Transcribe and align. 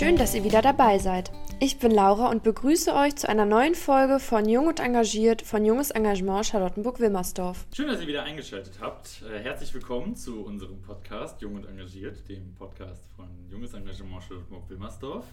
Schön, 0.00 0.16
dass 0.16 0.34
ihr 0.34 0.44
wieder 0.44 0.62
dabei 0.62 0.96
seid. 0.96 1.30
Ich 1.60 1.78
bin 1.78 1.90
Laura 1.90 2.30
und 2.30 2.42
begrüße 2.42 2.94
euch 2.94 3.16
zu 3.16 3.28
einer 3.28 3.44
neuen 3.44 3.74
Folge 3.74 4.18
von 4.18 4.48
Jung 4.48 4.68
und 4.68 4.80
Engagiert 4.80 5.42
von 5.42 5.62
Junges 5.62 5.90
Engagement 5.90 6.46
Charlottenburg-Wilmersdorf. 6.46 7.66
Schön, 7.76 7.86
dass 7.86 8.00
ihr 8.00 8.06
wieder 8.06 8.22
eingeschaltet 8.22 8.78
habt. 8.80 9.20
Äh, 9.30 9.40
herzlich 9.40 9.74
willkommen 9.74 10.16
zu 10.16 10.42
unserem 10.42 10.80
Podcast 10.80 11.42
Jung 11.42 11.56
und 11.56 11.66
Engagiert, 11.66 12.26
dem 12.30 12.54
Podcast 12.54 13.04
von 13.14 13.28
Junges 13.50 13.74
Engagement 13.74 14.22
Charlottenburg-Wilmersdorf. 14.22 15.26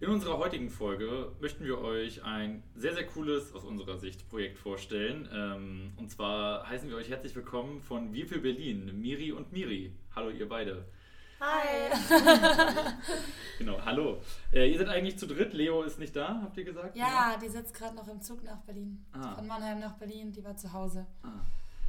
In 0.00 0.10
unserer 0.10 0.36
heutigen 0.36 0.68
Folge 0.68 1.32
möchten 1.40 1.64
wir 1.64 1.80
euch 1.80 2.22
ein 2.22 2.62
sehr, 2.74 2.92
sehr 2.92 3.06
cooles, 3.06 3.54
aus 3.54 3.64
unserer 3.64 3.96
Sicht, 3.96 4.28
Projekt 4.28 4.58
vorstellen. 4.58 5.26
Ähm, 5.32 5.92
und 5.96 6.10
zwar 6.10 6.68
heißen 6.68 6.86
wir 6.90 6.96
euch 6.96 7.08
herzlich 7.08 7.34
willkommen 7.34 7.80
von 7.80 8.12
Wir 8.12 8.26
für 8.26 8.40
Berlin, 8.40 8.92
Miri 9.00 9.32
und 9.32 9.54
Miri. 9.54 9.90
Hallo 10.14 10.28
ihr 10.28 10.50
beide. 10.50 10.84
Hi. 11.42 11.90
genau, 13.58 13.84
hallo. 13.84 14.22
Äh, 14.52 14.70
ihr 14.70 14.78
seid 14.78 14.88
eigentlich 14.88 15.18
zu 15.18 15.26
dritt. 15.26 15.52
Leo 15.52 15.82
ist 15.82 15.98
nicht 15.98 16.14
da, 16.14 16.40
habt 16.40 16.56
ihr 16.56 16.62
gesagt? 16.62 16.96
Ja, 16.96 17.36
die 17.42 17.48
sitzt 17.48 17.74
gerade 17.74 17.96
noch 17.96 18.06
im 18.06 18.22
Zug 18.22 18.44
nach 18.44 18.60
Berlin. 18.60 19.04
Ah. 19.10 19.34
Von 19.34 19.48
Mannheim 19.48 19.80
nach 19.80 19.94
Berlin, 19.94 20.30
die 20.30 20.44
war 20.44 20.56
zu 20.56 20.72
Hause. 20.72 21.04
Ah. 21.24 21.44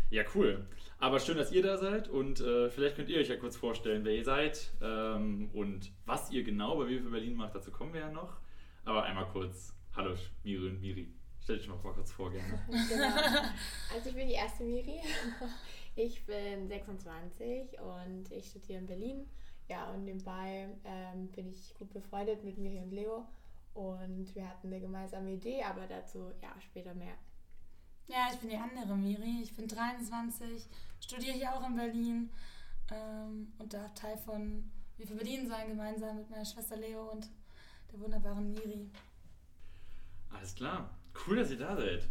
Ja, 0.10 0.24
cool. 0.34 0.66
Aber 0.98 1.20
schön, 1.20 1.38
dass 1.38 1.52
ihr 1.52 1.62
da 1.62 1.78
seid 1.78 2.08
und 2.08 2.42
äh, 2.42 2.72
vielleicht 2.72 2.96
könnt 2.96 3.10
ihr 3.10 3.20
euch 3.20 3.30
ja 3.30 3.36
kurz 3.36 3.56
vorstellen, 3.56 4.04
wer 4.06 4.16
ihr 4.16 4.26
seid 4.26 4.72
ähm, 4.82 5.52
und 5.54 5.92
was 6.08 6.32
ihr 6.32 6.44
genau 6.44 6.76
bei 6.76 6.88
Wir 6.88 7.04
für 7.04 7.12
Berlin 7.12 7.36
macht. 7.36 7.54
Dazu 7.54 7.70
kommen 7.70 7.94
wir 7.94 8.02
ja 8.02 8.12
noch. 8.12 8.38
Aber 8.86 9.04
einmal 9.04 9.28
kurz, 9.28 9.76
hallo 9.96 10.16
Miri 10.44 10.68
und 10.70 10.82
Miri. 10.82 11.14
Stell 11.44 11.58
dich 11.58 11.68
mal 11.68 11.78
kurz 11.78 12.12
vor, 12.12 12.32
gerne. 12.32 12.60
genau. 12.90 13.06
Also 13.94 14.10
ich 14.10 14.16
bin 14.16 14.28
die 14.28 14.34
erste 14.34 14.64
Miri. 14.64 15.00
Ich 15.96 16.26
bin 16.26 16.68
26 16.68 17.80
und 17.80 18.32
ich 18.32 18.48
studiere 18.48 18.80
in 18.80 18.88
Berlin. 18.88 19.28
Ja, 19.70 19.90
und 19.92 20.06
nebenbei 20.06 20.70
ähm, 20.84 21.28
bin 21.30 21.50
ich 21.50 21.74
gut 21.76 21.92
befreundet 21.92 22.44
mit 22.44 22.58
Miri 22.58 22.80
und 22.80 22.92
Leo. 22.92 23.26
Und 23.74 24.36
wir 24.36 24.48
hatten 24.48 24.68
eine 24.68 24.80
gemeinsame 24.80 25.32
Idee, 25.32 25.64
aber 25.64 25.88
dazu 25.88 26.32
ja 26.42 26.54
später 26.62 26.94
mehr. 26.94 27.16
Ja, 28.08 28.28
ich 28.32 28.40
bin 28.40 28.50
die 28.50 28.58
andere 28.58 28.96
Miri. 28.96 29.42
Ich 29.42 29.56
bin 29.56 29.68
23, 29.68 30.66
studiere 31.00 31.34
hier 31.34 31.54
auch 31.54 31.66
in 31.68 31.76
Berlin 31.76 32.30
ähm, 32.92 33.54
und 33.58 33.74
darf 33.74 33.94
Teil 33.94 34.18
von 34.18 34.70
Wir 34.98 35.08
für 35.08 35.16
Berlin 35.16 35.48
sein, 35.48 35.70
gemeinsam 35.70 36.18
mit 36.18 36.30
meiner 36.30 36.46
Schwester 36.46 36.76
Leo 36.76 37.12
und 37.12 37.30
der 37.92 38.00
wunderbaren 38.00 38.54
Miri. 38.54 38.90
Alles 40.32 40.54
klar. 40.56 40.90
Cool, 41.26 41.38
dass 41.38 41.52
ihr 41.52 41.60
da 41.60 41.76
seid. 41.76 42.08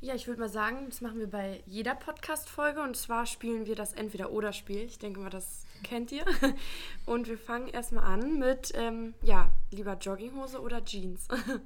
Ja, 0.00 0.14
ich 0.14 0.26
würde 0.26 0.40
mal 0.40 0.48
sagen, 0.48 0.86
das 0.88 1.00
machen 1.00 1.18
wir 1.18 1.30
bei 1.30 1.62
jeder 1.66 1.94
Podcast-Folge 1.94 2.82
und 2.82 2.96
zwar 2.96 3.24
spielen 3.24 3.66
wir 3.66 3.76
das 3.76 3.94
Entweder-Oder-Spiel. 3.94 4.82
Ich 4.82 4.98
denke 4.98 5.20
mal, 5.20 5.30
das 5.30 5.65
kennt 5.82 6.12
ihr. 6.12 6.24
Und 7.06 7.28
wir 7.28 7.38
fangen 7.38 7.68
erstmal 7.68 8.04
an 8.04 8.38
mit, 8.38 8.72
ähm, 8.74 9.14
ja, 9.22 9.52
lieber 9.70 9.94
Jogginghose 9.94 10.60
oder 10.60 10.84
Jeans? 10.84 11.26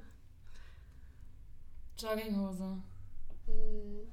Jogginghose. 1.97 2.81
Mm, 3.47 4.07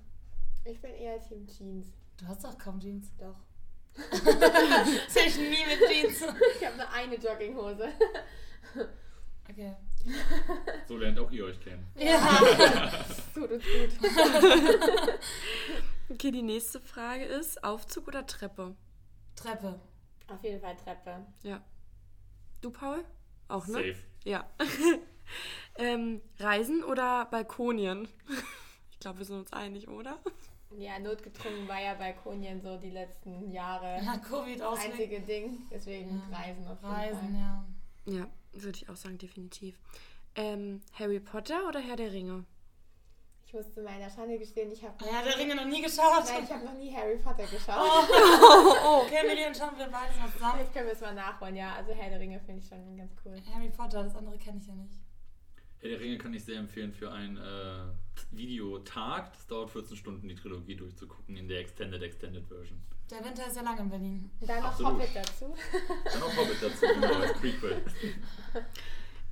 ich 0.65 0.81
bin 0.81 0.95
eher 0.95 1.21
Team 1.21 1.47
Jeans. 1.47 1.87
Du 2.19 2.27
hast 2.27 2.43
doch 2.45 2.59
kaum 2.59 2.81
Jeans. 2.81 3.13
Doch. 3.17 3.37
Sehe 5.09 5.27
ich 5.27 5.39
nie 5.39 5.67
mit 5.67 5.81
Jeans. 5.91 6.23
Ich 6.57 6.67
habe 6.67 6.77
nur 6.77 6.91
eine 6.91 7.17
Jogginghose. 7.17 7.89
Okay. 9.49 9.75
So 10.87 10.97
lernt 10.97 11.19
auch 11.19 11.31
ihr 11.31 11.47
euch 11.47 11.61
kennen. 11.61 11.87
Ja. 11.97 12.19
Tut 13.35 13.51
uns 13.51 13.65
gut. 13.65 13.91
Okay, 16.11 16.31
die 16.31 16.43
nächste 16.43 16.81
Frage 16.81 17.25
ist: 17.25 17.65
Aufzug 17.65 18.09
oder 18.09 18.27
Treppe? 18.27 18.75
Treppe. 19.41 19.78
Auf 20.28 20.42
jeden 20.42 20.61
Fall 20.61 20.77
Treppe. 20.77 21.25
Ja. 21.42 21.62
Du, 22.61 22.70
Paul? 22.70 23.05
Auch, 23.48 23.67
ne? 23.67 23.72
Safe. 23.75 23.97
Ja. 24.25 24.47
ähm, 25.76 26.21
Reisen 26.38 26.84
oder 26.84 27.26
Balkonien? 27.26 28.09
Ich 28.91 29.00
glaube, 29.00 29.19
wir 29.21 29.27
sind 29.27 29.37
uns 29.38 29.53
einig, 29.53 29.87
oder? 29.87 30.19
Ja, 30.77 30.98
notgedrungen 30.98 31.69
war 31.69 31.81
ja 31.81 31.94
Balkonien 31.94 32.60
so 32.60 32.77
die 32.78 32.91
letzten 32.91 33.53
Jahre 33.53 34.03
Ja, 34.04 34.19
Covid 34.19 34.59
das 34.59 34.66
ausweg. 34.66 34.91
einzige 34.91 35.21
Ding. 35.21 35.69
Deswegen 35.71 36.21
Ja. 36.32 36.37
Reisen 36.37 36.66
auf 36.66 36.82
jeden 36.82 36.93
Reisen, 36.93 37.21
Fall. 37.21 37.41
ja. 37.41 37.65
Ja, 38.06 38.27
würde 38.54 38.77
ich 38.77 38.88
auch 38.88 38.97
sagen, 38.97 39.16
definitiv. 39.19 39.78
Ähm, 40.34 40.81
Harry 40.94 41.21
Potter 41.21 41.69
oder 41.69 41.78
Herr 41.78 41.94
der 41.94 42.10
Ringe? 42.10 42.44
Ich 43.48 43.54
muss 43.54 43.72
zu 43.72 43.81
meiner 43.81 44.10
Schande 44.10 44.38
gestehen, 44.38 44.70
ich 44.70 44.84
habe 44.84 44.92
Ah 45.03 45.06
ja, 45.10 45.22
der 45.22 45.38
Ringe 45.38 45.54
noch 45.54 45.64
nie 45.64 45.81
geschaut. 45.81 46.22
Nein, 46.26 46.44
ich 46.44 46.50
habe 46.50 46.66
noch 46.66 46.75
nie 46.75 46.94
Harry 46.94 47.16
Potter 47.16 47.47
geschaut. 47.47 47.78
Oh, 47.81 49.03
Okay, 49.06 49.26
Millie 49.26 49.47
und 49.47 49.56
schauen 49.56 49.70
wir 49.78 49.86
beides 49.86 50.19
mal 50.19 50.31
zusammen. 50.31 50.53
Vielleicht 50.56 50.75
können 50.75 50.86
wir 50.88 50.92
es 50.92 51.00
mal 51.00 51.14
nachholen, 51.14 51.56
ja. 51.56 51.75
Also 51.75 51.92
Herr 51.94 52.10
der 52.10 52.20
Ringe 52.20 52.38
finde 52.41 52.60
ich 52.60 52.69
schon 52.69 52.94
ganz 52.98 53.10
cool. 53.25 53.41
Harry 53.54 53.70
Potter, 53.70 54.04
das 54.04 54.14
andere 54.16 54.36
kenne 54.36 54.59
ich 54.60 54.66
ja 54.66 54.75
nicht. 54.75 54.92
Herr 55.78 55.88
der 55.88 55.98
Ringe 55.98 56.19
kann 56.19 56.34
ich 56.34 56.44
sehr 56.44 56.59
empfehlen 56.59 56.92
für 56.92 57.10
einen 57.10 57.38
äh, 57.38 58.36
Videotag. 58.36 59.32
Das 59.32 59.47
dauert 59.47 59.70
14 59.70 59.97
Stunden, 59.97 60.28
die 60.28 60.34
Trilogie 60.34 60.76
durchzugucken 60.76 61.34
in 61.34 61.48
der 61.48 61.60
Extended 61.60 62.03
Extended 62.03 62.47
Version. 62.47 62.78
Der 63.10 63.25
Winter 63.25 63.47
ist 63.47 63.56
ja 63.56 63.62
lang 63.62 63.78
in 63.78 63.88
Berlin. 63.88 64.30
Und 64.42 64.50
dann 64.50 64.59
noch 64.59 64.72
Absolut. 64.72 64.92
Hobbit 64.92 65.09
dazu. 65.15 65.54
Dann 66.04 66.20
noch 66.20 66.36
Hobbit 66.36 66.62
dazu, 66.62 66.86
genau, 66.86 67.15
als 67.15 67.32
Prequel. 67.32 67.82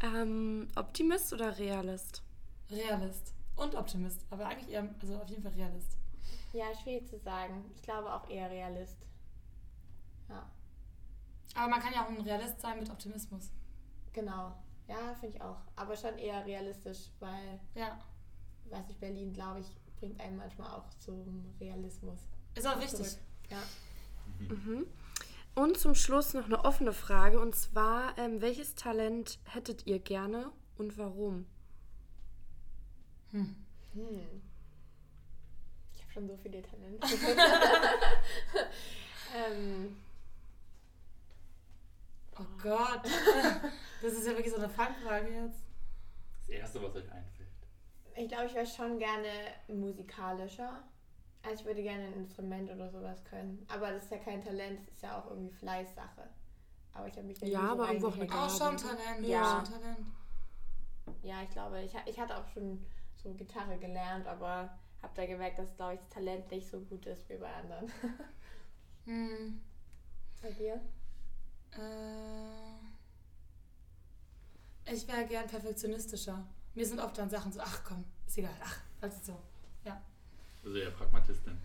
Ähm, 0.02 0.68
Optimist 0.76 1.32
oder 1.32 1.58
Realist? 1.58 2.22
Realist. 2.70 3.32
Und 3.56 3.74
Optimist. 3.74 4.24
Aber 4.30 4.46
eigentlich 4.46 4.70
eher, 4.70 4.88
also 5.00 5.16
auf 5.16 5.28
jeden 5.28 5.42
Fall 5.42 5.52
Realist. 5.52 5.96
Ja, 6.52 6.66
schwierig 6.74 7.08
zu 7.08 7.18
sagen. 7.18 7.64
Ich 7.74 7.82
glaube 7.82 8.12
auch 8.12 8.28
eher 8.28 8.50
Realist. 8.50 8.96
Ja, 10.28 10.50
Aber 11.54 11.68
man 11.70 11.80
kann 11.80 11.92
ja 11.92 12.04
auch 12.04 12.08
ein 12.08 12.20
Realist 12.20 12.60
sein 12.60 12.78
mit 12.78 12.90
Optimismus. 12.90 13.50
genau. 14.12 14.52
Ja, 14.88 15.14
finde 15.18 15.36
ich 15.36 15.42
auch. 15.42 15.56
Aber 15.74 15.96
schon 15.96 16.16
eher 16.16 16.46
realistisch, 16.46 17.10
weil, 17.18 17.58
Ja. 17.74 17.98
weiß 18.70 18.84
ich, 18.88 18.96
Berlin, 18.98 19.32
glaube 19.32 19.58
ich, 19.60 19.66
bringt 19.98 20.20
einen 20.20 20.36
manchmal 20.36 20.70
auch 20.70 20.88
zum 20.98 21.44
Realismus. 21.58 22.20
Ist 22.54 22.66
auch 22.68 22.78
wichtig. 22.80 22.98
Zurück. 22.98 23.18
Ja. 23.50 23.58
Mhm. 24.54 24.86
Und 25.56 25.76
zum 25.78 25.94
Schluss 25.96 26.34
noch 26.34 26.44
eine 26.44 26.64
offene 26.64 26.92
Frage 26.92 27.40
und 27.40 27.56
zwar: 27.56 28.16
ähm, 28.18 28.40
Welches 28.40 28.74
Talent 28.76 29.38
hättet 29.44 29.86
ihr 29.86 29.98
gerne 29.98 30.50
und 30.78 30.98
warum? 30.98 31.46
Hm. 33.32 33.56
Hm. 33.94 34.42
Ich 35.94 36.02
habe 36.02 36.12
schon 36.12 36.28
so 36.28 36.36
viele 36.36 36.62
Talente. 36.62 37.06
ähm, 39.36 39.96
Oh 42.38 42.44
Gott. 42.62 43.02
Das 44.02 44.12
ist 44.12 44.26
ja 44.26 44.32
wirklich 44.32 44.52
so 44.52 44.58
eine 44.58 44.68
Fangfrage 44.68 45.28
jetzt. 45.28 45.64
Das 46.40 46.48
Erste, 46.50 46.82
was 46.82 46.94
euch 46.94 47.10
einfällt. 47.10 47.48
ich 48.14 48.28
glaube, 48.28 48.44
ich 48.44 48.54
wäre 48.54 48.66
schon 48.66 48.98
gerne 48.98 49.28
musikalischer. 49.68 50.82
Also 51.42 51.60
ich 51.60 51.64
würde 51.64 51.82
gerne 51.82 52.04
ein 52.04 52.12
Instrument 52.12 52.70
oder 52.70 52.90
sowas 52.90 53.24
können. 53.24 53.66
Aber 53.72 53.90
das 53.90 54.04
ist 54.04 54.10
ja 54.10 54.18
kein 54.18 54.44
Talent, 54.44 54.80
das 54.86 54.94
ist 54.96 55.02
ja 55.02 55.18
auch 55.18 55.30
irgendwie 55.30 55.50
Fleißsache. 55.50 56.28
Aber 56.92 57.08
ich 57.08 57.16
habe 57.16 57.26
mich 57.26 57.38
da 57.38 57.46
Ja, 57.46 57.60
so 57.60 57.72
aber 57.72 57.88
irgendwo 57.88 58.08
auch 58.08 58.12
eine 58.12 58.30
reingehängt. 58.30 58.50
Auch 58.52 58.58
schon 58.58 58.76
Talent. 58.76 59.26
Ja. 59.26 59.64
Schon 59.64 59.80
Talent. 59.80 60.06
Ja, 61.22 61.42
ich 61.42 61.50
glaube, 61.50 61.82
ich, 61.82 61.94
ich 62.04 62.20
hatte 62.20 62.36
auch 62.36 62.46
schon 62.48 62.84
so 63.26 63.34
Gitarre 63.34 63.78
gelernt, 63.78 64.26
aber 64.26 64.70
habe 65.02 65.12
da 65.14 65.26
gemerkt, 65.26 65.58
dass, 65.58 65.74
glaube 65.76 65.94
ich, 65.94 66.00
das 66.00 66.08
Talent 66.10 66.50
nicht 66.50 66.68
so 66.68 66.80
gut 66.80 67.06
ist 67.06 67.28
wie 67.28 67.36
bei 67.36 67.52
anderen. 67.52 67.90
Hm. 69.06 69.60
bei 70.42 70.50
dir? 70.50 70.80
Äh, 71.70 72.74
ich 74.92 75.06
wäre 75.06 75.24
gern 75.26 75.46
perfektionistischer. 75.46 76.44
Mir 76.74 76.84
sind 76.84 76.98
oft 76.98 77.16
dann 77.16 77.30
Sachen 77.30 77.52
so, 77.52 77.60
ach 77.60 77.84
komm, 77.84 78.04
ist 78.26 78.36
egal, 78.38 78.50
ach, 78.60 78.80
also 79.00 79.16
so. 79.22 79.38
Also 80.66 80.78
eher 80.78 80.90
Pragmatistin. 80.90 81.56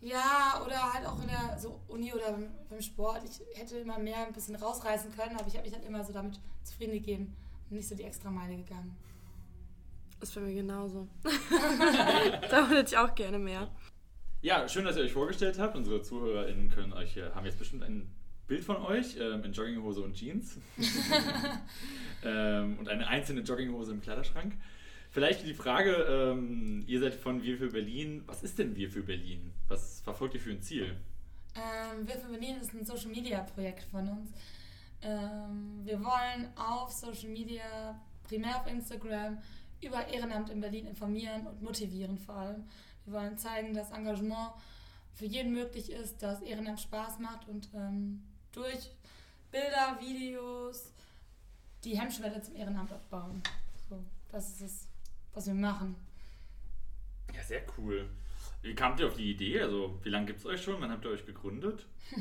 Ja, 0.00 0.62
oder 0.64 0.92
halt 0.92 1.04
auch 1.06 1.20
in 1.20 1.26
der 1.26 1.58
so 1.58 1.80
Uni 1.88 2.12
oder 2.12 2.30
beim, 2.30 2.50
beim 2.68 2.80
Sport. 2.80 3.22
Ich 3.24 3.40
hätte 3.58 3.78
immer 3.78 3.98
mehr 3.98 4.26
ein 4.26 4.32
bisschen 4.32 4.54
rausreißen 4.54 5.10
können, 5.16 5.36
aber 5.36 5.48
ich 5.48 5.54
habe 5.56 5.66
mich 5.66 5.74
halt 5.74 5.84
immer 5.84 6.04
so 6.04 6.12
damit 6.12 6.38
zufrieden 6.62 6.92
gegeben 6.92 7.36
und 7.68 7.76
nicht 7.76 7.88
so 7.88 7.96
die 7.96 8.04
extra 8.04 8.30
Meile 8.30 8.56
gegangen. 8.56 8.96
Ist 10.24 10.34
bei 10.34 10.40
mir 10.40 10.54
genauso. 10.54 11.06
da 12.50 12.66
hätte 12.70 12.94
ich 12.94 12.96
auch 12.96 13.14
gerne 13.14 13.38
mehr. 13.38 13.68
Ja, 14.40 14.66
schön, 14.66 14.86
dass 14.86 14.96
ihr 14.96 15.02
euch 15.02 15.12
vorgestellt 15.12 15.58
habt. 15.58 15.76
Unsere 15.76 16.00
ZuhörerInnen 16.00 16.70
können 16.70 16.94
euch, 16.94 17.18
äh, 17.18 17.28
haben 17.34 17.44
jetzt 17.44 17.58
bestimmt 17.58 17.82
ein 17.82 18.10
Bild 18.46 18.64
von 18.64 18.78
euch 18.78 19.18
ähm, 19.20 19.44
in 19.44 19.52
Jogginghose 19.52 20.00
und 20.00 20.14
Jeans. 20.14 20.56
ähm, 22.24 22.78
und 22.78 22.88
eine 22.88 23.06
einzelne 23.06 23.42
Jogginghose 23.42 23.92
im 23.92 24.00
Kleiderschrank. 24.00 24.54
Vielleicht 25.10 25.44
die 25.44 25.52
Frage, 25.52 25.92
ähm, 25.92 26.84
ihr 26.86 27.00
seid 27.00 27.12
von 27.12 27.42
Wir 27.42 27.58
für 27.58 27.68
Berlin. 27.68 28.22
Was 28.24 28.42
ist 28.42 28.58
denn 28.58 28.74
Wir 28.76 28.90
für 28.90 29.02
Berlin? 29.02 29.52
Was 29.68 30.00
verfolgt 30.00 30.36
ihr 30.36 30.40
für 30.40 30.52
ein 30.52 30.62
Ziel? 30.62 30.96
Ähm, 31.54 32.06
wir 32.06 32.14
für 32.14 32.30
Berlin 32.30 32.56
ist 32.62 32.72
ein 32.72 32.86
Social 32.86 33.10
Media 33.10 33.40
Projekt 33.40 33.84
von 33.90 34.08
uns. 34.08 34.30
Ähm, 35.02 35.82
wir 35.84 36.02
wollen 36.02 36.48
auf 36.56 36.90
Social 36.90 37.28
Media, 37.28 38.00
primär 38.26 38.56
auf 38.56 38.66
Instagram, 38.66 39.36
über 39.84 40.06
Ehrenamt 40.08 40.50
in 40.50 40.60
Berlin 40.60 40.86
informieren 40.86 41.46
und 41.46 41.62
motivieren 41.62 42.18
vor 42.18 42.36
allem. 42.36 42.64
Wir 43.04 43.14
wollen 43.14 43.38
zeigen, 43.38 43.74
dass 43.74 43.90
Engagement 43.90 44.52
für 45.14 45.26
jeden 45.26 45.52
möglich 45.52 45.90
ist, 45.90 46.22
dass 46.22 46.42
Ehrenamt 46.42 46.80
Spaß 46.80 47.18
macht 47.20 47.48
und 47.48 47.68
ähm, 47.74 48.22
durch 48.52 48.90
Bilder, 49.50 49.98
Videos, 50.00 50.92
die 51.84 51.98
Hemmschwelle 51.98 52.40
zum 52.42 52.56
Ehrenamt 52.56 52.92
abbauen. 52.92 53.42
So, 53.88 54.02
das 54.32 54.50
ist 54.50 54.60
es, 54.62 54.88
was 55.32 55.46
wir 55.46 55.54
machen. 55.54 55.94
Ja, 57.34 57.42
sehr 57.42 57.62
cool. 57.78 58.08
Wie 58.62 58.74
kamt 58.74 58.98
ihr 58.98 59.06
auf 59.06 59.16
die 59.16 59.30
Idee? 59.30 59.60
Also, 59.60 59.98
wie 60.02 60.08
lange 60.08 60.26
gibt 60.26 60.40
es 60.40 60.46
euch 60.46 60.62
schon? 60.62 60.80
Wann 60.80 60.90
habt 60.90 61.04
ihr 61.04 61.10
euch 61.10 61.26
gegründet? 61.26 61.86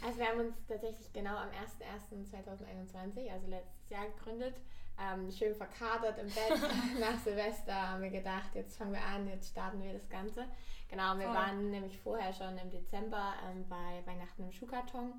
Also, 0.00 0.20
wir 0.20 0.28
haben 0.28 0.38
uns 0.38 0.54
tatsächlich 0.68 1.12
genau 1.12 1.36
am 1.36 1.48
01.01.2021, 1.48 3.32
also 3.32 3.48
letztes 3.48 3.90
Jahr, 3.90 4.06
gegründet. 4.10 4.54
Ähm, 5.00 5.30
schön 5.30 5.54
verkadert 5.54 6.18
im 6.18 6.26
Bett 6.26 6.60
nach 7.00 7.18
Silvester 7.20 7.90
haben 7.90 8.02
wir 8.02 8.10
gedacht, 8.10 8.54
jetzt 8.54 8.76
fangen 8.76 8.92
wir 8.92 9.04
an, 9.04 9.28
jetzt 9.28 9.50
starten 9.50 9.80
wir 9.82 9.92
das 9.92 10.08
Ganze. 10.08 10.46
Genau, 10.88 11.16
wir 11.16 11.26
Voll. 11.26 11.34
waren 11.34 11.70
nämlich 11.70 11.98
vorher 11.98 12.32
schon 12.32 12.58
im 12.58 12.70
Dezember 12.70 13.34
ähm, 13.48 13.64
bei 13.68 14.02
Weihnachten 14.06 14.42
im 14.42 14.52
Schuhkarton 14.52 15.12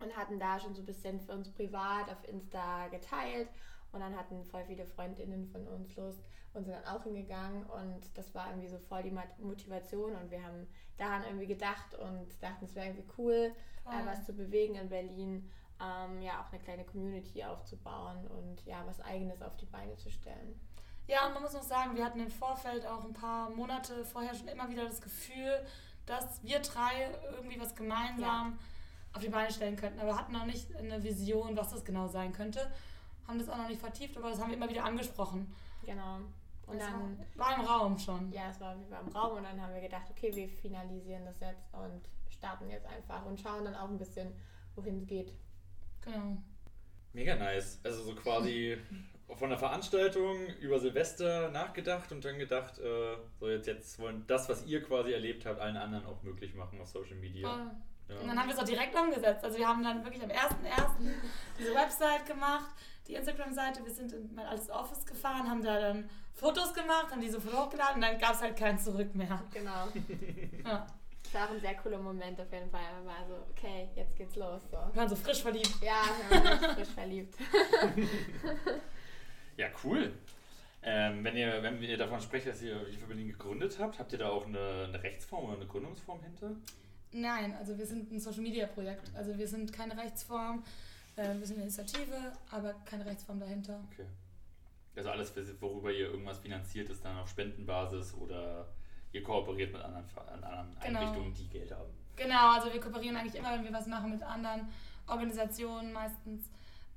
und 0.00 0.16
hatten 0.16 0.38
da 0.38 0.60
schon 0.60 0.74
so 0.74 0.82
ein 0.82 0.86
bisschen 0.86 1.20
für 1.20 1.32
uns 1.32 1.50
privat 1.50 2.08
auf 2.10 2.28
Insta 2.28 2.88
geteilt. 2.88 3.48
Und 3.92 4.00
dann 4.00 4.16
hatten 4.16 4.44
voll 4.44 4.64
viele 4.64 4.84
Freundinnen 4.84 5.46
von 5.46 5.66
uns 5.68 5.94
Lust 5.96 6.20
und 6.52 6.64
sind 6.64 6.74
dann 6.74 6.84
auch 6.84 7.04
hingegangen. 7.04 7.64
Und 7.64 8.16
das 8.16 8.34
war 8.34 8.48
irgendwie 8.50 8.68
so 8.68 8.78
voll 8.78 9.02
die 9.02 9.16
Motivation. 9.38 10.16
Und 10.16 10.30
wir 10.30 10.42
haben 10.42 10.66
daran 10.96 11.22
irgendwie 11.24 11.46
gedacht 11.46 11.94
und 11.94 12.26
dachten, 12.42 12.64
es 12.64 12.74
wäre 12.74 12.86
irgendwie 12.86 13.08
cool, 13.18 13.54
äh, 13.86 14.06
was 14.06 14.24
zu 14.26 14.32
bewegen 14.32 14.74
in 14.74 14.88
Berlin. 14.88 15.50
Ähm, 15.80 16.22
ja, 16.22 16.40
auch 16.40 16.52
eine 16.52 16.62
kleine 16.62 16.84
Community 16.84 17.42
aufzubauen 17.44 18.26
und 18.28 18.64
ja, 18.64 18.82
was 18.86 19.00
Eigenes 19.00 19.42
auf 19.42 19.56
die 19.56 19.66
Beine 19.66 19.96
zu 19.96 20.10
stellen. 20.10 20.58
Ja, 21.06 21.26
und 21.26 21.34
man 21.34 21.42
muss 21.42 21.52
noch 21.52 21.62
sagen, 21.62 21.96
wir 21.96 22.04
hatten 22.04 22.20
im 22.20 22.30
Vorfeld 22.30 22.86
auch 22.86 23.04
ein 23.04 23.12
paar 23.12 23.50
Monate 23.50 24.04
vorher 24.04 24.34
schon 24.34 24.48
immer 24.48 24.68
wieder 24.70 24.84
das 24.84 25.02
Gefühl, 25.02 25.66
dass 26.06 26.42
wir 26.42 26.60
drei 26.60 27.10
irgendwie 27.32 27.60
was 27.60 27.74
gemeinsam 27.74 28.58
auf 29.12 29.20
die 29.20 29.28
Beine 29.28 29.50
stellen 29.50 29.76
könnten, 29.76 30.00
aber 30.00 30.16
hatten 30.16 30.32
noch 30.32 30.46
nicht 30.46 30.74
eine 30.76 31.02
Vision, 31.02 31.56
was 31.56 31.70
das 31.70 31.84
genau 31.84 32.06
sein 32.08 32.32
könnte. 32.32 32.70
Haben 33.26 33.38
das 33.38 33.48
auch 33.48 33.56
noch 33.56 33.68
nicht 33.68 33.80
vertieft, 33.80 34.16
aber 34.16 34.30
das 34.30 34.40
haben 34.40 34.48
wir 34.50 34.56
immer 34.56 34.68
wieder 34.68 34.84
angesprochen. 34.84 35.52
Genau. 35.84 36.16
Und 36.66 36.78
Das 36.78 36.88
dann, 36.88 37.18
war, 37.36 37.46
war 37.50 37.58
im 37.58 37.66
Raum 37.66 37.98
schon. 37.98 38.32
ja, 38.32 38.48
es 38.50 38.60
war 38.60 38.78
wie 38.78 38.84
beim 38.84 39.08
Raum 39.08 39.36
und 39.36 39.44
dann 39.44 39.60
haben 39.60 39.74
wir 39.74 39.82
gedacht, 39.82 40.06
okay, 40.10 40.34
wir 40.34 40.48
finalisieren 40.48 41.24
das 41.24 41.38
jetzt 41.40 41.66
und 41.72 42.08
starten 42.30 42.70
jetzt 42.70 42.86
einfach 42.86 43.24
und 43.26 43.38
schauen 43.38 43.64
dann 43.64 43.74
auch 43.74 43.88
ein 43.88 43.98
bisschen, 43.98 44.32
wohin 44.74 44.96
es 44.98 45.06
geht. 45.06 45.34
Genau. 46.04 46.36
Mega 47.12 47.36
nice. 47.36 47.80
Also 47.84 48.02
so 48.02 48.14
quasi 48.14 48.76
von 49.36 49.48
der 49.48 49.58
Veranstaltung 49.58 50.46
über 50.60 50.78
Silvester 50.78 51.50
nachgedacht 51.50 52.12
und 52.12 52.24
dann 52.24 52.38
gedacht, 52.38 52.78
äh, 52.78 53.16
so 53.38 53.48
jetzt, 53.48 53.66
jetzt 53.66 53.98
wollen 53.98 54.24
das, 54.26 54.48
was 54.48 54.66
ihr 54.66 54.82
quasi 54.82 55.12
erlebt 55.12 55.46
habt, 55.46 55.60
allen 55.60 55.76
anderen 55.76 56.06
auch 56.06 56.22
möglich 56.22 56.54
machen 56.54 56.80
auf 56.80 56.88
Social 56.88 57.16
Media. 57.16 57.48
Voll. 57.48 57.70
Ja. 58.08 58.20
Und 58.20 58.28
dann 58.28 58.38
haben 58.38 58.48
wir 58.48 58.54
es 58.54 58.60
auch 58.60 58.66
direkt 58.66 58.94
umgesetzt. 58.94 59.44
Also 59.44 59.58
wir 59.58 59.66
haben 59.66 59.82
dann 59.82 60.04
wirklich 60.04 60.22
am 60.22 60.28
1.1. 60.28 60.50
diese 61.58 61.74
Website 61.74 62.26
gemacht, 62.26 62.70
die 63.08 63.14
Instagram-Seite. 63.14 63.84
Wir 63.84 63.92
sind 63.92 64.12
in 64.12 64.34
mein 64.34 64.46
altes 64.46 64.68
Office 64.68 65.06
gefahren, 65.06 65.48
haben 65.48 65.62
da 65.62 65.80
dann 65.80 66.10
Fotos 66.34 66.74
gemacht, 66.74 67.10
haben 67.10 67.20
die 67.20 67.30
sofort 67.30 67.54
hochgeladen 67.54 67.96
und 67.96 68.02
dann 68.02 68.18
gab 68.18 68.34
es 68.34 68.42
halt 68.42 68.56
kein 68.56 68.78
Zurück 68.78 69.14
mehr. 69.14 69.42
Genau. 69.52 69.88
Ja. 70.64 70.86
Das 71.34 71.42
war 71.42 71.48
auch 71.48 71.54
ein 71.54 71.60
sehr 71.60 71.74
cooler 71.74 71.98
Moment 71.98 72.40
auf 72.40 72.52
jeden 72.52 72.70
Fall. 72.70 72.80
Man 72.94 73.06
war 73.06 73.26
so, 73.26 73.34
okay, 73.50 73.88
jetzt 73.96 74.16
geht's 74.16 74.36
los. 74.36 74.62
So. 74.70 74.76
Wir 74.76 74.94
waren 74.94 75.08
so 75.08 75.16
frisch 75.16 75.42
verliebt. 75.42 75.82
Ja, 75.82 76.04
wir 76.30 76.44
waren 76.44 76.58
frisch 76.76 76.88
verliebt. 76.88 77.34
Ja, 79.56 79.68
cool. 79.84 80.12
Ähm, 80.82 81.22
wenn, 81.22 81.36
ihr, 81.36 81.62
wenn 81.62 81.80
ihr 81.80 81.96
davon 81.96 82.20
sprecht, 82.20 82.48
dass 82.48 82.60
ihr 82.60 82.76
die 82.86 82.96
für 82.96 83.06
Berlin 83.06 83.28
gegründet 83.28 83.78
habt, 83.78 84.00
habt 84.00 84.12
ihr 84.12 84.18
da 84.18 84.30
auch 84.30 84.46
eine, 84.46 84.86
eine 84.88 85.00
Rechtsform 85.00 85.44
oder 85.44 85.56
eine 85.58 85.66
Gründungsform 85.66 86.20
hinter? 86.24 86.50
Nein, 87.12 87.54
also 87.54 87.78
wir 87.78 87.86
sind 87.86 88.10
ein 88.10 88.18
Social-Media-Projekt. 88.18 89.12
Also 89.14 89.38
wir 89.38 89.46
sind 89.46 89.72
keine 89.72 89.96
Rechtsform. 89.96 90.64
Äh, 91.14 91.34
wir 91.38 91.46
sind 91.46 91.58
eine 91.58 91.66
Initiative, 91.66 92.32
aber 92.50 92.74
keine 92.84 93.06
Rechtsform 93.06 93.38
dahinter. 93.38 93.80
Okay. 93.92 94.06
Also 94.96 95.10
alles, 95.10 95.32
worüber 95.60 95.92
ihr 95.92 96.10
irgendwas 96.10 96.38
finanziert, 96.38 96.90
ist 96.90 97.04
dann 97.04 97.16
auf 97.18 97.28
Spendenbasis 97.28 98.12
oder 98.14 98.74
ihr 99.14 99.22
kooperiert 99.22 99.72
mit 99.72 99.80
anderen, 99.82 100.04
anderen 100.42 100.76
Genau. 100.84 100.98
Einrichtungen, 101.00 101.34
die 101.34 101.48
Geld 101.48 101.70
haben. 101.72 101.90
Genau, 102.16 102.52
also 102.54 102.72
wir 102.72 102.80
kooperieren 102.80 103.16
eigentlich 103.16 103.34
immer, 103.36 103.52
wenn 103.52 103.64
wir 103.64 103.72
was 103.72 103.86
machen 103.86 104.10
mit 104.10 104.22
anderen 104.22 104.68
Organisationen, 105.06 105.92
meistens 105.92 106.50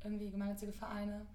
irgendwie 0.04 0.30
gemeinnützige 0.30 0.72
Vereine, 0.72 1.26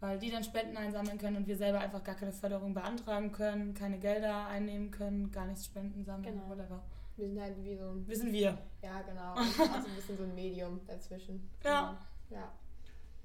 weil 0.00 0.18
die 0.18 0.30
dann 0.30 0.44
Spenden 0.44 0.76
einsammeln 0.76 1.18
können 1.18 1.36
und 1.38 1.46
wir 1.46 1.56
selber 1.56 1.80
einfach 1.80 2.02
gar 2.04 2.14
keine 2.14 2.32
Förderung 2.32 2.74
beantragen 2.74 3.32
können, 3.32 3.74
keine 3.74 3.98
Gelder 3.98 4.46
einnehmen 4.46 4.90
können, 4.90 5.30
gar 5.30 5.46
nichts 5.46 5.66
spenden 5.66 6.04
sammeln, 6.04 6.34
Genau. 6.34 6.48
whatever. 6.48 6.82
Wir 7.16 7.28
sind 7.28 7.40
halt 7.40 7.62
wie 7.64 7.76
so 7.76 7.84
ein, 7.90 8.06
Wissen 8.08 8.32
wir. 8.32 8.56
ja 8.82 9.02
genau, 9.02 9.34
auch 9.34 9.42
so 9.42 9.62
ein 9.64 9.94
bisschen 9.96 10.16
so 10.16 10.22
ein 10.24 10.34
Medium 10.34 10.80
dazwischen. 10.86 11.50
Ja. 11.64 11.98
Genau. 12.28 12.40
Ja. 12.42 12.52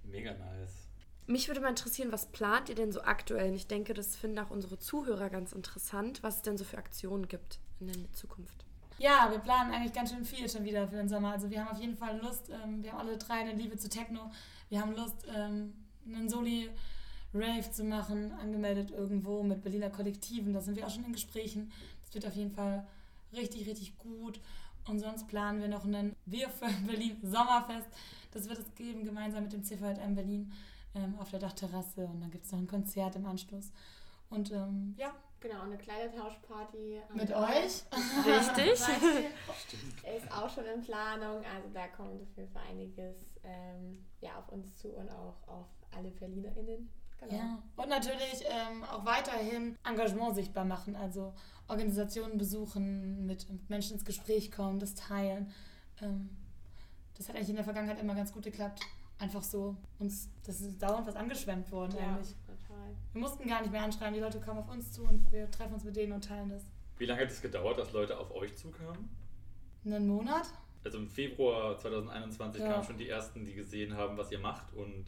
Mega 0.04 0.32
nice. 0.34 0.85
Mich 1.28 1.48
würde 1.48 1.60
mal 1.60 1.70
interessieren, 1.70 2.12
was 2.12 2.28
plant 2.28 2.70
ihr 2.70 2.76
denn 2.76 2.92
so 2.92 3.02
aktuell? 3.02 3.50
Und 3.50 3.56
ich 3.56 3.68
denke, 3.68 3.94
das 3.94 4.16
finden 4.16 4.38
auch 4.40 4.52
unsere 4.52 4.78
Zuhörer 4.78 5.30
ganz 5.30 5.54
interessant, 5.54 6.22
was 6.22 6.38
es 6.38 6.42
denn 6.44 6.58
so 6.58 6.64
für 6.64 6.78
Aktionen 6.78 7.28
gibt 7.28 7.60
in 7.80 7.88
der 7.88 8.14
Zukunft. 8.14 8.66
Ja, 8.98 9.30
wir 9.32 9.40
planen 9.40 9.74
eigentlich 9.74 9.94
ganz 9.94 10.12
schön 10.12 10.24
viel 10.24 10.48
schon 10.48 10.64
wieder 10.64 10.88
für 10.88 10.96
den 10.96 11.10
Sommer. 11.10 11.32
Also 11.32 11.50
wir 11.50 11.60
haben 11.60 11.70
auf 11.70 11.82
jeden 11.82 11.98
Fall 11.98 12.20
Lust, 12.20 12.50
ähm, 12.50 12.84
wir 12.84 12.92
haben 12.92 13.00
alle 13.00 13.18
drei 13.18 13.40
eine 13.40 13.54
Liebe 13.54 13.76
zu 13.76 13.90
Techno. 13.90 14.32
Wir 14.70 14.82
haben 14.82 14.96
Lust, 14.96 15.26
ähm, 15.36 15.74
einen 16.08 16.30
Soli-Rave 16.30 17.72
zu 17.72 17.84
machen, 17.84 18.32
angemeldet 18.34 18.92
irgendwo 18.92 19.44
mit 19.44 19.64
Berliner 19.64 19.90
Kollektiven. 19.90 20.54
Da 20.54 20.62
sind 20.62 20.78
wir 20.78 20.86
auch 20.86 20.92
schon 20.92 21.06
in 21.06 21.12
Gesprächen. 21.12 21.72
Das 22.04 22.14
wird 22.14 22.26
auf 22.26 22.36
jeden 22.36 22.52
Fall 22.52 22.88
richtig, 23.34 23.68
richtig 23.68 23.98
gut. 23.98 24.40
Und 24.88 25.00
sonst 25.00 25.28
planen 25.28 25.60
wir 25.60 25.68
noch 25.68 25.84
einen 25.84 26.16
Wir 26.26 26.50
für 26.50 26.70
Berlin 26.88 27.18
Sommerfest. 27.24 27.88
Das 28.32 28.48
wird 28.48 28.60
es 28.60 28.76
geben, 28.76 29.04
gemeinsam 29.04 29.44
mit 29.44 29.54
dem 29.54 29.64
CVM 29.64 30.14
Berlin 30.16 30.54
ähm, 30.96 31.16
auf 31.20 31.30
der 31.30 31.40
Dachterrasse. 31.40 32.06
Und 32.06 32.22
dann 32.22 32.32
gibt 32.32 32.46
es 32.46 32.52
noch 32.52 32.60
ein 32.60 32.68
Konzert 32.68 33.16
im 33.16 33.26
Anschluss. 33.26 33.72
Und 34.30 34.52
ähm, 34.52 34.96
ja, 34.98 35.14
Genau, 35.48 35.62
eine 35.62 35.78
Kleidertauschparty. 35.78 37.02
mit 37.14 37.30
Dorf 37.30 37.50
euch. 37.50 37.84
Richtig. 38.26 38.72
Ist 40.18 40.32
auch 40.32 40.50
schon 40.50 40.66
in 40.66 40.82
Planung, 40.82 41.44
also 41.46 41.70
da 41.72 41.88
kommt 41.88 42.20
auf 42.20 42.36
jeden 42.36 42.52
Fall 42.52 42.64
einiges 42.72 43.16
ähm, 43.44 44.04
ja, 44.22 44.40
auf 44.40 44.50
uns 44.50 44.76
zu 44.76 44.90
und 44.90 45.08
auch 45.12 45.48
auf 45.48 45.68
alle 45.96 46.10
BerlinerInnen. 46.10 46.90
Genau. 47.20 47.34
Ja, 47.36 47.64
und 47.76 47.90
natürlich 47.90 48.44
ähm, 48.50 48.84
auch 48.86 49.06
weiterhin 49.06 49.78
Engagement 49.88 50.34
sichtbar 50.34 50.66
machen, 50.66 50.96
also 50.96 51.36
Organisationen 51.68 52.40
besuchen, 52.40 53.28
mit 53.28 53.46
Menschen 53.70 53.94
ins 53.94 54.06
Gespräch 54.06 54.52
kommen, 54.52 54.80
das 54.80 54.96
teilen. 54.96 55.52
Ähm, 56.02 56.36
das 57.18 57.30
hat 57.30 57.36
eigentlich 57.36 57.50
in 57.50 57.56
der 57.56 57.64
Vergangenheit 57.64 58.00
immer 58.02 58.16
ganz 58.16 58.34
gut 58.34 58.44
geklappt. 58.44 58.82
Einfach 59.18 59.44
so, 59.44 59.78
uns, 60.00 60.30
das 60.46 60.60
ist 60.62 60.82
dauernd 60.82 61.08
was 61.08 61.16
angeschwemmt 61.16 61.72
worden 61.72 61.96
Ja, 61.98 62.16
eigentlich. 62.16 62.36
total. 62.46 62.96
Wir 63.14 63.22
mussten 63.22 63.48
gar 63.48 63.62
nicht 63.62 63.72
mehr 63.72 63.84
anschreiben, 63.84 64.14
die 64.14 64.20
Leute 64.20 64.40
kamen 64.42 64.60
auf 64.60 64.70
uns 64.70 64.92
zu 64.92 65.04
und 65.04 65.32
wir 65.32 65.50
treffen 65.52 65.74
uns 65.76 65.84
mit 65.86 65.96
denen 65.96 66.12
und 66.14 66.24
teilen 66.26 66.50
das. 66.50 66.64
Wie 66.98 67.06
lange 67.06 67.22
hat 67.22 67.30
es 67.32 67.42
gedauert, 67.42 67.78
dass 67.80 67.92
Leute 67.94 68.18
auf 68.18 68.32
euch 68.32 68.56
zukamen? 68.56 69.10
Einen 69.86 70.08
Monat? 70.08 70.48
Also 70.84 70.98
im 70.98 71.08
Februar 71.08 71.78
2021 71.80 72.62
Ja. 72.62 72.68
kamen 72.74 72.84
schon 72.84 72.98
die 72.98 73.10
ersten, 73.10 73.46
die 73.46 73.54
gesehen 73.54 73.96
haben, 73.96 74.18
was 74.18 74.32
ihr 74.32 74.40
macht 74.40 74.74
und 74.74 75.06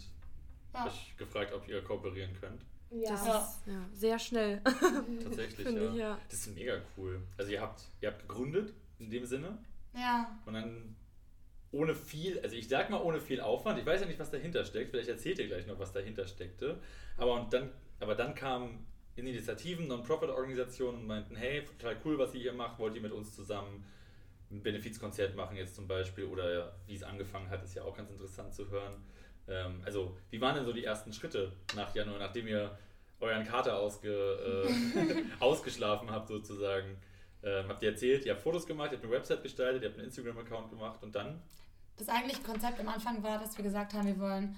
Ja. 0.73 0.85
euch 0.85 1.15
gefragt, 1.17 1.53
ob 1.53 1.67
ihr 1.67 1.81
kooperieren 1.83 2.33
könnt. 2.39 2.63
Ja, 2.89 3.09
Das 3.11 3.21
ist 3.21 3.67
ja, 3.67 3.89
sehr 3.93 4.17
schnell, 4.19 4.61
Tatsächlich, 5.23 5.67
ja. 5.69 5.89
ich, 5.91 5.95
ja. 5.95 6.17
Das 6.29 6.39
ist 6.47 6.55
mega 6.55 6.79
cool. 6.95 7.21
Also 7.37 7.51
ihr 7.51 7.61
habt, 7.61 7.81
ihr 7.99 8.09
habt 8.09 8.21
gegründet 8.21 8.73
in 8.99 9.09
dem 9.09 9.25
Sinne 9.25 9.57
Ja, 9.93 10.39
und 10.45 10.53
dann 10.53 10.95
ohne 11.71 11.95
viel, 11.95 12.39
also 12.39 12.55
ich 12.55 12.67
sag 12.67 12.89
mal 12.89 13.01
ohne 13.01 13.19
viel 13.19 13.41
Aufwand. 13.41 13.79
Ich 13.79 13.85
weiß 13.85 14.01
ja 14.01 14.07
nicht, 14.07 14.19
was 14.19 14.31
dahinter 14.31 14.63
steckt. 14.65 14.91
Vielleicht 14.91 15.09
erzählt 15.09 15.39
ihr 15.39 15.47
gleich 15.47 15.67
noch, 15.67 15.79
was 15.79 15.91
dahinter 15.91 16.25
steckte. 16.27 16.79
Aber 17.17 17.33
und 17.33 17.51
dann, 17.53 17.71
aber 17.99 18.15
dann 18.15 18.35
kamen 18.35 18.85
Initiativen, 19.15 19.87
Non-Profit-Organisationen 19.87 21.01
und 21.01 21.07
meinten, 21.07 21.35
hey, 21.35 21.65
total 21.65 21.97
cool, 22.05 22.17
was 22.17 22.33
ihr 22.33 22.41
hier 22.41 22.53
macht. 22.53 22.79
Wollt 22.79 22.95
ihr 22.95 23.01
mit 23.01 23.11
uns 23.11 23.35
zusammen 23.35 23.83
ein 24.51 24.63
Benefizkonzert 24.63 25.35
machen 25.35 25.57
jetzt 25.57 25.75
zum 25.75 25.87
Beispiel 25.87 26.25
oder 26.25 26.73
wie 26.85 26.95
es 26.95 27.03
angefangen 27.03 27.49
hat, 27.49 27.63
ist 27.63 27.75
ja 27.75 27.83
auch 27.83 27.95
ganz 27.95 28.09
interessant 28.11 28.53
zu 28.53 28.69
hören. 28.69 29.03
Ähm, 29.47 29.81
also 29.85 30.17
wie 30.29 30.39
waren 30.39 30.55
denn 30.55 30.65
so 30.65 30.73
die 30.73 30.85
ersten 30.85 31.11
Schritte 31.11 31.51
nach 31.75 31.93
Januar, 31.93 32.19
nachdem 32.19 32.47
ihr 32.47 32.77
euren 33.19 33.45
Kater 33.45 33.77
ausge, 33.77 34.09
äh, 34.09 35.23
ausgeschlafen 35.39 36.11
habt 36.11 36.29
sozusagen? 36.29 36.97
Ähm, 37.47 37.67
habt 37.69 37.81
ihr 37.81 37.91
erzählt, 37.91 38.25
ihr 38.25 38.33
habt 38.33 38.41
Fotos 38.41 38.65
gemacht, 38.65 38.91
ihr 38.91 38.97
habt 38.97 39.05
eine 39.05 39.13
Website 39.13 39.41
gestaltet, 39.41 39.83
ihr 39.83 39.89
habt 39.89 39.97
einen 39.97 40.07
Instagram-Account 40.07 40.69
gemacht 40.69 41.01
und 41.01 41.15
dann? 41.15 41.39
Das 41.95 42.09
eigentliche 42.09 42.41
Konzept 42.41 42.79
am 42.79 42.89
Anfang 42.89 43.23
war, 43.23 43.39
dass 43.39 43.57
wir 43.57 43.63
gesagt 43.63 43.93
haben, 43.93 44.07
wir 44.07 44.19
wollen 44.19 44.55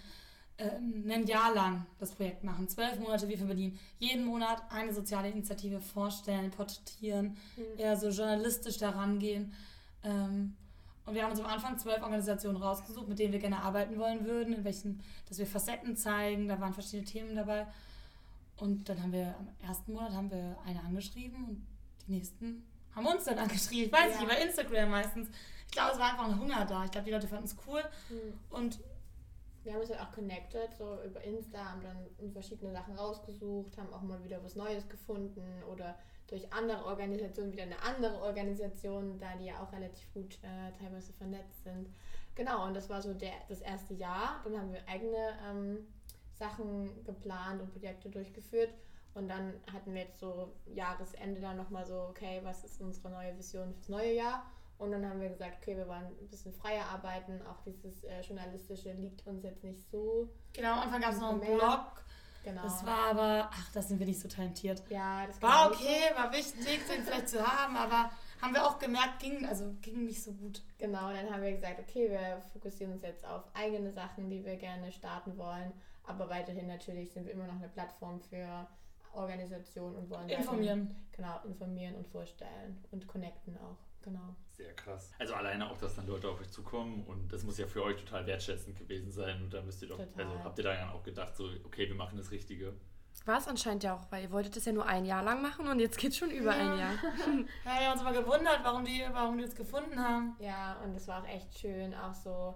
ähm, 0.58 1.05
ein 1.10 1.27
Jahr 1.27 1.53
lang 1.53 1.86
das 2.00 2.12
Projekt 2.12 2.43
machen. 2.43 2.67
Zwölf 2.67 3.00
Monate 3.00 3.27
wie 3.29 3.38
für 3.38 3.46
Berlin. 3.46 3.77
Jeden 4.00 4.25
Monat 4.25 4.63
eine 4.72 4.91
soziale 4.93 5.29
Initiative 5.29 5.79
vorstellen, 5.79 6.50
porträtieren, 6.50 7.38
eher 7.77 7.96
so 7.96 8.10
journalistisch 8.10 8.77
daran 8.77 9.19
gehen. 9.19 9.53
Ähm, 10.03 10.55
und 11.05 11.15
wir 11.15 11.24
haben 11.24 11.31
uns 11.31 11.39
am 11.39 11.48
Anfang 11.48 11.77
zwölf 11.77 12.01
Organisationen 12.01 12.58
rausgesucht, 12.58 13.08
mit 13.08 13.19
denen 13.19 13.34
wir 13.34 13.39
gerne 13.39 13.62
arbeiten 13.62 13.98
wollen 13.98 14.25
würden, 14.25 14.53
in 14.53 14.63
welchen, 14.63 15.01
dass 15.27 15.38
wir 15.38 15.48
Facetten 15.48 15.96
zeigen, 15.96 16.48
da 16.48 16.60
waren 16.60 16.74
verschiedene 16.74 17.05
Themen 17.05 17.36
dabei. 17.36 17.67
Und 18.58 18.89
dann 18.89 19.01
haben 19.01 19.12
wir 19.12 19.36
am 19.38 19.48
ersten 19.67 19.93
Monat 19.93 20.12
haben 20.12 20.31
wir 20.31 20.58
eine 20.65 20.84
angeschrieben 20.84 21.46
und 21.46 21.65
die 22.05 22.12
nächsten 22.12 22.63
haben 22.96 23.05
uns 23.05 23.25
dann 23.25 23.38
angeschrieben. 23.39 23.86
Ich 23.88 23.91
weiß 23.91 24.13
Ja. 24.15 24.22
nicht, 24.22 24.24
über 24.24 24.38
Instagram 24.41 24.89
meistens. 24.89 25.29
Ich 25.67 25.72
glaube, 25.74 25.91
es 25.93 26.00
war 26.00 26.12
einfach 26.12 26.25
ein 26.25 26.39
Hunger 26.39 26.65
da. 26.65 26.86
Ich 26.86 26.91
glaube, 26.91 27.05
die 27.05 27.12
Leute 27.12 27.27
fanden 27.27 27.46
es 27.46 27.55
cool. 27.67 27.81
Hm. 28.10 28.39
Und 28.50 28.79
wir 29.63 29.74
haben 29.74 29.81
uns 29.81 29.89
halt 29.89 30.01
auch 30.01 30.12
connected, 30.12 30.74
so 30.77 30.98
über 31.05 31.22
Insta, 31.24 31.60
haben 31.63 31.81
dann 31.84 32.31
verschiedene 32.31 32.72
Sachen 32.72 32.96
rausgesucht, 32.96 33.77
haben 33.77 33.93
auch 33.93 34.01
mal 34.01 34.24
wieder 34.24 34.43
was 34.43 34.55
Neues 34.55 34.88
gefunden 34.88 35.43
oder 35.72 35.96
durch 36.27 36.51
andere 36.53 36.86
Organisationen 36.86 37.51
wieder 37.51 37.63
eine 37.63 37.81
andere 37.81 38.22
Organisation, 38.22 39.19
da 39.19 39.36
die 39.39 39.46
ja 39.46 39.62
auch 39.62 39.72
relativ 39.74 40.12
gut 40.13 40.38
äh, 40.43 40.72
teilweise 40.79 41.12
vernetzt 41.13 41.63
sind. 41.63 41.89
Genau, 42.36 42.65
und 42.65 42.74
das 42.74 42.89
war 42.89 43.01
so 43.01 43.13
der, 43.13 43.34
das 43.50 43.60
erste 43.62 43.93
Jahr. 43.93 44.39
Dann 44.43 44.58
haben 44.58 44.72
wir 44.72 44.88
eigene 44.88 45.34
ähm, 45.48 45.88
Sachen 46.38 47.03
geplant 47.03 47.62
und 47.62 47.72
Projekte 47.72 48.10
durchgeführt. 48.10 48.69
Und 49.13 49.28
dann 49.28 49.54
hatten 49.72 49.94
wir 49.94 50.04
jetzt 50.04 50.20
so 50.20 50.54
Jahresende 50.66 51.42
dann 51.42 51.58
nochmal 51.58 51.86
so, 51.86 52.08
okay, 52.10 52.39
was 52.44 52.63
ist 52.63 52.80
unsere 52.82 53.10
neue 53.10 53.38
Vision 53.38 53.74
fürs 53.74 53.89
neue 53.89 54.13
Jahr? 54.13 54.46
Und 54.78 54.92
dann 54.92 55.06
haben 55.06 55.20
wir 55.20 55.30
gesagt, 55.30 55.58
okay, 55.62 55.75
wir 55.75 55.88
wollen 55.88 56.06
ein 56.06 56.28
bisschen 56.30 56.54
freier 56.54 56.86
arbeiten. 56.86 57.42
Auch 57.46 57.62
dieses 57.66 58.04
äh, 58.06 58.22
Journalistische 58.22 58.94
liegt 58.94 59.28
uns 59.28 59.44
jetzt 59.44 59.63
nicht 59.63 59.89
so. 59.92 60.30
Genau, 60.54 60.74
am 60.74 60.80
Anfang 60.84 61.01
gab 61.01 61.12
es 61.12 61.20
noch 61.20 61.32
einen 61.32 61.42
Blog. 61.42 62.04
Genau. 62.46 62.63
Das 62.63 62.86
war 62.86 63.10
aber, 63.10 63.50
ach, 63.51 63.72
da 63.74 63.82
sind 63.82 64.00
wir 64.00 64.06
nicht 64.06 64.22
so 64.22 64.30
talentiert. 64.30 64.82
Ja, 64.89 65.28
das 65.28 65.42
war 65.42 65.70
okay, 65.70 66.10
so. 66.10 66.18
war 66.18 66.32
wichtig, 66.32 66.80
den 66.88 67.04
vielleicht 67.04 67.28
zu 67.28 67.46
haben, 67.46 67.75
aber 67.75 68.10
haben 68.42 68.54
wir 68.54 68.66
auch 68.66 68.80
gemerkt, 68.80 69.20
ging, 69.20 69.46
also 69.46 69.75
ging 69.82 70.06
nicht 70.06 70.24
so 70.24 70.32
gut. 70.32 70.62
Genau, 70.78 71.12
dann 71.12 71.30
haben 71.30 71.42
wir 71.42 71.51
gesagt, 71.51 71.80
okay, 71.80 72.10
wir 72.10 72.42
fokussieren 72.54 72.94
uns 72.94 73.04
jetzt 73.04 73.25
auf 73.25 73.44
eigene 73.54 73.92
Sachen, 73.92 74.30
die 74.30 74.46
wir 74.46 74.56
gerne 74.56 74.92
starten 74.94 75.38
wollen. 75.38 75.74
Aber 76.06 76.30
weiterhin 76.30 76.68
natürlich 76.68 77.12
sind 77.12 77.25
wir 77.25 77.34
immer 77.34 77.48
noch 77.48 77.56
eine 77.56 77.68
Plattform 77.68 78.22
für 78.22 78.66
Organisationen 79.13 79.96
und 79.96 80.10
wollen 80.10 80.30
informieren. 80.30 80.96
genau, 81.12 81.42
informieren 81.46 81.96
und 81.96 82.08
vorstellen 82.08 82.84
und 82.92 83.08
connecten 83.08 83.58
auch. 83.58 83.78
Genau. 84.01 84.36
Sehr 84.54 84.74
krass. 84.74 85.12
Also 85.20 85.34
alleine 85.34 85.70
auch, 85.70 85.78
dass 85.78 85.96
dann 85.96 86.08
Leute 86.08 86.30
auf 86.30 86.39
euch 86.39 86.50
zukommen 86.50 87.04
und 87.06 87.32
das 87.32 87.44
muss 87.44 87.58
ja 87.58 87.68
für 87.68 87.84
euch 87.84 87.98
total 87.98 88.25
wertschätzend 88.25 88.78
gewesen 88.78 89.12
sein. 89.12 89.42
Und 89.42 89.54
da 89.54 89.62
müsst 89.62 89.82
ihr 89.82 89.89
doch, 89.89 89.98
total. 89.98 90.25
also 90.25 90.44
habt 90.44 90.58
ihr 90.58 90.63
da 90.63 90.74
ja 90.74 90.92
auch 90.92 91.04
gedacht, 91.04 91.36
so, 91.36 91.50
okay, 91.66 91.88
wir 91.88 91.96
machen 91.96 92.18
das 92.18 92.32
Richtige. 92.32 92.74
War 93.25 93.38
es 93.38 93.48
anscheinend 93.48 93.84
ja 93.84 93.96
auch, 93.96 94.10
weil 94.12 94.24
ihr 94.24 94.32
wolltet 94.32 94.56
das 94.56 94.66
ja 94.66 94.72
nur 94.72 94.86
ein 94.86 95.04
Jahr 95.04 95.24
lang 95.24 95.42
machen 95.42 95.68
und 95.68 95.80
jetzt 95.80 95.98
geht 95.98 96.12
es 96.12 96.18
schon 96.18 96.32
über 96.32 96.56
ja. 96.56 96.72
ein 96.72 96.80
Jahr. 96.80 96.92
ja, 97.66 97.80
wir 97.80 97.88
haben 97.88 97.94
uns 97.94 98.04
mal 98.04 98.13
gewundert, 98.13 98.60
warum 98.63 98.86
die, 98.86 99.04
warum 99.12 99.38
die 99.38 99.44
uns 99.44 99.56
gefunden 99.56 100.00
haben. 100.00 100.38
Ja, 100.39 100.80
und 100.84 100.96
es 100.96 101.08
war 101.08 101.22
auch 101.22 101.28
echt 101.28 101.60
schön, 101.60 101.94
auch 101.94 102.13
so 102.13 102.56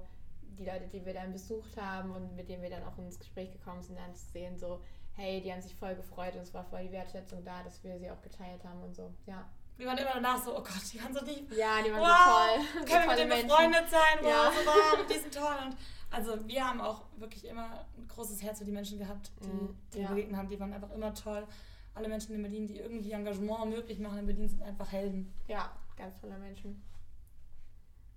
die 0.58 0.66
Leute, 0.66 0.88
die 0.88 1.06
wir 1.06 1.14
dann 1.14 1.34
besucht 1.34 1.76
haben 1.78 2.12
und 2.12 2.36
mit 2.36 2.48
denen 2.48 2.64
wir 2.64 2.70
dann 2.70 2.84
auch 2.84 2.98
ins 2.98 3.20
Gespräch 3.20 3.52
gekommen 3.52 3.82
sind, 3.82 3.98
dann 3.98 4.16
zu 4.16 4.26
sehen, 4.32 4.58
so, 4.58 4.82
hey, 5.15 5.41
die 5.41 5.51
haben 5.51 5.62
sich 5.62 5.75
voll 5.75 5.96
gefreut 5.96 6.36
und 6.36 6.41
es 6.41 6.53
war 6.53 6.63
voll 6.63 6.84
die 6.84 6.91
Wertschätzung 6.91 7.43
da, 7.43 7.63
dass 7.63 7.84
wir 7.84 7.98
sie 8.00 8.10
auch 8.10 8.22
geteilt 8.22 8.63
haben 8.63 8.82
und 8.84 8.96
so, 8.96 9.13
ja. 9.25 9.48
Wir 9.75 9.88
waren 9.88 9.98
immer 9.98 10.13
danach 10.13 10.43
so, 10.43 10.55
oh 10.55 10.62
Gott, 10.62 10.82
die 10.91 11.01
waren 11.01 11.13
so 11.13 11.25
lieb. 11.25 11.51
Ja, 11.51 11.82
die 11.82 11.91
waren 11.91 12.01
wow, 12.01 12.63
so 12.74 12.79
toll. 12.79 12.86
Können 12.86 13.10
wir 13.10 13.25
mit 13.25 13.38
denen 13.38 13.48
befreundet 13.48 13.89
sein? 13.89 14.20
Wow, 14.22 14.29
ja. 14.29 14.51
so 14.51 14.65
warm, 14.67 15.08
die 15.10 15.20
sind 15.20 15.34
toll. 15.34 15.55
Und 15.65 15.77
also 16.12 16.48
wir 16.48 16.67
haben 16.67 16.79
auch 16.79 17.05
wirklich 17.17 17.46
immer 17.46 17.86
ein 17.98 18.08
großes 18.08 18.43
Herz 18.43 18.60
für 18.60 18.65
die 18.65 18.72
Menschen 18.72 19.00
gehabt, 19.00 19.32
die, 19.43 19.48
mm, 19.48 19.75
die 19.93 20.00
ja. 20.01 20.10
begegnet 20.10 20.38
haben. 20.38 20.50
Die 20.50 20.60
waren 20.60 20.74
einfach 20.74 20.91
immer 20.91 21.13
toll. 21.15 21.48
Alle 21.96 22.08
Menschen 22.08 22.36
in 22.36 22.41
Berlin, 22.43 22.67
die 22.67 22.77
irgendwie 22.77 23.12
Engagement 23.12 23.70
möglich 23.70 23.98
machen 24.00 24.20
in 24.20 24.25
Berlin, 24.27 24.48
sind 24.48 24.62
einfach 24.62 24.91
Helden. 24.91 25.34
Ja, 25.48 25.75
ganz 25.98 26.20
tolle 26.22 26.38
Menschen. 26.38 26.84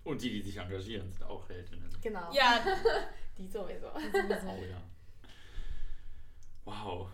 Und 0.05 0.23
die, 0.23 0.31
die 0.31 0.43
sich 0.43 0.57
engagieren, 0.59 1.11
sind 1.11 1.25
auch 1.25 1.49
Heldinnen. 1.49 1.91
Genau. 2.03 2.33
Ja, 2.33 2.61
die 3.39 3.49
sowieso. 3.49 3.89
Die 3.99 4.11
sowieso. 4.11 4.49
Oh, 4.49 4.65
ja. 4.65 4.83
Wow. 6.67 7.09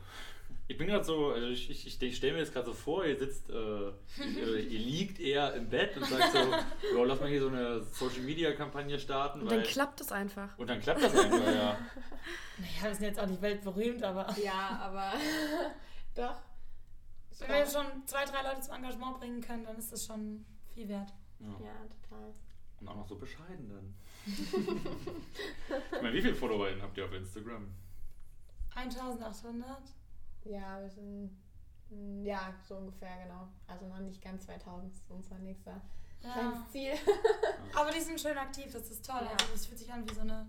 Ich 0.68 0.78
bin 0.78 0.86
gerade 0.86 1.04
so, 1.04 1.32
also 1.32 1.48
ich, 1.48 1.70
ich, 1.70 2.00
ich 2.00 2.16
stelle 2.16 2.32
mir 2.32 2.38
jetzt 2.38 2.54
gerade 2.54 2.66
so 2.66 2.72
vor, 2.72 3.04
ihr 3.04 3.18
sitzt, 3.18 3.50
äh, 3.50 3.54
ihr, 3.54 4.56
ihr, 4.56 4.78
liegt 4.78 5.20
eher 5.20 5.52
im 5.54 5.68
Bett 5.68 5.96
und 5.96 6.06
sagt 6.06 6.32
so, 6.32 6.38
ja, 6.96 7.04
lass 7.04 7.20
mal 7.20 7.28
hier 7.28 7.42
so 7.42 7.48
eine 7.48 7.82
Social 7.82 8.22
Media 8.22 8.52
Kampagne 8.52 8.98
starten. 8.98 9.42
Und 9.42 9.50
weil, 9.50 9.58
dann 9.58 9.66
klappt 9.66 10.00
das 10.00 10.10
einfach. 10.12 10.56
Und 10.58 10.70
dann 10.70 10.80
klappt 10.80 11.02
das 11.02 11.14
einfach, 11.14 11.46
ja. 11.46 11.78
Naja, 12.58 12.82
wir 12.84 12.94
sind 12.94 13.04
jetzt 13.04 13.20
auch 13.20 13.26
nicht 13.26 13.42
weltberühmt, 13.42 14.02
aber. 14.02 14.34
Ja, 14.42 14.78
aber 14.80 15.12
doch. 16.14 16.40
Wenn 17.40 17.48
wir 17.48 17.66
schon 17.66 18.06
zwei, 18.06 18.24
drei 18.24 18.42
Leute 18.42 18.60
zum 18.60 18.74
Engagement 18.74 19.18
bringen 19.18 19.40
können, 19.40 19.64
dann 19.64 19.76
ist 19.76 19.92
das 19.92 20.06
schon 20.06 20.44
viel 20.72 20.88
wert. 20.88 21.12
Ja, 21.40 21.48
ja 21.48 21.74
total. 22.02 22.32
Und 22.80 22.88
auch 22.88 22.96
noch 22.96 23.08
so 23.08 23.16
bescheiden 23.16 23.68
dann. 23.68 23.94
ich 24.26 26.02
meine, 26.02 26.14
wie 26.14 26.22
viele 26.22 26.34
FollowerInnen 26.34 26.82
habt 26.82 26.96
ihr 26.96 27.04
auf 27.04 27.12
Instagram? 27.12 27.68
1800. 28.74 29.78
Ja, 30.44 30.80
wir 30.80 30.90
sind, 30.90 31.30
mm, 31.90 32.24
ja, 32.24 32.54
so 32.66 32.76
ungefähr, 32.76 33.22
genau. 33.22 33.48
Also 33.66 33.86
noch 33.86 34.00
nicht 34.00 34.22
ganz 34.22 34.44
2000, 34.44 34.92
das 34.92 35.00
ist 35.00 35.10
unser 35.10 35.38
nächster 35.38 35.80
ja. 36.22 36.32
kleines 36.32 36.70
Ziel. 36.70 36.92
Aber 37.74 37.90
die 37.90 38.00
sind 38.00 38.20
schön 38.20 38.36
aktiv, 38.36 38.72
das 38.72 38.90
ist 38.90 39.06
toll. 39.06 39.22
Ja. 39.22 39.30
Also 39.32 39.46
das 39.52 39.66
fühlt 39.66 39.78
sich 39.78 39.92
an 39.92 40.08
wie 40.08 40.14
so 40.14 40.20
eine 40.20 40.46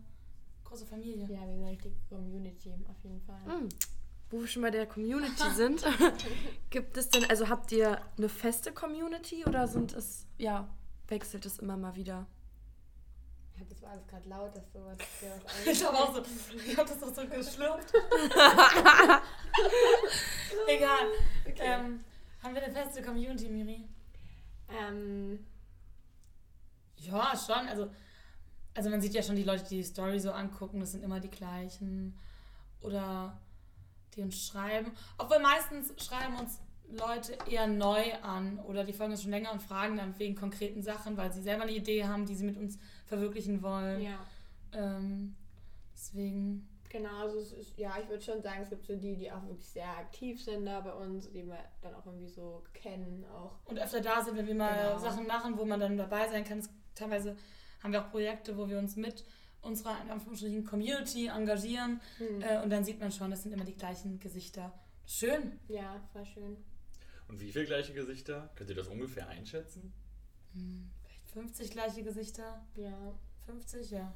große 0.64 0.86
Familie. 0.86 1.28
Ja, 1.28 1.42
wie 1.48 1.54
eine 1.54 1.70
richtige 1.70 1.96
Community, 2.10 2.74
auf 2.90 3.04
jeden 3.04 3.22
Fall. 3.22 3.40
Mhm. 3.46 3.70
Wo 4.30 4.40
wir 4.40 4.48
schon 4.48 4.64
bei 4.64 4.72
der 4.72 4.88
Community 4.88 5.50
sind, 5.56 5.84
gibt 6.70 6.98
es 6.98 7.10
denn, 7.10 7.30
also 7.30 7.50
habt 7.50 7.72
ihr 7.72 8.02
eine 8.18 8.30
feste 8.30 8.72
Community 8.72 9.46
oder 9.46 9.68
sind 9.68 9.94
es, 9.94 10.26
ja, 10.38 10.68
wechselt 11.08 11.46
es 11.46 11.60
immer 11.60 11.78
mal 11.78 11.96
wieder? 11.96 12.26
Ja, 13.58 13.66
das 13.70 13.82
war 13.82 13.92
alles 13.92 14.08
gerade 14.08 14.30
laut, 14.30 14.56
dass 14.56 14.72
sowas. 14.74 14.98
ich 15.66 15.86
habe 15.86 15.98
auch 15.98 16.14
so, 16.14 16.24
ich 16.66 16.78
habe 16.78 16.90
das 16.90 17.00
doch 17.00 17.14
so 17.14 17.28
geschlürft. 17.28 17.94
Egal. 20.68 21.08
Okay. 21.48 21.62
Ähm, 21.62 22.04
haben 22.42 22.56
wir 22.56 22.64
eine 22.64 22.74
feste 22.74 23.02
Community, 23.02 23.48
Miri? 23.50 23.84
Ähm. 24.70 25.46
Ja, 26.98 27.34
schon. 27.38 27.68
Also, 27.68 27.92
also 28.74 28.90
man 28.90 29.02
sieht 29.02 29.14
ja 29.14 29.22
schon 29.22 29.36
die 29.36 29.44
Leute, 29.44 29.64
die 29.66 29.78
die 29.78 29.84
Story 29.84 30.20
so 30.20 30.32
angucken, 30.32 30.80
das 30.80 30.92
sind 30.92 31.04
immer 31.04 31.20
die 31.20 31.30
gleichen. 31.30 32.18
Oder 32.82 33.40
die 34.16 34.22
uns 34.22 34.48
schreiben. 34.48 34.92
Obwohl 35.18 35.40
meistens 35.40 35.94
schreiben 36.04 36.38
uns 36.38 36.60
Leute 36.94 37.38
eher 37.50 37.68
neu 37.68 38.02
an 38.22 38.60
oder 38.60 38.84
die 38.84 38.94
folgen 38.94 39.14
uns 39.14 39.22
schon 39.22 39.32
länger 39.32 39.52
und 39.52 39.62
fragen 39.62 39.98
dann 39.98 40.18
wegen 40.20 40.36
konkreten 40.36 40.82
Sachen, 40.82 41.18
weil 41.18 41.32
sie 41.32 41.42
selber 41.42 41.64
eine 41.64 41.72
Idee 41.72 42.06
haben, 42.06 42.26
die 42.26 42.36
sie 42.36 42.46
mit 42.46 42.58
uns 42.58 42.78
verwirklichen 43.06 43.62
wollen. 43.62 44.02
Ja. 44.02 44.20
Ähm, 44.74 45.36
deswegen. 45.94 46.68
Genau, 46.90 47.22
also 47.22 47.40
es 47.40 47.52
ist, 47.54 47.78
ja, 47.78 47.96
ich 48.02 48.08
würde 48.08 48.24
schon 48.24 48.42
sagen, 48.44 48.62
es 48.62 48.70
gibt 48.70 48.86
so 48.86 48.96
die, 48.96 49.16
die 49.16 49.32
auch 49.32 49.42
wirklich 49.48 49.68
sehr 49.68 49.90
aktiv 49.98 50.44
sind 50.44 50.66
da 50.66 50.80
bei 50.82 50.94
uns, 50.94 51.30
die 51.32 51.46
wir 51.46 51.58
dann 51.82 51.96
auch 51.96 52.06
irgendwie 52.06 52.28
so 52.28 52.64
kennen 52.74 53.26
auch. 53.34 53.56
Und 53.66 53.80
öfter 53.80 54.00
da 54.00 54.22
sind, 54.24 54.38
wenn 54.38 54.46
wir 54.46 54.54
mal 54.54 54.90
genau. 54.90 55.00
Sachen 55.00 55.26
machen, 55.26 55.58
wo 55.58 55.66
man 55.66 55.80
dann 55.80 55.98
dabei 55.98 56.30
sein 56.30 56.44
kann. 56.44 56.60
Es, 56.60 56.70
teilweise 56.94 57.36
haben 57.82 57.94
wir 57.94 58.06
auch 58.06 58.12
Projekte, 58.12 58.56
wo 58.58 58.70
wir 58.70 58.78
uns 58.78 58.96
mit 58.96 59.26
unserer 59.62 60.00
in 60.04 60.12
Anführungsstrichen 60.12 60.66
Community 60.66 61.28
engagieren 61.28 62.00
hm. 62.18 62.42
äh, 62.42 62.62
und 62.62 62.70
dann 62.70 62.84
sieht 62.84 63.00
man 63.00 63.12
schon, 63.12 63.32
das 63.32 63.44
sind 63.44 63.54
immer 63.54 63.66
die 63.66 63.76
gleichen 63.76 64.20
Gesichter. 64.20 64.72
Schön. 65.06 65.60
Ja, 65.68 66.00
voll 66.12 66.26
schön. 66.26 66.58
Und 67.34 67.42
wie 67.42 67.52
viele 67.52 67.66
gleiche 67.66 67.94
Gesichter? 67.96 68.52
Könnt 68.54 68.70
ihr 68.70 68.76
das 68.76 68.88
ungefähr 68.90 69.28
einschätzen? 69.28 69.92
Hm, 70.54 70.92
vielleicht 71.02 71.28
50 71.32 71.72
gleiche 71.72 72.04
Gesichter. 72.04 72.64
Ja. 72.76 73.20
50, 73.48 73.90
ja. 73.90 74.14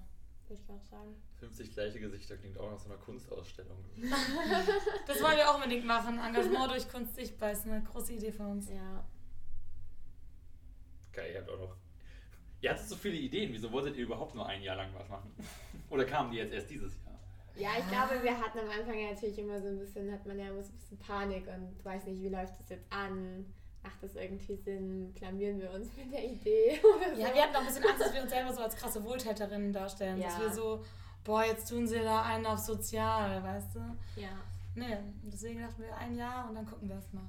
Würde 0.47 0.62
ich 0.62 0.69
auch 0.69 0.83
sagen. 0.83 1.15
50 1.39 1.71
gleiche 1.71 2.00
Gesichter 2.00 2.38
klingt 2.38 2.59
auch 2.59 2.69
nach 2.69 2.77
so 2.77 2.91
einer 2.91 3.00
Kunstausstellung. 3.00 3.83
das 5.07 5.19
wollen 5.24 5.36
wir 5.36 5.50
auch 5.50 5.55
unbedingt 5.55 5.83
machen. 5.83 6.19
Engagement 6.19 6.69
durch 6.69 6.88
Kunst 6.88 7.15
sichtbar 7.15 7.53
ist 7.53 7.65
eine 7.65 7.81
große 7.81 8.13
Idee 8.13 8.31
von 8.31 8.51
uns. 8.51 8.69
Ja. 8.69 9.03
Geil, 11.12 11.31
ihr 11.33 11.39
habt 11.39 11.50
auch 11.50 11.57
noch. 11.57 11.75
Ihr 12.62 12.69
hattet 12.69 12.88
so 12.88 12.95
viele 12.95 13.15
Ideen. 13.15 13.51
Wieso 13.51 13.71
wolltet 13.71 13.97
ihr 13.97 14.03
überhaupt 14.03 14.36
nur 14.36 14.45
ein 14.45 14.62
Jahr 14.62 14.75
lang 14.75 14.93
was 14.93 15.09
machen? 15.09 15.33
Oder 15.89 16.05
kamen 16.05 16.29
die 16.29 16.38
jetzt 16.38 16.53
erst 16.53 16.69
dieses 16.69 16.93
Jahr? 17.03 17.07
Ja, 17.58 17.70
ich 17.78 17.88
glaube, 17.90 18.24
wir 18.24 18.38
hatten 18.38 18.60
am 18.60 18.70
Anfang 18.70 19.00
ja 19.00 19.12
natürlich 19.12 19.40
immer 19.40 19.60
so 19.60 19.68
ein 19.68 19.80
bisschen, 19.80 20.12
hat 20.12 20.26
man 20.26 20.38
ja 20.38 20.50
immer 20.50 20.64
so 20.64 20.72
ein 20.72 20.78
bisschen 20.78 21.00
Panik 21.00 21.48
und 21.48 21.84
weiß 21.84 22.06
nicht, 22.06 22.22
wie 22.22 22.30
läuft 22.30 22.60
das 22.60 22.70
jetzt 22.70 22.86
an? 22.92 23.46
Macht 23.84 24.04
das 24.04 24.16
irgendwie 24.16 24.56
Sinn? 24.56 25.14
Blamieren 25.14 25.60
wir 25.60 25.72
uns 25.72 25.90
mit 25.98 26.12
der 26.12 26.24
Idee? 26.24 26.80
Oder 26.96 27.16
so? 27.16 27.22
Ja, 27.22 27.34
wir 27.34 27.42
hatten 27.42 27.56
auch 27.56 27.62
ein 27.62 27.68
bisschen 27.68 27.86
Angst, 27.86 28.02
dass 28.02 28.14
wir 28.14 28.22
uns 28.22 28.32
selber 28.32 28.54
so 28.54 28.62
als 28.62 28.76
krasse 28.76 29.04
Wohltäterinnen 29.04 29.74
darstellen. 29.74 30.20
Ja. 30.20 30.28
Dass 30.28 30.40
wir 30.40 30.50
so, 30.52 30.84
boah, 31.24 31.44
jetzt 31.46 31.70
tun 31.70 31.88
sie 31.88 32.00
da 32.00 32.24
einen 32.24 32.46
auf 32.46 32.60
sozial, 32.60 33.42
weißt 33.44 33.76
du? 33.76 33.80
Ja. 34.22 34.30
Nee, 34.76 34.98
deswegen 35.24 35.62
dachten 35.62 35.82
wir 35.82 35.98
ein 35.98 36.16
Jahr 36.16 36.48
und 36.50 36.56
dann 36.56 36.66
gucken 36.66 36.88
wir 36.88 36.96
erst 36.96 37.14
mal. 37.14 37.24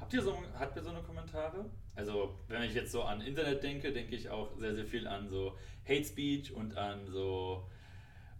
Habt 0.00 0.14
ihr, 0.14 0.22
so, 0.22 0.38
habt 0.58 0.76
ihr 0.76 0.82
so 0.82 0.90
eine 0.90 1.02
Kommentare? 1.02 1.66
Also, 1.94 2.36
wenn 2.46 2.62
ich 2.62 2.74
jetzt 2.74 2.92
so 2.92 3.02
an 3.02 3.20
Internet 3.20 3.62
denke, 3.62 3.92
denke 3.92 4.14
ich 4.14 4.30
auch 4.30 4.56
sehr, 4.56 4.74
sehr 4.74 4.86
viel 4.86 5.06
an 5.06 5.28
so 5.28 5.58
Hate 5.86 6.04
Speech 6.04 6.54
und 6.54 6.76
an 6.76 7.06
so 7.10 7.68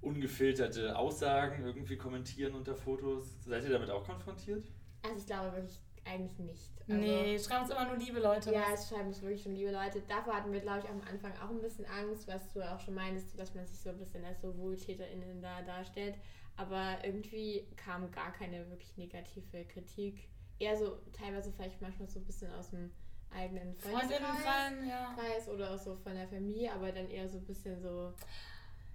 ungefilterte 0.00 0.97
Aussagen 0.97 1.64
irgendwie 1.64 1.97
kommentieren 1.97 2.55
unter 2.55 2.75
Fotos. 2.75 3.37
Seid 3.45 3.64
ihr 3.64 3.71
damit 3.71 3.90
auch 3.90 4.05
konfrontiert? 4.05 4.64
Also 5.02 5.17
ich 5.19 5.26
glaube 5.26 5.52
wirklich 5.52 5.81
eigentlich 6.05 6.38
nicht. 6.38 6.71
Also, 6.88 7.00
nee, 7.00 7.38
schreiben 7.38 7.64
uns 7.64 7.71
immer 7.71 7.87
nur 7.87 7.97
liebe 7.97 8.19
Leute. 8.19 8.52
Ja, 8.52 8.64
es 8.73 8.88
schreiben 8.88 9.09
uns 9.09 9.21
wirklich 9.21 9.43
schon 9.43 9.55
liebe 9.55 9.71
Leute. 9.71 10.02
Davor 10.09 10.35
hatten 10.35 10.52
wir, 10.52 10.61
glaube 10.61 10.81
ich, 10.81 10.88
am 10.88 11.00
Anfang 11.02 11.33
auch 11.38 11.50
ein 11.50 11.61
bisschen 11.61 11.85
Angst, 11.87 12.26
was 12.26 12.52
du 12.52 12.62
auch 12.62 12.81
schon 12.81 12.95
meinst, 12.95 13.38
dass 13.38 13.55
man 13.55 13.67
sich 13.67 13.78
so 13.78 13.90
ein 13.90 13.99
bisschen 13.99 14.25
als 14.25 14.40
so 14.40 14.57
WohltäterInnen 14.57 15.43
da 15.43 15.62
darstellt. 15.62 16.14
Aber 16.57 16.97
irgendwie 17.05 17.67
kam 17.76 18.11
gar 18.11 18.33
keine 18.33 18.69
wirklich 18.71 18.97
negative 18.97 19.64
Kritik. 19.67 20.28
Eher 20.59 20.76
so 20.76 20.99
teilweise 21.12 21.52
vielleicht 21.52 21.81
manchmal 21.81 22.09
so 22.09 22.19
ein 22.19 22.25
bisschen 22.25 22.52
aus 22.55 22.71
dem 22.71 22.90
eigenen 23.31 23.76
Freundinnenkreis 23.76 25.47
ja. 25.47 25.52
oder 25.52 25.75
auch 25.75 25.78
so 25.78 25.95
von 25.95 26.14
der 26.14 26.26
Familie, 26.26 26.73
aber 26.73 26.90
dann 26.90 27.09
eher 27.11 27.28
so 27.28 27.38
ein 27.38 27.45
bisschen 27.45 27.81
so 27.81 28.12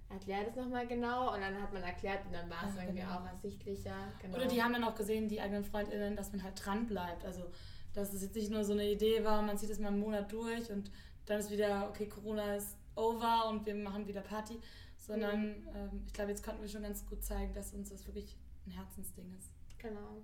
erklär 0.08 0.44
das 0.44 0.54
nochmal 0.56 0.86
genau. 0.86 1.34
Und 1.34 1.40
dann 1.40 1.60
hat 1.60 1.72
man 1.72 1.82
erklärt 1.82 2.24
und 2.26 2.32
dann 2.32 2.48
war 2.48 2.68
es 2.68 2.76
Ja, 2.76 2.82
irgendwie 2.82 3.00
genau. 3.02 3.18
auch 3.18 3.26
ersichtlicher. 3.26 3.96
Genau. 4.20 4.36
Oder 4.36 4.46
die 4.46 4.62
haben 4.62 4.72
dann 4.72 4.84
auch 4.84 4.94
gesehen, 4.94 5.28
die 5.28 5.40
eigenen 5.40 5.64
FreundInnen, 5.64 6.16
dass 6.16 6.32
man 6.32 6.42
halt 6.42 6.64
dran 6.64 6.86
bleibt. 6.86 7.24
Also, 7.24 7.42
dass 7.92 8.12
es 8.12 8.22
jetzt 8.22 8.34
nicht 8.36 8.50
nur 8.50 8.64
so 8.64 8.72
eine 8.72 8.90
Idee 8.90 9.24
war, 9.24 9.42
man 9.42 9.56
zieht 9.58 9.70
es 9.70 9.78
mal 9.78 9.88
einen 9.88 10.00
Monat 10.00 10.30
durch 10.32 10.70
und 10.70 10.90
dann 11.26 11.40
ist 11.40 11.50
wieder, 11.50 11.88
okay, 11.88 12.06
Corona 12.08 12.56
ist 12.56 12.76
over 12.96 13.48
und 13.48 13.64
wir 13.66 13.74
machen 13.74 14.06
wieder 14.06 14.20
Party. 14.20 14.60
Sondern 14.98 15.66
ähm, 15.74 16.02
ich 16.06 16.12
glaube, 16.14 16.30
jetzt 16.30 16.42
konnten 16.44 16.62
wir 16.62 16.68
schon 16.68 16.82
ganz 16.82 17.04
gut 17.06 17.22
zeigen, 17.22 17.52
dass 17.52 17.72
uns 17.74 17.90
das 17.90 18.06
wirklich 18.06 18.36
ein 18.66 18.70
Herzensding 18.70 19.34
ist. 19.38 19.50
Genau. 19.78 20.22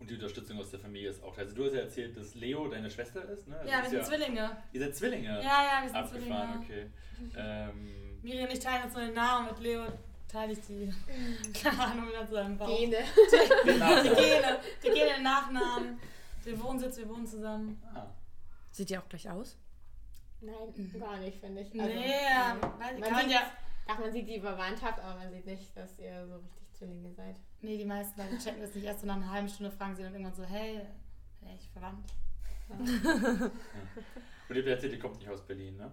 Und 0.00 0.08
die 0.10 0.14
Unterstützung 0.14 0.58
aus 0.58 0.70
der 0.70 0.80
Familie 0.80 1.10
ist 1.10 1.22
auch. 1.22 1.36
Also 1.36 1.54
du 1.54 1.64
hast 1.66 1.74
ja 1.74 1.80
erzählt, 1.80 2.16
dass 2.16 2.34
Leo 2.34 2.66
deine 2.68 2.90
Schwester 2.90 3.22
ist, 3.28 3.46
ne? 3.46 3.56
Also 3.58 3.70
Ja, 3.70 3.76
wir 3.78 3.84
ist 3.84 3.90
sind 3.90 4.04
Zwillinge. 4.06 4.56
Ihr 4.72 4.80
seid 4.80 4.96
Zwillinge. 4.96 5.28
Ja, 5.28 5.42
ja, 5.42 5.78
wir 5.82 5.88
sind 5.88 5.96
Abgefahren, 5.98 6.64
Zwillinge. 6.64 6.90
okay. 7.34 7.36
Ähm, 7.36 8.18
Miri 8.22 8.42
und 8.44 8.52
ich 8.52 8.58
teilen 8.58 8.84
uns 8.84 8.94
nur 8.94 9.04
den 9.04 9.14
Namen, 9.14 9.48
mit 9.48 9.60
Leo 9.60 9.82
teile 10.26 10.52
ich 10.52 10.60
die, 10.62 10.92
keine 11.62 11.82
Ahnung, 11.84 12.08
wie 12.08 12.12
das 12.12 12.30
Bauch. 12.58 12.78
Gene. 12.78 12.96
Die 13.66 13.72
genau. 13.72 14.02
Gene, 14.02 14.58
die 14.82 14.88
Gene, 14.88 15.14
den 15.16 15.22
Nachnamen, 15.22 15.98
den 16.46 16.62
Wohnsitz, 16.62 16.96
wir 16.98 17.08
wohnen 17.08 17.26
zusammen. 17.26 17.82
ah. 17.94 18.06
Sieht 18.70 18.90
ihr 18.90 19.00
auch 19.00 19.08
gleich 19.08 19.28
aus? 19.28 19.58
Nein, 20.40 20.54
gar 20.98 21.18
nicht, 21.18 21.38
finde 21.40 21.60
ich. 21.62 21.74
Nee, 21.74 21.80
Also, 21.82 21.98
ja, 21.98 22.52
ähm, 22.52 22.60
man, 22.60 23.00
kann 23.00 23.12
man 23.12 23.22
sieht, 23.24 23.32
ja. 23.32 23.42
ach, 23.88 23.98
man 23.98 24.12
sieht 24.12 24.28
die 24.28 24.40
Verwandtschaft, 24.40 24.98
aber 25.00 25.18
man 25.18 25.30
sieht 25.32 25.44
nicht, 25.46 25.76
dass 25.76 25.98
ihr 25.98 26.26
so 26.26 26.36
richtig 26.36 26.72
Zwillinge 26.72 27.12
seid. 27.12 27.36
Nee, 27.62 27.76
die 27.76 27.84
meisten 27.84 28.20
Leute 28.20 28.38
checken 28.38 28.62
das 28.62 28.74
nicht 28.74 28.84
erst 28.84 29.00
so 29.00 29.06
nach 29.06 29.16
einer 29.16 29.30
halben 29.30 29.48
Stunde, 29.48 29.70
fragen 29.70 29.94
sie 29.94 30.02
dann 30.02 30.12
irgendwann 30.12 30.34
so, 30.34 30.44
hey, 30.44 30.80
hey 31.42 31.56
ich 31.58 31.68
verwandt. 31.70 32.12
Und 32.70 34.56
ihr 34.56 34.62
habt 34.62 34.68
erzählt, 34.68 34.92
ihr 34.92 34.98
kommt 34.98 35.18
nicht 35.18 35.28
aus 35.28 35.46
Berlin, 35.46 35.76
ne? 35.76 35.92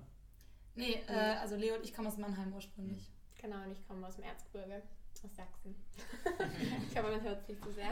Nee, 0.75 1.01
äh, 1.07 1.35
also 1.41 1.55
Leo 1.55 1.75
und 1.75 1.83
ich 1.83 1.93
kommen 1.93 2.07
aus 2.07 2.17
Mannheim 2.17 2.53
ursprünglich. 2.53 3.11
Genau, 3.41 3.63
und 3.63 3.71
ich 3.71 3.85
komme 3.87 4.07
aus 4.07 4.15
dem 4.15 4.25
Erzgebirge, 4.25 4.83
aus 5.23 5.35
Sachsen. 5.35 5.75
ich 6.89 6.97
hoffe, 6.97 7.11
man 7.11 7.21
hört 7.21 7.41
es 7.41 7.47
nicht 7.49 7.63
zu 7.63 7.71
sehr. 7.71 7.89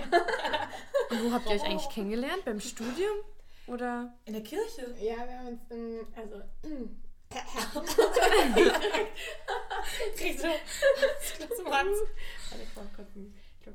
Und 1.10 1.26
wo 1.26 1.34
habt 1.34 1.48
ihr 1.48 1.56
euch 1.56 1.64
eigentlich 1.64 1.90
kennengelernt? 1.90 2.46
Beim 2.46 2.60
Studium? 2.60 3.18
Oder? 3.68 4.16
In 4.26 4.34
der 4.34 4.44
Kirche? 4.44 4.96
Ja, 5.02 5.28
wir 5.28 5.40
haben 5.40 5.48
uns 5.48 5.62
im, 5.72 6.08
also, 6.16 6.42
Kriegst 10.16 10.44
du 10.44 10.48
das 10.48 11.60
ich 12.62 12.74
brauche 12.74 12.88
kurz 12.96 13.16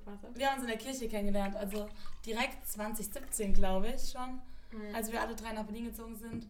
Wasser. 0.05 0.29
Wir 0.35 0.47
haben 0.47 0.55
uns 0.55 0.63
in 0.63 0.69
der 0.69 0.79
Kirche 0.79 1.09
kennengelernt, 1.09 1.57
also 1.57 1.89
direkt 2.25 2.67
2017, 2.67 3.53
glaube 3.53 3.89
ich 3.89 4.11
schon. 4.11 4.41
Mhm. 4.73 4.95
Als 4.95 5.11
wir 5.11 5.21
alle 5.21 5.35
drei 5.35 5.53
nach 5.53 5.65
Berlin 5.65 5.87
gezogen 5.87 6.17
sind, 6.17 6.47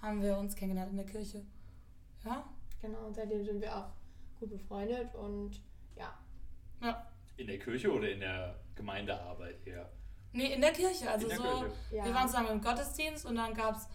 haben 0.00 0.22
wir 0.22 0.36
uns 0.38 0.54
kennengelernt 0.56 0.90
in 0.90 0.96
der 0.96 1.06
Kirche. 1.06 1.44
Ja? 2.24 2.44
Genau, 2.80 3.06
und 3.06 3.14
seitdem 3.14 3.44
sind 3.44 3.60
wir 3.60 3.76
auch 3.76 3.90
gut 4.40 4.50
befreundet 4.50 5.14
und 5.14 5.60
ja, 5.96 6.12
Ja. 6.80 7.06
In 7.36 7.46
der 7.46 7.58
Kirche 7.58 7.90
oder 7.92 8.10
in 8.10 8.20
der 8.20 8.58
Gemeindearbeit 8.74 9.66
eher? 9.66 9.90
Nee, 10.32 10.54
in 10.54 10.60
der 10.60 10.72
Kirche. 10.72 11.10
Also 11.10 11.28
in 11.28 11.30
der 11.30 11.38
so, 11.38 11.42
Kirche. 11.42 11.72
ja. 11.92 12.04
wir 12.04 12.14
waren 12.14 12.26
zusammen 12.28 12.48
im 12.48 12.60
Gottesdienst 12.60 13.26
und 13.26 13.36
dann 13.36 13.54
gab 13.54 13.76
es 13.76 13.86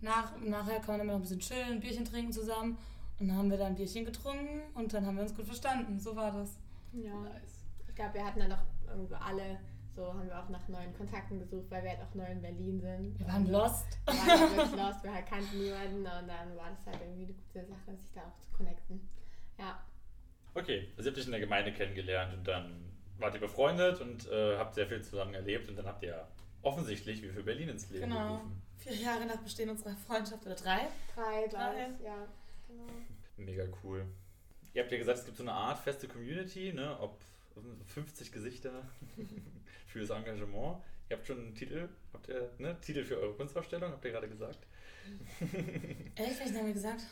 nach, 0.00 0.36
nachher 0.38 0.80
kann 0.80 0.98
man 0.98 1.00
immer 1.00 1.12
noch 1.12 1.18
ein 1.18 1.22
bisschen 1.22 1.40
chillen, 1.40 1.72
ein 1.72 1.80
Bierchen 1.80 2.04
trinken 2.04 2.32
zusammen. 2.32 2.78
Und 3.18 3.28
dann 3.28 3.36
haben 3.36 3.50
wir 3.50 3.58
dann 3.58 3.68
ein 3.68 3.74
Bierchen 3.74 4.04
getrunken 4.04 4.60
und 4.74 4.92
dann 4.92 5.04
haben 5.04 5.16
wir 5.16 5.22
uns 5.24 5.34
gut 5.34 5.46
verstanden. 5.46 5.98
So 5.98 6.14
war 6.14 6.30
das. 6.30 6.56
ja. 6.92 7.14
Nice. 7.14 7.57
Ich 7.98 8.00
glaube, 8.04 8.14
wir 8.14 8.24
hatten 8.24 8.38
dann 8.38 8.52
auch 8.52 8.62
irgendwo 8.86 9.16
alle, 9.16 9.58
so 9.92 10.06
haben 10.14 10.24
wir 10.28 10.38
auch 10.38 10.48
nach 10.50 10.68
neuen 10.68 10.96
Kontakten 10.96 11.40
gesucht, 11.40 11.68
weil 11.68 11.82
wir 11.82 11.90
halt 11.90 12.00
auch 12.00 12.14
neu 12.14 12.26
in 12.26 12.40
Berlin 12.40 12.80
sind. 12.80 13.18
Wir 13.18 13.26
waren 13.26 13.44
lost. 13.50 13.98
Wir 14.06 14.14
waren 14.14 14.28
halt 14.40 14.56
wirklich 14.56 14.80
lost, 14.80 15.02
wir 15.02 15.12
halt 15.14 15.26
kannten 15.26 15.58
niemanden 15.60 15.96
und 15.98 16.06
dann 16.28 16.56
war 16.56 16.70
das 16.70 16.86
halt 16.86 17.02
irgendwie 17.02 17.24
eine 17.24 17.32
gute 17.32 17.64
Sache, 17.66 17.96
sich 17.96 18.12
da 18.14 18.20
auch 18.20 18.38
zu 18.40 18.56
connecten. 18.56 19.00
Ja, 19.58 19.80
Okay, 20.54 20.88
also 20.96 21.08
ihr 21.08 21.12
habt 21.12 21.18
euch 21.18 21.24
in 21.26 21.32
der 21.32 21.40
Gemeinde 21.40 21.72
kennengelernt 21.72 22.34
und 22.34 22.46
dann 22.46 22.84
wart 23.18 23.34
ihr 23.34 23.40
befreundet 23.40 24.00
und 24.00 24.28
äh, 24.30 24.56
habt 24.58 24.74
sehr 24.76 24.86
viel 24.86 25.02
zusammen 25.02 25.34
erlebt 25.34 25.68
und 25.68 25.74
dann 25.76 25.86
habt 25.86 26.04
ihr 26.04 26.24
offensichtlich 26.62 27.20
wie 27.22 27.28
für 27.30 27.42
Berlin 27.42 27.68
ins 27.70 27.90
Leben 27.90 28.10
Genau. 28.10 28.28
gerufen. 28.28 28.62
Vier 28.78 28.94
Jahre 28.94 29.26
nach 29.26 29.38
Bestehen 29.38 29.70
unserer 29.70 29.96
Freundschaft 30.06 30.46
oder 30.46 30.54
drei. 30.54 30.86
drei, 31.16 31.48
glaube 31.48 31.74
Drei. 31.74 31.88
ich, 31.98 32.04
ja. 32.04 32.14
Genau. 32.68 32.84
Mega 33.38 33.64
cool. 33.82 34.06
Ihr 34.74 34.82
habt 34.82 34.92
ja 34.92 34.98
gesagt, 34.98 35.18
es 35.18 35.24
gibt 35.24 35.36
so 35.36 35.42
eine 35.42 35.52
Art 35.52 35.78
feste 35.80 36.06
Community, 36.06 36.72
ne? 36.72 36.96
Ob 37.00 37.18
50 37.86 38.32
Gesichter 38.32 38.88
für 39.86 40.00
das 40.00 40.10
Engagement. 40.10 40.78
Ihr 41.10 41.16
habt 41.16 41.26
schon 41.26 41.38
einen 41.38 41.54
Titel, 41.54 41.88
habt 42.12 42.28
ihr, 42.28 42.50
ne? 42.58 42.76
Titel 42.80 43.04
für 43.04 43.18
eure 43.18 43.34
Kunstausstellung, 43.34 43.92
habt 43.92 44.04
ihr 44.04 44.10
gerade 44.10 44.28
gesagt. 44.28 44.66
Echt, 46.16 46.40
was 46.40 46.54
haben 46.54 46.66
wir 46.66 46.74
gesagt? 46.74 47.02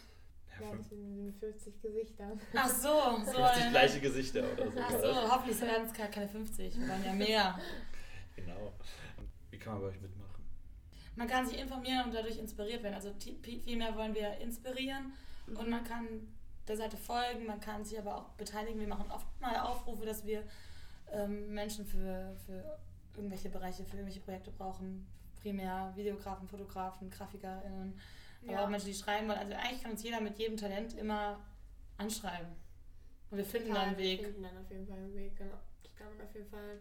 Ja, 0.60 0.74
das 0.74 0.88
sind 0.88 1.34
50 1.38 1.82
Gesichter. 1.82 2.32
Ach 2.54 2.68
so, 2.68 3.22
so. 3.24 3.32
50 3.32 3.64
äh, 3.66 3.70
gleiche 3.70 4.00
Gesichter 4.00 4.52
oder 4.52 4.70
so. 4.70 4.80
Ach 4.80 4.90
so, 4.90 5.02
das? 5.02 5.30
hoffentlich 5.32 5.60
werden 5.60 5.86
es 5.86 5.92
gar 5.92 6.08
keine 6.08 6.28
50. 6.28 6.78
Wir 6.78 6.88
waren 6.88 7.04
ja 7.04 7.12
mehr. 7.12 7.60
Genau. 8.36 8.72
Wie 9.50 9.58
kann 9.58 9.74
man 9.74 9.82
bei 9.82 9.88
euch 9.88 10.00
mitmachen? 10.00 10.44
Man 11.14 11.28
kann 11.28 11.46
sich 11.46 11.58
informieren 11.58 12.06
und 12.06 12.14
dadurch 12.14 12.38
inspiriert 12.38 12.82
werden. 12.82 12.94
Also 12.94 13.14
vielmehr 13.18 13.96
wollen 13.96 14.14
wir 14.14 14.38
inspirieren 14.38 15.12
und 15.46 15.68
man 15.68 15.84
kann 15.84 16.06
der 16.68 16.76
Seite 16.76 16.96
folgen, 16.96 17.46
man 17.46 17.60
kann 17.60 17.84
sich 17.84 17.98
aber 17.98 18.16
auch 18.16 18.28
beteiligen. 18.30 18.80
Wir 18.80 18.88
machen 18.88 19.10
oft 19.10 19.26
mal 19.40 19.56
Aufrufe, 19.60 20.04
dass 20.04 20.24
wir 20.24 20.42
ähm, 21.12 21.52
Menschen 21.54 21.86
für, 21.86 22.34
für 22.44 22.78
irgendwelche 23.14 23.48
Bereiche, 23.48 23.84
für 23.84 23.96
irgendwelche 23.96 24.20
Projekte 24.20 24.50
brauchen. 24.50 25.06
Primär 25.40 25.92
Videografen, 25.94 26.48
Fotografen, 26.48 27.08
GrafikerInnen, 27.10 27.98
aber 28.42 28.52
Ja. 28.52 28.64
auch 28.64 28.68
Menschen, 28.68 28.88
die 28.88 28.94
schreiben 28.94 29.28
wollen. 29.28 29.38
Also 29.38 29.54
eigentlich 29.54 29.82
kann 29.82 29.92
uns 29.92 30.02
jeder 30.02 30.20
mit 30.20 30.38
jedem 30.38 30.56
Talent 30.56 30.94
immer 30.94 31.38
anschreiben. 31.98 32.48
Und 33.30 33.38
wir 33.38 33.44
finden 33.44 33.72
da 33.74 33.82
einen 33.82 33.96
Wir 33.98 34.04
Weg, 34.04 34.22
finden 34.24 34.42
dann 34.42 34.56
auf 34.58 34.70
jeden 34.70 34.86
Fall 34.86 34.96
einen 34.98 35.14
Weg, 35.14 35.36
genau. 35.36 35.58
Das 35.82 35.94
kann 35.94 36.08
man 36.16 36.26
auf 36.26 36.34
jeden 36.34 36.48
Fall. 36.48 36.78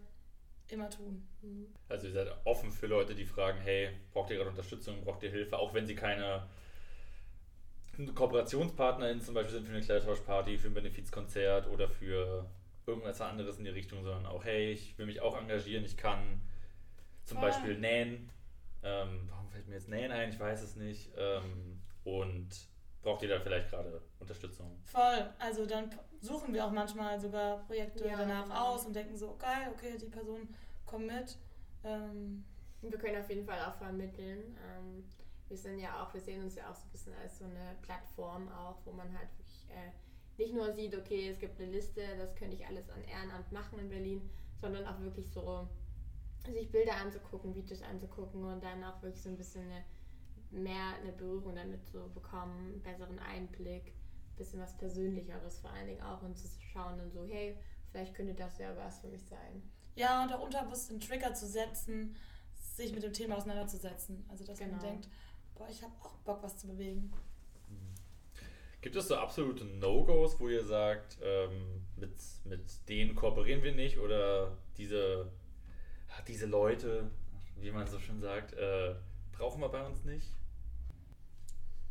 immer 0.68 0.90
tun. 0.90 1.26
Mhm. 1.42 1.72
Also 1.88 2.08
ihr 2.08 2.12
seid 2.12 2.28
offen 2.44 2.72
für 2.72 2.88
Leute, 2.88 3.14
die 3.14 3.24
fragen, 3.24 3.60
hey, 3.60 3.90
braucht 4.12 4.30
ihr 4.30 4.36
gerade 4.36 4.50
Unterstützung, 4.50 5.00
braucht 5.04 5.22
ihr 5.22 5.30
Hilfe, 5.30 5.56
auch 5.56 5.72
wenn 5.74 5.86
sie 5.86 5.94
keine 5.94 6.48
KooperationspartnerInnen 8.14 9.22
zum 9.22 9.34
Beispiel 9.34 9.54
sind 9.56 9.66
für 9.66 9.72
eine 9.74 9.82
Kleidertauschparty, 9.82 10.58
für 10.58 10.68
ein 10.68 10.74
Benefizkonzert 10.74 11.68
oder 11.68 11.88
für 11.88 12.46
irgendwas 12.86 13.20
anderes 13.20 13.58
in 13.58 13.64
die 13.64 13.70
Richtung, 13.70 14.02
sondern 14.04 14.26
auch, 14.26 14.44
hey, 14.44 14.72
ich 14.72 14.96
will 14.98 15.06
mich 15.06 15.20
auch 15.20 15.36
engagieren, 15.36 15.84
ich 15.84 15.96
kann 15.96 16.40
zum 17.24 17.38
Voll. 17.38 17.48
Beispiel 17.48 17.78
nähen. 17.78 18.30
Ähm, 18.82 19.28
warum 19.30 19.48
fällt 19.48 19.66
mir 19.66 19.74
jetzt 19.74 19.88
Nähen 19.88 20.12
ein? 20.12 20.30
Ich 20.30 20.38
weiß 20.38 20.62
es 20.62 20.76
nicht. 20.76 21.10
Ähm, 21.16 21.80
und 22.04 22.48
braucht 23.02 23.22
ihr 23.22 23.28
da 23.28 23.40
vielleicht 23.40 23.70
gerade 23.70 24.00
Unterstützung? 24.20 24.78
Voll. 24.84 25.28
Also 25.38 25.66
dann 25.66 25.90
suchen 26.20 26.54
wir 26.54 26.64
auch 26.64 26.70
manchmal 26.70 27.18
sogar 27.18 27.58
Projekte 27.66 28.06
Ja, 28.06 28.16
danach 28.18 28.44
genau. 28.44 28.74
aus 28.74 28.86
und 28.86 28.94
denken 28.94 29.16
so, 29.16 29.36
geil, 29.36 29.72
okay, 29.74 29.96
die 30.00 30.06
Person 30.06 30.48
kommt 30.84 31.06
mit. 31.06 31.36
Ähm, 31.82 32.44
Wir 32.82 32.98
können 32.98 33.16
auf 33.20 33.28
jeden 33.28 33.44
Fall 33.44 33.58
auch 33.64 33.74
vermitteln. 33.74 34.56
Ähm, 34.64 35.04
wir 35.48 35.56
sind 35.56 35.78
ja 35.78 36.02
auch, 36.02 36.12
wir 36.12 36.20
sehen 36.20 36.42
uns 36.42 36.54
ja 36.56 36.70
auch 36.70 36.74
so 36.74 36.86
ein 36.86 36.90
bisschen 36.90 37.14
als 37.14 37.38
so 37.38 37.44
eine 37.44 37.76
Plattform 37.82 38.48
auch, 38.48 38.76
wo 38.84 38.92
man 38.92 39.06
halt 39.16 39.28
wirklich 39.38 39.66
äh, 39.70 39.90
nicht 40.38 40.54
nur 40.54 40.72
sieht, 40.72 40.94
okay, 40.96 41.28
es 41.28 41.38
gibt 41.38 41.60
eine 41.60 41.70
Liste, 41.70 42.02
das 42.18 42.34
könnte 42.34 42.56
ich 42.56 42.66
alles 42.66 42.88
an 42.90 43.02
Ehrenamt 43.04 43.50
machen 43.52 43.78
in 43.78 43.88
Berlin, 43.88 44.28
sondern 44.60 44.86
auch 44.86 45.00
wirklich 45.00 45.30
so 45.30 45.68
sich 46.48 46.70
Bilder 46.70 46.94
anzugucken, 46.96 47.54
Videos 47.54 47.82
anzugucken 47.82 48.44
und 48.44 48.62
dann 48.62 48.84
auch 48.84 49.00
wirklich 49.02 49.22
so 49.22 49.28
ein 49.30 49.36
bisschen 49.36 49.64
eine, 49.64 49.84
mehr 50.50 50.94
eine 51.02 51.12
Berührung 51.12 51.54
damit 51.56 51.84
zu 51.86 52.08
bekommen, 52.12 52.72
einen 52.74 52.82
besseren 52.82 53.18
Einblick, 53.18 53.86
ein 53.88 54.36
bisschen 54.36 54.60
was 54.60 54.76
Persönlicheres 54.76 55.58
vor 55.58 55.70
allen 55.70 55.86
Dingen 55.86 56.02
auch 56.02 56.22
und 56.22 56.36
zu 56.36 56.46
schauen 56.72 56.98
dann 56.98 57.10
so, 57.10 57.24
hey, 57.24 57.56
vielleicht 57.90 58.14
könnte 58.14 58.34
das 58.34 58.58
ja 58.58 58.76
was 58.76 59.00
für 59.00 59.08
mich 59.08 59.24
sein. 59.24 59.62
ja, 59.94 60.22
und 60.22 60.32
auch 60.32 60.42
unterbewusst 60.44 60.90
einen 60.90 61.00
Trigger 61.00 61.32
zu 61.34 61.46
setzen, 61.46 62.14
sich 62.52 62.92
mit 62.92 63.02
dem 63.02 63.12
Thema 63.14 63.36
auseinanderzusetzen. 63.38 64.24
Also 64.28 64.44
dass 64.44 64.60
man 64.60 64.68
Genau. 64.70 64.82
denkt, 64.82 65.08
boah, 65.56 65.68
ich 65.70 65.82
habe 65.82 65.92
auch 66.02 66.16
Bock, 66.18 66.42
was 66.42 66.56
zu 66.56 66.68
bewegen. 66.68 67.12
Gibt 68.80 68.94
es 68.94 69.08
so 69.08 69.16
absolute 69.16 69.64
No-Gos, 69.64 70.38
wo 70.38 70.48
ihr 70.48 70.64
sagt, 70.64 71.18
ähm, 71.22 71.82
mit, 71.96 72.12
mit 72.44 72.88
denen 72.88 73.16
kooperieren 73.16 73.62
wir 73.62 73.74
nicht 73.74 73.98
oder 73.98 74.56
diese, 74.76 75.30
diese 76.28 76.46
Leute, 76.46 77.10
wie 77.56 77.72
man 77.72 77.86
so 77.86 77.98
schön 77.98 78.20
sagt, 78.20 78.52
äh, 78.52 78.94
brauchen 79.32 79.60
wir 79.60 79.68
bei 79.70 79.84
uns 79.84 80.04
nicht? 80.04 80.32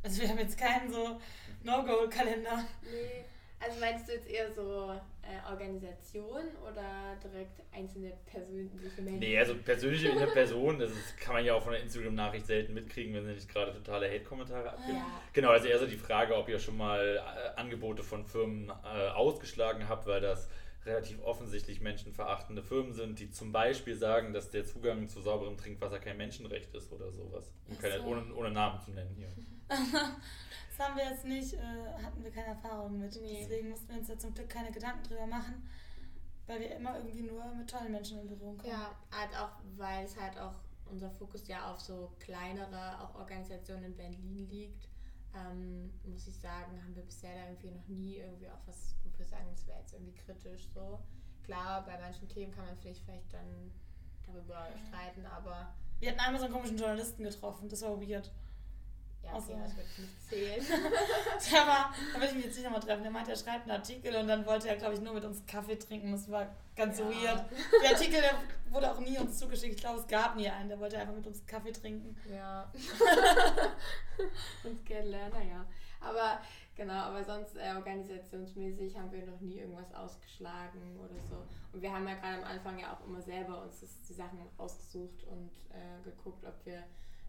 Also 0.04 0.22
wir 0.22 0.30
haben 0.30 0.38
jetzt 0.38 0.58
keinen 0.58 0.92
so 0.92 1.20
No-Go-Kalender. 1.64 2.64
Nee, 2.84 3.26
also 3.60 3.80
meinst 3.80 4.08
du 4.08 4.14
jetzt 4.14 4.30
eher 4.30 4.52
so 4.52 4.92
äh, 5.22 5.52
Organisation 5.52 6.44
oder 6.62 7.18
direkt 7.24 7.62
einzelne 7.72 8.14
persönliche 8.26 9.02
Menschen? 9.02 9.20
Nee, 9.20 9.38
also 9.40 9.56
persönlich 9.56 10.04
in 10.04 10.18
der 10.20 10.28
Person, 10.28 10.78
das 10.80 10.92
ist, 10.92 11.18
kann 11.18 11.34
man 11.36 11.46
ja 11.46 11.54
auch 11.54 11.64
von 11.64 11.72
der 11.72 11.82
Instagram-Nachricht 11.82 12.46
selten 12.46 12.74
mitkriegen, 12.74 13.14
wenn 13.14 13.26
sie 13.26 13.34
nicht 13.34 13.50
gerade 13.50 13.74
totale 13.74 14.08
Hate-Kommentare 14.08 14.72
abgibt. 14.72 14.98
Ja. 14.98 15.22
Genau, 15.34 15.50
also 15.50 15.68
eher 15.68 15.80
so 15.80 15.88
die 15.88 15.98
Frage, 15.98 16.36
ob 16.36 16.50
ihr 16.50 16.60
schon 16.60 16.78
mal 16.78 17.18
äh, 17.18 17.60
Angebote 17.60 18.04
von 18.04 18.26
Firmen 18.26 18.70
äh, 18.70 19.08
ausgeschlagen 19.10 19.88
habt, 19.88 20.06
weil 20.06 20.22
das 20.22 20.50
relativ 20.86 21.24
offensichtlich 21.24 21.82
menschenverachtende 21.82 22.62
Firmen 22.62 22.94
sind, 22.94 23.20
die 23.20 23.32
zum 23.32 23.52
Beispiel 23.52 23.96
sagen, 23.96 24.34
dass 24.34 24.52
der 24.52 24.66
Zugang 24.66 25.08
zu 25.08 25.22
sauberem 25.22 25.58
Trinkwasser 25.58 26.00
kein 26.00 26.18
Menschenrecht 26.18 26.74
ist 26.76 26.92
oder 26.92 27.12
sowas. 27.12 27.52
Um 27.68 27.78
keine, 27.80 28.00
so. 28.00 28.06
ohne, 28.06 28.34
ohne 28.36 28.52
Namen 28.52 28.80
zu 28.80 28.92
nennen 28.92 29.16
hier. 29.18 29.30
das 29.68 30.80
haben 30.80 30.98
wir 30.98 31.06
jetzt 31.06 31.26
nicht, 31.26 31.54
äh, 31.54 32.04
hatten 32.04 32.24
wir 32.24 32.32
keine 32.32 32.48
Erfahrung 32.48 33.00
mit. 33.00 33.20
Nee. 33.22 33.40
Deswegen 33.42 33.70
mussten 33.70 33.90
wir 33.90 33.98
uns 34.00 34.08
da 34.08 34.18
zum 34.18 34.34
Glück 34.34 34.50
keine 34.50 34.72
Gedanken 34.72 35.04
drüber 35.04 35.28
machen, 35.28 35.68
weil 36.48 36.60
wir 36.60 36.76
immer 36.76 36.98
irgendwie 36.98 37.22
nur 37.22 37.46
mit 37.54 37.70
tollen 37.70 37.92
Menschen 37.92 38.20
in 38.20 38.28
Berührung 38.28 38.58
kommen. 38.58 38.72
Ja, 38.72 38.96
halt 39.12 39.36
auch, 39.38 39.52
weil 39.78 40.06
es 40.06 40.20
halt 40.20 40.38
auch 40.38 40.56
unser 40.90 41.10
Fokus 41.10 41.48
ja 41.48 41.72
auf 41.72 41.80
so 41.80 42.12
kleinere 42.20 43.02
auch 43.02 43.16
Organisationen 43.16 43.86
in 43.86 43.96
Berlin 43.96 44.48
liegt, 44.50 44.88
ähm, 45.34 45.92
muss 46.06 46.28
ich 46.28 46.36
sagen, 46.36 46.82
haben 46.82 46.96
wir 46.96 47.04
bisher 47.04 47.34
da 47.36 47.46
irgendwie 47.46 47.72
noch 47.72 47.88
nie 47.88 48.18
irgendwie 48.18 48.50
auch 48.50 48.62
was, 48.68 48.96
wo 49.04 49.18
wir 49.18 49.26
sagen, 49.26 49.48
das 49.52 49.66
wäre 49.68 49.80
jetzt 49.80 49.94
irgendwie 49.94 50.14
kritisch 50.14 50.68
so. 50.74 51.00
Klar, 51.44 51.86
bei 51.86 51.98
manchen 52.00 52.28
Themen 52.28 52.52
kann 52.54 52.66
man 52.66 52.78
vielleicht, 52.78 53.04
vielleicht 53.04 53.34
dann 53.34 53.72
darüber 54.26 54.68
streiten, 54.88 55.26
aber 55.26 55.74
Wir 56.00 56.10
hatten 56.10 56.20
einmal 56.20 56.40
so 56.40 56.46
einen 56.46 56.54
komischen 56.54 56.78
Journalisten 56.78 57.24
getroffen, 57.24 57.70
das 57.70 57.82
war 57.82 58.00
weird. 58.02 58.32
Ja, 59.26 59.32
Ach 59.34 59.38
okay, 59.40 59.58
das 59.64 59.76
wird 59.76 59.88
nicht 60.00 60.30
zählen. 60.30 60.66
Der 61.52 61.68
war, 61.68 61.94
da 62.14 62.22
will 62.22 62.28
ich 62.30 62.36
mich 62.36 62.46
jetzt 62.46 62.56
nicht 62.56 62.64
nochmal 62.64 62.80
treffen. 62.82 63.04
Der 63.04 63.12
meinte, 63.12 63.32
er 63.32 63.38
schreibt 63.38 63.64
einen 63.64 63.72
Artikel 63.72 64.16
und 64.16 64.28
dann 64.28 64.46
wollte 64.46 64.70
er, 64.70 64.76
glaube 64.76 64.94
ich, 64.94 65.02
nur 65.02 65.14
mit 65.14 65.26
uns 65.26 65.46
Kaffee 65.46 65.78
trinken. 65.78 66.12
Das 66.12 66.30
war 66.30 66.48
ganz 66.76 67.00
Ja. 67.00 67.06
weird. 67.06 67.46
Der 67.84 67.92
Artikel, 67.92 68.22
der 68.22 68.38
wurde 68.72 68.92
auch 68.92 69.00
nie 69.00 69.18
uns 69.18 69.38
zugeschickt. 69.40 69.76
Ich 69.76 69.82
glaube, 69.82 70.00
es 70.00 70.08
gab 70.08 70.36
nie 70.36 70.50
einen. 70.50 70.70
Der 70.70 70.80
wollte 70.80 70.98
einfach 71.00 71.16
mit 71.16 71.26
uns 71.28 71.46
Kaffee 71.46 71.72
trinken. 71.72 72.16
Ja. 72.34 72.72
Und 74.64 74.86
kennenlernen, 74.86 75.50
ja. 75.50 75.66
Aber 76.02 76.40
genau, 76.76 76.94
aber 76.94 77.24
sonst 77.24 77.56
äh, 77.58 77.74
organisationsmäßig 77.76 78.98
haben 78.98 79.12
wir 79.12 79.26
noch 79.26 79.40
nie 79.40 79.60
irgendwas 79.60 79.94
ausgeschlagen 79.94 81.00
oder 81.00 81.22
so. 81.28 81.38
Und 81.74 81.82
wir 81.82 81.92
haben 81.92 82.08
ja 82.08 82.16
gerade 82.16 82.38
am 82.38 82.44
Anfang 82.44 82.78
ja 82.80 82.94
auch 82.94 83.06
immer 83.08 83.22
selber 83.22 83.64
uns 83.64 83.80
das, 83.82 84.02
die 84.08 84.14
Sachen 84.14 84.40
ausgesucht 84.58 85.24
und 85.24 85.50
äh, 85.72 86.04
geguckt, 86.04 86.46
ob 86.46 86.54
wir 86.66 86.84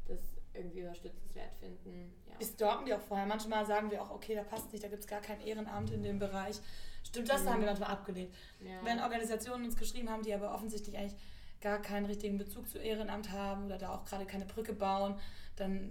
das 0.08 0.20
irgendwie 0.56 0.80
unterstützenswert 0.82 1.54
finden. 1.60 2.12
Ja. 2.28 2.38
Wir 2.38 2.46
stalken 2.46 2.86
die 2.86 2.94
auch 2.94 3.00
vorher. 3.00 3.26
Manchmal 3.26 3.64
sagen 3.66 3.90
wir 3.90 4.02
auch, 4.02 4.10
okay, 4.10 4.34
da 4.34 4.42
passt 4.42 4.72
nicht, 4.72 4.84
da 4.84 4.88
gibt 4.88 5.00
es 5.00 5.06
gar 5.06 5.20
kein 5.20 5.40
Ehrenamt 5.40 5.90
in 5.90 6.02
dem 6.02 6.18
Bereich. 6.18 6.60
Stimmt 7.04 7.28
das? 7.28 7.44
Mhm. 7.44 7.48
haben 7.50 7.60
wir 7.60 7.66
manchmal 7.66 7.90
abgelehnt. 7.90 8.34
ja. 8.60 8.84
Wenn 8.84 9.00
Organisationen 9.00 9.64
uns 9.64 9.76
geschrieben 9.76 10.10
haben, 10.10 10.22
die 10.22 10.34
aber 10.34 10.52
offensichtlich 10.54 10.96
eigentlich 10.98 11.16
gar 11.60 11.80
keinen 11.80 12.06
richtigen 12.06 12.36
Bezug 12.38 12.68
zu 12.68 12.78
Ehrenamt 12.78 13.30
haben 13.32 13.66
oder 13.66 13.78
da 13.78 13.94
auch 13.94 14.04
gerade 14.04 14.26
keine 14.26 14.44
Brücke 14.44 14.72
bauen, 14.72 15.18
dann 15.56 15.90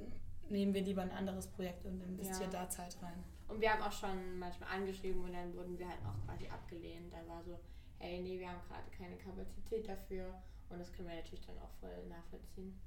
nehmen 0.49 0.73
wir 0.73 0.81
lieber 0.81 1.01
ein 1.01 1.11
anderes 1.11 1.47
Projekt 1.47 1.85
und 1.85 2.01
investieren 2.01 2.51
Ja. 2.51 2.63
da 2.63 2.69
Zeit 2.69 2.95
rein. 3.01 3.23
Und 3.47 3.61
wir 3.61 3.71
haben 3.71 3.81
auch 3.81 3.91
schon 3.91 4.37
manchmal 4.39 4.69
angeschrieben 4.69 5.23
und 5.23 5.33
dann 5.33 5.55
wurden 5.55 5.77
wir 5.77 5.87
halt 5.87 5.99
auch 6.05 6.25
quasi 6.25 6.47
abgelehnt. 6.47 7.11
Da 7.13 7.17
war 7.27 7.43
so, 7.43 7.59
hey, 7.99 8.19
nee, 8.21 8.39
wir 8.39 8.49
haben 8.49 8.59
gerade 8.67 8.89
keine 8.95 9.15
Kapazität 9.17 9.87
dafür. 9.87 10.25
Und 10.69 10.79
das 10.79 10.91
können 10.91 11.07
wir 11.09 11.15
natürlich 11.15 11.45
dann 11.45 11.57
auch 11.59 11.69
voll 11.79 12.05
nachvollziehen. 12.09 12.79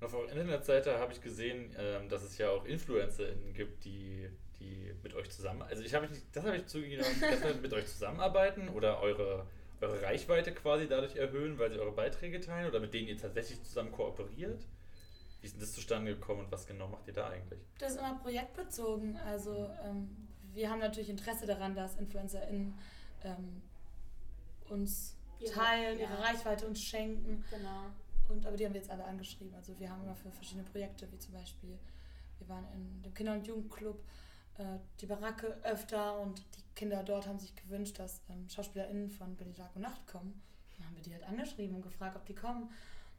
Und 0.00 0.06
auf 0.06 0.14
eurer 0.14 0.30
Internetseite 0.30 0.98
habe 0.98 1.12
ich 1.12 1.20
gesehen, 1.20 1.74
ähm, 1.78 2.08
dass 2.08 2.22
es 2.22 2.38
ja 2.38 2.50
auch 2.50 2.64
InfluencerInnen 2.64 3.52
gibt, 3.52 3.84
die, 3.84 4.28
die 4.58 4.94
mit 5.02 5.14
euch 5.14 5.30
zusammen, 5.30 5.62
also 5.62 5.82
ich 5.82 5.92
habe 5.94 6.08
nicht, 6.08 6.24
das 6.32 6.44
habe 6.44 6.56
ich 6.56 6.64
dass 6.64 6.74
wir 6.74 7.54
mit 7.60 7.72
euch 7.72 7.86
zusammenarbeiten 7.86 8.68
oder 8.70 9.00
eure, 9.00 9.46
eure 9.80 10.02
Reichweite 10.02 10.52
quasi 10.52 10.88
dadurch 10.88 11.16
erhöhen, 11.16 11.58
weil 11.58 11.70
sie 11.70 11.78
eure 11.78 11.92
Beiträge 11.92 12.40
teilen 12.40 12.68
oder 12.68 12.80
mit 12.80 12.94
denen 12.94 13.08
ihr 13.08 13.18
tatsächlich 13.18 13.62
zusammen 13.62 13.92
kooperiert. 13.92 14.66
Wie 15.40 15.46
ist 15.46 15.54
denn 15.54 15.60
das 15.60 15.72
zustande 15.72 16.14
gekommen 16.14 16.40
und 16.40 16.52
was 16.52 16.66
genau 16.66 16.88
macht 16.88 17.06
ihr 17.06 17.14
da 17.14 17.28
eigentlich? 17.28 17.60
Das 17.78 17.92
ist 17.92 17.98
immer 17.98 18.18
projektbezogen. 18.18 19.16
Also 19.18 19.70
ähm, 19.84 20.28
wir 20.52 20.70
haben 20.70 20.80
natürlich 20.80 21.08
Interesse 21.08 21.46
daran, 21.46 21.74
dass 21.74 21.96
InfluencerInnen 21.96 22.74
ähm, 23.24 23.62
uns 24.68 25.16
Ihre- 25.38 25.52
teilen, 25.52 25.98
ja. 25.98 26.10
ihre 26.10 26.22
Reichweite 26.22 26.66
uns 26.66 26.82
schenken. 26.82 27.42
Genau. 27.50 27.86
Und, 28.30 28.46
aber 28.46 28.56
die 28.56 28.64
haben 28.64 28.74
wir 28.74 28.80
jetzt 28.80 28.90
alle 28.90 29.04
angeschrieben. 29.04 29.54
Also 29.54 29.78
wir 29.78 29.90
haben 29.90 30.02
immer 30.02 30.14
für 30.14 30.30
verschiedene 30.30 30.64
Projekte, 30.64 31.10
wie 31.12 31.18
zum 31.18 31.34
Beispiel, 31.34 31.78
wir 32.38 32.48
waren 32.48 32.66
in 32.74 33.02
dem 33.02 33.14
Kinder- 33.14 33.34
und 33.34 33.46
Jugendclub, 33.46 34.02
äh, 34.58 34.78
die 35.00 35.06
Baracke 35.06 35.58
öfter 35.62 36.18
und 36.20 36.38
die 36.56 36.62
Kinder 36.74 37.02
dort 37.02 37.26
haben 37.26 37.38
sich 37.38 37.54
gewünscht, 37.56 37.98
dass 37.98 38.22
ähm, 38.28 38.48
SchauspielerInnen 38.48 39.10
von 39.10 39.36
Berlin 39.36 39.54
Tag 39.54 39.74
und 39.74 39.82
Nacht 39.82 40.06
kommen. 40.06 40.40
Dann 40.76 40.86
haben 40.86 40.96
wir 40.96 41.02
die 41.02 41.12
halt 41.12 41.24
angeschrieben 41.24 41.76
und 41.76 41.82
gefragt, 41.82 42.16
ob 42.16 42.24
die 42.24 42.34
kommen. 42.34 42.70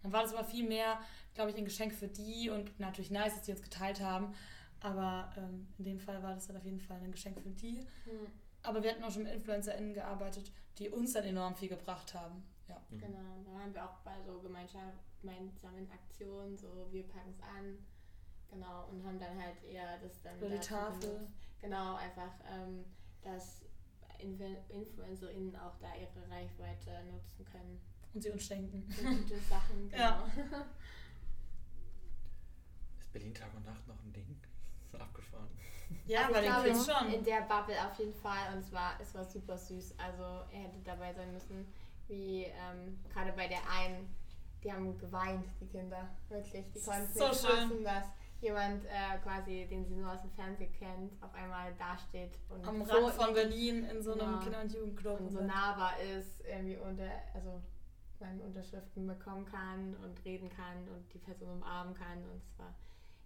Dann 0.02 0.12
war 0.12 0.24
das 0.24 0.34
aber 0.34 0.44
viel 0.44 0.68
mehr, 0.68 1.00
glaube 1.36 1.52
ich, 1.52 1.58
ein 1.58 1.66
Geschenk 1.66 1.94
für 1.94 2.08
die 2.08 2.50
und 2.50 2.80
natürlich 2.80 3.12
nice, 3.12 3.36
dass 3.36 3.44
die 3.44 3.52
uns 3.52 3.62
geteilt 3.62 4.02
haben. 4.02 4.34
Aber 4.80 5.32
ähm, 5.38 5.68
in 5.78 5.86
dem 5.86 6.00
Fall 6.00 6.24
war 6.24 6.34
das 6.34 6.48
dann 6.48 6.58
auf 6.58 6.66
jeden 6.66 6.80
Fall 6.80 6.98
ein 6.98 7.12
Geschenk 7.12 7.40
für 7.40 7.50
die. 7.50 7.80
Hm. 8.06 8.28
Aber 8.64 8.82
wir 8.82 8.92
hatten 8.92 9.04
auch 9.04 9.12
schon 9.12 9.24
mit 9.24 9.34
InfluencerInnen 9.34 9.94
gearbeitet, 9.94 10.52
die 10.80 10.90
uns 10.90 11.14
dann 11.14 11.24
enorm 11.24 11.56
viel 11.56 11.70
gebracht 11.70 12.14
haben. 12.14 12.44
Ja. 12.72 12.98
Genau, 12.98 13.44
da 13.46 13.60
haben 13.60 13.74
wir 13.74 13.84
auch 13.84 13.98
bei 14.04 14.22
so 14.26 14.40
Gemeinschaft, 14.42 14.98
gemeinsamen 15.22 15.90
Aktionen, 15.92 16.58
so 16.58 16.88
wir 16.92 17.08
packen 17.08 17.32
es 17.32 17.42
an, 17.42 17.78
genau, 18.50 18.88
und 18.90 19.04
haben 19.06 19.20
dann 19.20 19.42
halt 19.42 19.62
eher 19.64 19.98
das 20.00 20.22
dann 20.22 20.38
Oder 20.40 20.50
die 20.58 20.60
Tafel. 20.60 21.28
Genau, 21.62 21.96
einfach, 21.96 22.34
ähm, 22.50 22.86
dass 23.22 23.62
Influ 24.20 24.46
InfluencerInnen 24.70 25.56
auch 25.56 25.78
da 25.80 25.88
ihre 25.96 26.30
Reichweite 26.30 27.04
nutzen 27.12 27.44
können 27.46 27.80
Und 28.14 28.22
sie 28.22 28.30
uns 28.30 28.46
schenken. 28.46 28.90
für 28.92 29.04
gute 29.04 29.38
Sachen. 29.40 29.90
Genau. 29.90 29.98
Ja. 30.00 30.32
Ist 33.00 33.12
Berlin 33.12 33.34
Tag 33.34 33.54
und 33.56 33.66
Nacht 33.66 33.88
noch 33.88 34.02
ein 34.04 34.14
Ding? 34.14 34.40
Abgefahren. 34.94 35.50
Ja, 36.06 36.22
Also 36.28 36.34
bei 36.34 36.40
ich 36.46 36.46
den 36.64 36.74
glaube, 36.74 36.92
schon. 36.92 37.14
In 37.14 37.24
der 37.24 37.42
Bubble 37.42 37.86
auf 37.86 37.98
jeden 38.00 38.14
Fall 38.14 38.54
und 38.54 38.60
es 38.60 38.72
war, 38.72 39.00
es 39.00 39.14
war 39.16 39.26
super 39.26 39.58
süß. 39.58 39.98
Also 39.98 40.24
er 40.52 40.64
hätte 40.64 40.80
dabei 40.84 41.14
sein 41.14 41.32
müssen, 41.34 41.66
wie 42.08 42.44
ähm, 42.46 43.00
gerade 43.14 43.32
bei 43.34 43.48
der 43.48 43.60
einen, 43.70 44.14
die 44.64 44.72
haben 44.72 44.98
geweint, 44.98 45.46
die 45.60 45.68
Kinder. 45.68 46.08
Wirklich. 46.30 46.66
Die 46.74 46.82
konnten 46.82 47.14
So 47.14 47.28
nicht 47.28 47.42
schön. 47.42 47.50
fassen, 47.70 47.84
dass 47.84 48.06
jemand 48.42 48.86
äh, 48.86 49.18
quasi, 49.24 49.68
den 49.70 49.86
sie 49.86 49.96
nur 49.96 50.12
aus 50.12 50.22
dem 50.22 50.32
Fernsehen 50.32 50.72
kennt, 50.74 51.14
auf 51.24 51.34
einmal 51.34 51.74
dasteht 51.76 52.32
und 52.50 52.68
Am 52.68 52.84
so 52.86 52.94
Rand 52.94 53.14
von 53.14 53.34
Berlin 53.34 53.84
in 53.86 54.02
so 54.02 54.14
einem 54.14 54.22
Genau. 54.32 54.40
Kinder- 54.40 54.62
und 54.62 54.74
Jugendclub. 54.74 55.20
und 55.20 55.30
so 55.32 55.42
nahbar 55.42 55.94
ist, 56.00 56.42
irgendwie 56.46 56.78
unter, 56.78 57.08
also 57.36 57.62
meine 58.20 58.42
Unterschriften 58.44 59.06
bekommen 59.08 59.46
kann 59.46 59.96
und 60.04 60.24
reden 60.26 60.50
kann 60.50 60.88
und 60.90 61.12
die 61.14 61.18
Person 61.20 61.50
umarmen 61.58 61.94
kann 61.96 62.18
und 62.24 62.42
es 62.44 62.60
war, 62.60 62.74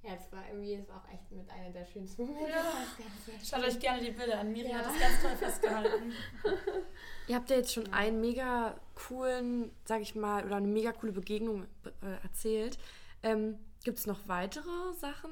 ja, 0.05 0.13
es 0.13 0.31
war 0.31 0.47
irgendwie, 0.47 0.75
es 0.75 0.87
war 0.87 0.97
auch 1.03 1.11
echt 1.11 1.31
mit 1.31 1.49
einer 1.49 1.71
der 1.71 1.85
schönsten 1.85 2.25
Momente. 2.25 2.49
Ja. 2.51 2.63
Das 2.63 2.97
Ganze. 3.33 3.45
Schaut 3.45 3.63
euch 3.63 3.79
gerne 3.79 4.01
die 4.03 4.11
Bilder 4.11 4.39
an. 4.39 4.51
Miri 4.51 4.69
Ja. 4.69 4.77
hat 4.77 4.85
das 4.85 4.99
ganz 4.99 5.21
toll 5.21 5.35
festgehalten. 5.37 6.13
Ihr 7.27 7.35
habt 7.35 7.49
ja 7.49 7.55
jetzt 7.57 7.73
schon 7.73 7.91
einen 7.91 8.21
mega 8.21 8.79
coolen, 8.93 9.71
sag 9.85 10.01
ich 10.01 10.13
mal, 10.15 10.45
oder 10.45 10.57
eine 10.57 10.67
mega 10.67 10.91
coole 10.91 11.11
Begegnung 11.11 11.65
äh, 12.01 12.21
erzählt. 12.23 12.77
Ähm, 13.23 13.57
Gibt 13.83 13.97
es 13.99 14.05
noch 14.07 14.27
weitere 14.27 14.93
Sachen, 14.93 15.31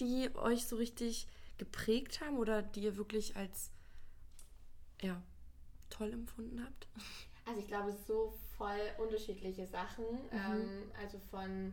die 0.00 0.30
euch 0.36 0.66
so 0.66 0.76
richtig 0.76 1.26
geprägt 1.58 2.20
haben 2.20 2.38
oder 2.38 2.62
die 2.62 2.80
ihr 2.80 2.96
wirklich 2.96 3.36
als 3.36 3.70
ja, 5.00 5.20
toll 5.90 6.12
empfunden 6.12 6.62
habt? 6.64 6.88
Also 7.46 7.60
ich 7.60 7.66
glaube, 7.68 7.90
es 7.90 7.96
ist 7.96 8.06
so 8.06 8.34
voll 8.56 8.80
unterschiedliche 8.98 9.66
Sachen. 9.66 10.04
Ähm, 10.32 10.90
also 11.00 11.18
von 11.30 11.72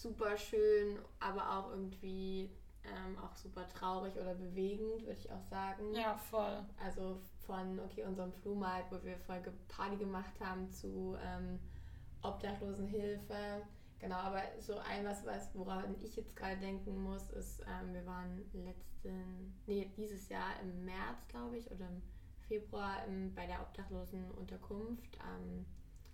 super 0.00 0.36
schön, 0.36 0.98
aber 1.18 1.58
auch 1.58 1.70
irgendwie 1.70 2.50
ähm, 2.84 3.18
auch 3.18 3.34
super 3.36 3.68
traurig 3.68 4.16
oder 4.16 4.34
bewegend, 4.34 5.02
würde 5.02 5.18
ich 5.18 5.30
auch 5.30 5.44
sagen. 5.44 5.94
Ja, 5.94 6.16
voll. 6.16 6.64
Also 6.82 7.20
von, 7.46 7.78
okay, 7.80 8.04
unserem 8.04 8.32
Flohmarkt, 8.32 8.90
wo 8.90 9.02
wir 9.04 9.18
voll 9.18 9.42
Party 9.68 9.96
gemacht 9.96 10.40
haben, 10.40 10.70
zu 10.70 11.16
ähm, 11.22 11.60
Obdachlosenhilfe. 12.22 13.62
Genau, 13.98 14.16
aber 14.16 14.42
so 14.58 14.78
ein 14.78 15.04
was, 15.04 15.26
was 15.26 15.54
woran 15.54 15.94
ich 16.02 16.16
jetzt 16.16 16.34
gerade 16.34 16.56
denken 16.56 17.02
muss, 17.02 17.30
ist, 17.30 17.60
ähm, 17.60 17.92
wir 17.92 18.06
waren 18.06 18.42
letzten, 18.54 19.60
nee, 19.66 19.90
dieses 19.96 20.30
Jahr 20.30 20.58
im 20.62 20.86
März, 20.86 21.26
glaube 21.28 21.58
ich, 21.58 21.70
oder 21.70 21.86
im 21.86 22.02
Februar 22.48 23.04
im, 23.06 23.34
bei 23.34 23.46
der 23.46 23.60
Obdachlosenunterkunft 23.60 25.18
am, 25.20 25.26
am 25.28 25.66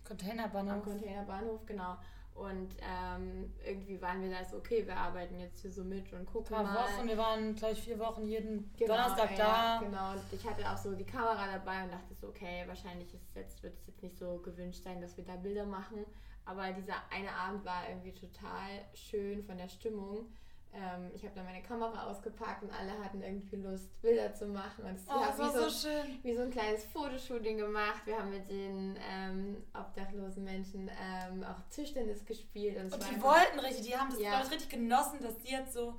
Containerbahnhof. 0.05 0.83
Containerbahnhof, 0.83 1.65
genau. 1.65 1.97
Und 2.37 2.77
ähm, 2.83 3.51
irgendwie 3.65 4.01
waren 4.03 4.21
wir 4.21 4.31
da 4.31 4.45
so, 4.45 4.59
okay, 4.59 4.87
wir 4.87 4.97
arbeiten 4.97 5.39
jetzt 5.41 5.63
hier 5.63 5.73
so 5.73 5.83
mit 5.83 6.13
und 6.13 6.27
gucken 6.27 6.55
paar 6.55 6.65
mal. 6.65 6.75
Wochen. 6.75 7.09
Wir 7.09 7.17
waren, 7.17 7.55
glaube 7.55 7.73
ich, 7.73 7.83
vier 7.83 7.99
Wochen 7.99 8.27
jeden 8.27 8.71
Genau, 8.77 8.95
Donnerstag 8.95 9.31
ja, 9.33 9.37
da. 9.37 9.79
Genau, 9.85 10.13
und 10.13 10.21
ich 10.33 10.47
hatte 10.47 10.71
auch 10.71 10.77
so 10.77 10.95
die 10.95 11.05
Kamera 11.05 11.47
dabei 11.51 11.85
und 11.85 11.93
dachte 11.93 12.15
so, 12.15 12.29
okay, 12.29 12.65
wahrscheinlich 12.67 13.13
ist 13.15 13.35
jetzt, 13.35 13.63
wird 13.63 13.75
es 13.75 13.87
jetzt 13.87 14.03
nicht 14.03 14.19
so 14.19 14.39
gewünscht 14.39 14.83
sein, 14.85 15.01
dass 15.01 15.17
wir 15.17 15.25
da 15.25 15.37
Bilder 15.37 15.65
machen. 15.65 16.05
Aber 16.45 16.71
dieser 16.73 16.95
eine 17.11 17.33
Abend 17.33 17.65
war 17.65 17.89
irgendwie 17.89 18.13
total 18.13 18.85
schön 18.95 19.43
von 19.43 19.57
der 19.57 19.69
Stimmung. 19.69 20.27
Ähm, 20.73 21.11
ich 21.15 21.23
habe 21.25 21.35
dann 21.35 21.47
meine 21.47 21.63
Kamera 21.63 22.05
ausgepackt 22.11 22.63
und 22.63 22.71
alle 22.71 22.93
hatten 23.03 23.23
irgendwie 23.23 23.57
Lust, 23.57 23.89
Bilder 24.03 24.35
zu 24.35 24.47
machen. 24.47 24.85
Und 24.85 24.97
es 24.97 25.03
Oh, 25.09 25.21
das 25.21 25.39
war 25.39 25.51
so, 25.53 25.69
so 25.71 25.89
schön. 25.89 26.19
wie 26.23 26.35
so 26.35 26.43
ein 26.43 26.51
kleines 26.51 26.85
Fotoshooting 26.85 27.57
gemacht. 27.57 28.03
Wir 28.05 28.19
haben 28.19 28.31
mit 28.31 28.47
den 28.49 28.97
ähm, 29.11 29.65
obdachlosen 29.73 30.45
Menschen 30.45 30.91
ähm, 31.03 31.43
auch 31.45 31.57
Tischtennis 31.71 32.25
gespielt. 32.27 32.77
Und, 32.77 32.93
Und 32.93 33.11
die 33.11 33.23
wollten 33.23 33.59
richtig, 33.61 33.87
die 33.87 33.97
haben 33.97 34.11
das 34.11 34.21
Ja. 34.21 34.43
ich, 34.43 34.51
richtig 34.51 34.69
genossen, 34.69 35.19
dass 35.23 35.39
die 35.39 35.53
jetzt 35.53 35.73
so 35.73 35.99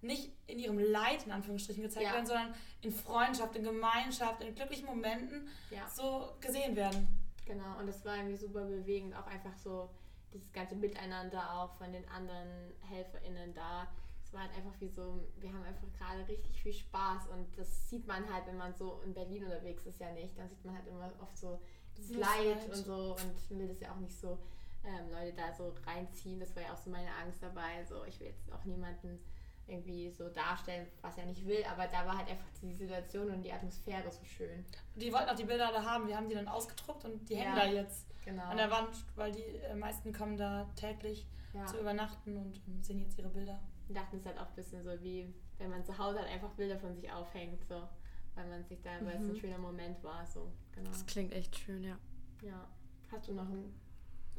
nicht 0.00 0.32
in 0.46 0.58
ihrem 0.58 0.78
Leid 0.78 1.24
in 1.26 1.32
Anführungsstrichen 1.32 1.82
gezeigt 1.82 2.06
Ja. 2.06 2.12
werden, 2.14 2.26
sondern 2.26 2.54
in 2.82 2.92
Freundschaft, 2.92 3.54
in 3.56 3.64
Gemeinschaft, 3.64 4.42
in 4.42 4.54
glücklichen 4.54 4.86
Momenten 4.86 5.48
Ja. 5.70 5.88
so 5.88 6.28
gesehen 6.40 6.74
werden. 6.76 7.06
Genau, 7.46 7.78
und 7.78 7.86
das 7.86 8.04
war 8.04 8.16
irgendwie 8.16 8.36
super 8.36 8.64
bewegend, 8.64 9.16
auch 9.16 9.26
einfach 9.26 9.56
so 9.56 9.88
dieses 10.32 10.52
ganze 10.52 10.76
Miteinander 10.76 11.54
auch 11.54 11.74
von 11.74 11.92
den 11.92 12.06
anderen 12.08 12.48
HelferInnen 12.88 13.54
da. 13.54 13.88
Es 14.24 14.32
war 14.32 14.42
halt 14.42 14.54
einfach 14.56 14.78
wie 14.80 14.88
so, 14.88 15.26
wir 15.38 15.52
haben 15.52 15.62
einfach 15.62 15.86
gerade 15.96 16.28
richtig 16.28 16.60
viel 16.60 16.72
Spaß 16.72 17.28
und 17.28 17.46
das 17.56 17.88
sieht 17.88 18.06
man 18.06 18.30
halt, 18.32 18.46
wenn 18.46 18.58
man 18.58 18.74
so 18.74 19.00
in 19.04 19.14
Berlin 19.14 19.44
unterwegs 19.44 19.86
ist, 19.86 20.00
ja 20.00 20.12
nicht. 20.12 20.36
Dann 20.38 20.48
sieht 20.48 20.64
man 20.64 20.74
halt 20.74 20.86
immer 20.86 21.10
oft 21.20 21.36
so 21.38 21.60
das 21.96 22.10
Leid 22.10 22.20
Leid. 22.46 22.68
und 22.68 22.84
so 22.84 23.16
und 23.16 23.58
will 23.58 23.68
das 23.68 23.80
ja 23.80 23.92
auch 23.92 24.00
nicht 24.00 24.18
so 24.18 24.38
ähm, 24.84 25.10
Leute 25.10 25.34
da 25.34 25.52
so 25.52 25.74
reinziehen. 25.86 26.40
Das 26.40 26.54
war 26.54 26.62
ja 26.62 26.72
auch 26.72 26.78
so 26.78 26.90
meine 26.90 27.12
Angst 27.14 27.42
dabei. 27.42 27.84
So, 27.84 28.04
ich 28.04 28.20
will 28.20 28.28
jetzt 28.28 28.52
auch 28.52 28.64
niemanden 28.64 29.18
irgendwie 29.68 30.10
so 30.10 30.28
darstellen, 30.30 30.86
was 31.02 31.16
er 31.18 31.26
nicht 31.26 31.44
will, 31.46 31.62
aber 31.70 31.86
da 31.86 32.06
war 32.06 32.16
halt 32.18 32.28
einfach 32.28 32.48
die 32.62 32.74
Situation 32.74 33.30
und 33.30 33.42
die 33.42 33.52
Atmosphäre 33.52 34.10
so 34.10 34.24
schön. 34.24 34.64
Die 34.96 35.12
wollten 35.12 35.28
auch 35.28 35.34
die 35.36 35.44
Bilder 35.44 35.70
da 35.72 35.82
haben, 35.84 36.08
wir 36.08 36.16
haben 36.16 36.28
die 36.28 36.34
dann 36.34 36.48
ausgedruckt 36.48 37.04
und 37.04 37.28
die 37.28 37.36
hängen 37.36 37.56
Ja. 37.56 37.64
da 37.64 37.70
jetzt 37.70 38.06
Genau. 38.24 38.42
an 38.44 38.56
der 38.56 38.70
Wand, 38.70 38.90
weil 39.16 39.32
die 39.32 39.42
äh, 39.42 39.74
meisten 39.74 40.12
kommen 40.12 40.36
da 40.36 40.68
täglich 40.76 41.26
ja. 41.54 41.64
zu 41.66 41.78
übernachten 41.78 42.36
und 42.36 42.60
ähm, 42.66 42.82
sehen 42.82 43.00
jetzt 43.00 43.18
ihre 43.18 43.28
Bilder. 43.28 43.58
Wir 43.86 43.94
dachten 43.94 44.16
es 44.18 44.26
halt 44.26 44.38
auch 44.38 44.48
ein 44.48 44.54
bisschen 44.54 44.82
so 44.82 44.90
wie, 45.02 45.32
wenn 45.58 45.70
man 45.70 45.84
zu 45.84 45.96
Hause 45.96 46.18
halt 46.18 46.28
einfach 46.28 46.50
Bilder 46.50 46.78
von 46.78 46.94
sich 46.94 47.10
aufhängt, 47.10 47.62
so. 47.68 47.88
Weil 48.34 48.46
man 48.48 48.64
sich 48.66 48.80
da, 48.82 48.90
weil 49.00 49.16
es 49.16 49.20
ein 49.22 49.28
Mhm. 49.32 49.36
schöner 49.36 49.58
Moment 49.58 50.02
war, 50.04 50.24
so. 50.26 50.52
Genau. 50.72 50.90
Das 50.90 51.04
klingt 51.06 51.32
echt 51.32 51.58
schön, 51.58 51.82
ja. 51.82 51.98
Ja. 52.42 52.68
Hast 53.10 53.28
du 53.28 53.32
noch 53.32 53.46
einen 53.48 53.72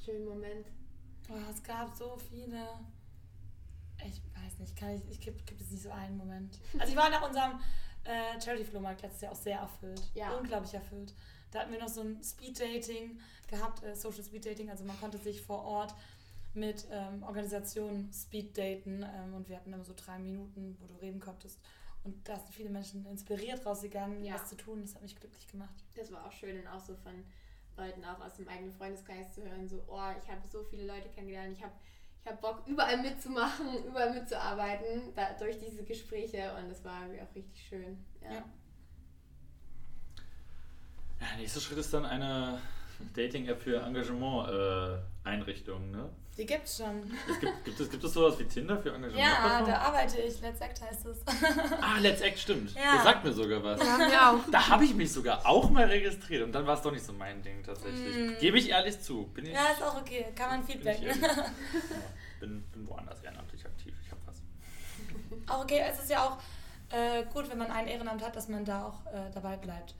schönen 0.03 0.25
Moment? 0.25 0.67
Oh, 1.29 1.33
es 1.49 1.61
gab 1.63 1.93
so 1.95 2.15
viele. 2.17 2.67
Ich 4.05 4.21
weiß 4.43 4.59
nicht, 4.59 4.75
kann 4.75 4.89
ich, 4.95 5.09
ich 5.09 5.19
gibt, 5.19 5.49
es 5.61 5.71
nicht 5.71 5.83
so 5.83 5.91
einen 5.91 6.17
Moment. 6.17 6.59
Also 6.77 6.91
ich 6.91 6.97
war 6.97 7.09
nach 7.09 7.27
unserem 7.27 7.59
äh, 8.03 8.39
Charity-Flohmarkt 8.41 9.01
letztes 9.01 9.21
Jahr 9.21 9.31
auch 9.33 9.37
sehr 9.37 9.59
erfüllt. 9.59 10.01
Ja. 10.13 10.35
Unglaublich 10.37 10.73
erfüllt. 10.73 11.13
Da 11.51 11.59
hatten 11.59 11.71
wir 11.71 11.79
noch 11.79 11.89
so 11.89 12.01
ein 12.01 12.21
Speed-Dating 12.23 13.19
gehabt, 13.47 13.83
äh, 13.83 13.95
Social 13.95 14.23
Speed-Dating. 14.23 14.69
Also 14.69 14.83
man 14.85 14.99
konnte 14.99 15.17
sich 15.17 15.41
vor 15.41 15.63
Ort 15.63 15.93
mit 16.53 16.87
ähm, 16.91 17.23
Organisationen 17.23 18.11
Speed-daten 18.13 19.03
ähm, 19.03 19.33
und 19.35 19.49
wir 19.49 19.57
hatten 19.57 19.71
immer 19.73 19.83
so 19.83 19.93
drei 19.95 20.17
Minuten, 20.19 20.77
wo 20.79 20.87
du 20.87 20.95
reden 20.95 21.19
konntest. 21.19 21.59
Und 22.03 22.27
da 22.27 22.37
sind 22.37 22.53
viele 22.53 22.69
Menschen 22.69 23.05
inspiriert 23.05 23.65
rausgegangen, 23.65 24.23
Ja. 24.23 24.35
was 24.35 24.47
zu 24.49 24.55
tun. 24.55 24.81
Das 24.81 24.95
hat 24.95 25.01
mich 25.01 25.15
glücklich 25.19 25.47
gemacht. 25.47 25.73
Das 25.95 26.11
war 26.11 26.25
auch 26.25 26.31
schön 26.31 26.59
und 26.59 26.67
auch 26.67 26.79
so 26.79 26.95
von 26.95 27.13
Leuten 27.77 28.03
auch 28.03 28.19
aus 28.19 28.33
dem 28.35 28.47
eigenen 28.47 28.73
Freundeskreis 28.73 29.33
zu 29.33 29.41
hören, 29.43 29.67
so, 29.67 29.81
oh, 29.87 30.09
ich 30.21 30.29
habe 30.29 30.45
so 30.51 30.63
viele 30.63 30.85
Leute 30.85 31.07
kennengelernt, 31.09 31.55
ich 31.57 31.63
habe 31.63 31.73
ich 32.23 32.29
hab 32.29 32.41
Bock, 32.41 32.63
überall 32.67 32.97
mitzumachen, 33.01 33.83
überall 33.87 34.13
mitzuarbeiten, 34.13 35.13
da, 35.15 35.31
durch 35.33 35.57
diese 35.59 35.83
Gespräche 35.83 36.53
und 36.57 36.69
das 36.69 36.83
war 36.83 37.01
irgendwie 37.03 37.21
auch 37.21 37.35
richtig 37.35 37.67
schön. 37.67 38.03
Ja. 38.21 38.33
Ja. 38.33 38.43
Ja, 41.21 41.27
nächster 41.37 41.59
Schritt 41.59 41.77
ist 41.79 41.93
dann 41.93 42.05
eine 42.05 42.61
Dating-App 43.15 43.61
für 43.61 43.81
Engagement-Einrichtungen. 43.81 45.91
ne? 45.91 46.09
Die 46.39 46.45
gibt's 46.45 46.77
schon. 46.77 47.11
es 47.29 47.37
gibt, 47.37 47.65
gibt, 47.65 47.79
es, 47.81 47.89
gibt 47.91 48.01
es 48.01 48.13
sowas 48.13 48.39
wie 48.39 48.45
Tinder 48.45 48.77
für 48.77 48.95
Engagement? 48.95 49.21
Ja, 49.21 49.61
da 49.61 49.79
arbeite 49.79 50.21
ich. 50.21 50.39
Let's 50.39 50.61
Act 50.61 50.81
heißt 50.81 51.05
es. 51.07 51.17
ah, 51.81 51.97
Let's 51.99 52.21
Act, 52.21 52.39
stimmt. 52.39 52.73
Ja. 52.75 52.95
Das 52.95 53.03
sagt 53.03 53.25
mir 53.25 53.33
sogar 53.33 53.61
was. 53.61 53.81
Ja, 53.81 53.97
wir 53.99 54.29
auch. 54.29 54.49
Da 54.49 54.69
habe 54.69 54.85
ich 54.85 54.95
mich 54.95 55.11
sogar 55.11 55.45
auch 55.45 55.69
mal 55.69 55.83
registriert 55.83 56.43
und 56.43 56.53
dann 56.53 56.65
war 56.65 56.77
es 56.77 56.81
doch 56.81 56.93
nicht 56.93 57.05
so 57.05 57.11
mein 57.11 57.41
Ding 57.41 57.61
tatsächlich. 57.61 58.15
Mm. 58.15 58.39
Gebe 58.39 58.57
ich 58.57 58.69
ehrlich 58.69 59.01
zu. 59.01 59.25
Bin 59.33 59.47
ich, 59.47 59.51
Ja, 59.51 59.67
ist 59.73 59.83
auch 59.83 59.99
okay. 59.99 60.27
Kann 60.33 60.49
man 60.49 60.65
bin, 60.65 60.69
ich 60.69 60.75
Feedback. 60.75 61.01
ehrlich. 61.01 61.21
Ja, 61.27 61.45
bin, 62.39 62.63
bin 62.71 62.87
woanders 62.87 63.21
ehrenamtlich 63.21 63.65
aktiv. 63.65 63.93
Ich 64.01 64.09
habe 64.09 64.21
was. 64.25 65.53
Auch 65.53 65.63
okay, 65.65 65.81
es 65.91 65.99
ist 65.99 66.09
ja 66.09 66.23
auch 66.23 66.37
äh, 66.95 67.25
gut, 67.33 67.49
wenn 67.49 67.57
man 67.57 67.69
ein 67.69 67.87
Ehrenamt 67.87 68.23
hat, 68.23 68.33
dass 68.37 68.47
man 68.47 68.63
da 68.63 68.85
auch 68.85 69.05
äh, 69.13 69.29
dabei 69.33 69.57
bleibt. 69.57 69.93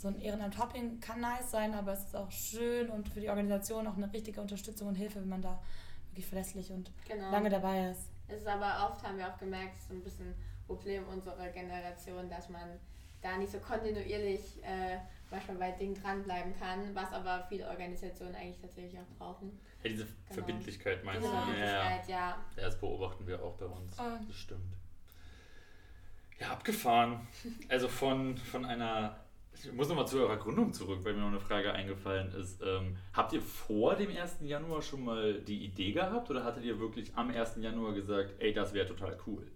So 0.00 0.08
ein 0.08 0.18
Ehrenamt-Hopping 0.18 0.98
kann 1.00 1.20
nice 1.20 1.50
sein, 1.50 1.74
aber 1.74 1.92
es 1.92 2.04
ist 2.04 2.16
auch 2.16 2.30
schön 2.30 2.88
und 2.88 3.06
für 3.10 3.20
die 3.20 3.28
Organisation 3.28 3.86
auch 3.86 3.96
eine 3.98 4.10
richtige 4.10 4.40
Unterstützung 4.40 4.88
und 4.88 4.94
Hilfe, 4.94 5.20
wenn 5.20 5.28
man 5.28 5.42
da 5.42 5.60
wirklich 6.08 6.26
verlässlich 6.26 6.72
und 6.72 6.90
Genau. 7.06 7.30
lange 7.30 7.50
dabei 7.50 7.90
ist. 7.90 8.08
Es 8.26 8.40
ist 8.40 8.46
aber 8.46 8.88
oft, 8.88 9.04
haben 9.06 9.18
wir 9.18 9.28
auch 9.28 9.36
gemerkt, 9.36 9.78
so 9.86 9.92
ein 9.92 10.02
bisschen 10.02 10.34
Problem 10.66 11.06
unserer 11.06 11.48
Generation, 11.48 12.30
dass 12.30 12.48
man 12.48 12.62
da 13.20 13.36
nicht 13.36 13.52
so 13.52 13.58
kontinuierlich 13.58 14.62
äh, 14.64 14.96
manchmal 15.30 15.58
bei 15.58 15.72
Dingen 15.72 15.94
dranbleiben 15.94 16.58
kann, 16.58 16.94
was 16.94 17.12
aber 17.12 17.44
viele 17.50 17.68
Organisationen 17.68 18.34
eigentlich 18.34 18.58
tatsächlich 18.60 18.98
auch 18.98 19.18
brauchen. 19.18 19.60
Ja, 19.82 19.90
diese 19.90 20.06
Verbindlichkeit 20.30 21.04
meinst 21.04 21.20
Diese 21.22 21.30
du? 21.30 21.36
Ja, 21.36 21.42
ja. 21.42 21.44
Verbindlichkeit, 21.44 22.08
ja. 22.08 22.16
Ja, 22.56 22.62
das 22.62 22.80
beobachten 22.80 23.26
wir 23.26 23.42
auch 23.42 23.56
bei 23.56 23.66
uns. 23.66 23.94
Voll. 23.94 24.18
Das 24.26 24.36
stimmt. 24.36 24.74
Ja, 26.38 26.52
abgefahren. 26.52 27.20
Also 27.68 27.86
von, 27.88 28.38
von 28.38 28.64
einer. 28.64 29.19
Ich 29.62 29.72
muss 29.72 29.88
nochmal 29.88 30.06
zu 30.06 30.18
eurer 30.18 30.36
Gründung 30.36 30.72
zurück, 30.72 31.00
weil 31.02 31.12
mir 31.14 31.20
noch 31.20 31.28
eine 31.28 31.40
Frage 31.40 31.72
eingefallen 31.72 32.32
ist. 32.32 32.60
Ähm, 32.62 32.96
habt 33.12 33.32
ihr 33.32 33.42
vor 33.42 33.94
dem 33.94 34.10
1. 34.16 34.38
Januar 34.42 34.80
schon 34.82 35.04
mal 35.04 35.40
die 35.42 35.64
Idee 35.64 35.92
gehabt 35.92 36.30
oder 36.30 36.44
hattet 36.44 36.64
ihr 36.64 36.78
wirklich 36.80 37.14
am 37.14 37.30
1. 37.30 37.56
Januar 37.56 37.92
gesagt, 37.92 38.34
ey, 38.38 38.52
das 38.52 38.72
wäre 38.72 38.86
total 38.86 39.18
cool? 39.26 39.50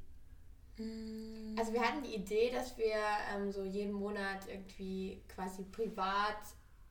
Mm, 0.79 1.57
Also 1.59 1.73
wir 1.73 1.81
hatten 1.81 2.03
die 2.03 2.17
Idee, 2.17 2.51
dass 2.51 2.77
wir 2.77 2.97
ähm, 3.35 3.51
so 3.51 3.65
jeden 3.65 3.93
Monat 3.93 4.41
irgendwie 4.49 5.23
quasi 5.29 5.63
privat 5.65 6.39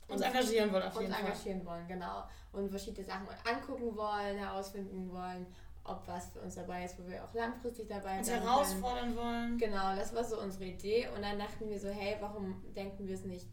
Uns 0.07 0.21
engagieren 0.21 0.71
wollen 0.71 0.83
auf 0.83 0.93
uns 0.95 1.01
jeden 1.03 1.13
Fall. 1.13 1.23
engagieren 1.23 1.65
wollen, 1.65 1.87
genau. 1.87 2.23
Und 2.51 2.69
verschiedene 2.69 3.05
Sachen 3.05 3.27
angucken 3.45 3.95
wollen, 3.95 4.37
herausfinden 4.37 5.11
wollen, 5.11 5.45
ob 5.85 6.07
was 6.07 6.29
für 6.29 6.39
uns 6.39 6.55
dabei 6.55 6.85
ist, 6.85 6.97
wo 6.97 7.07
wir 7.09 7.23
auch 7.23 7.33
langfristig 7.33 7.87
dabei 7.89 8.17
Uns 8.19 8.27
sein 8.27 8.39
können. 8.39 8.49
herausfordern 8.51 9.15
wollen. 9.15 9.57
Genau, 9.57 9.95
das 9.95 10.15
war 10.15 10.23
so 10.23 10.39
unsere 10.39 10.65
Idee. 10.65 11.07
Und 11.15 11.21
dann 11.21 11.37
dachten 11.37 11.69
wir 11.69 11.79
so, 11.79 11.89
hey, 11.89 12.15
warum 12.21 12.63
denken 12.73 13.07
wir 13.07 13.15
es 13.15 13.25
nicht 13.25 13.47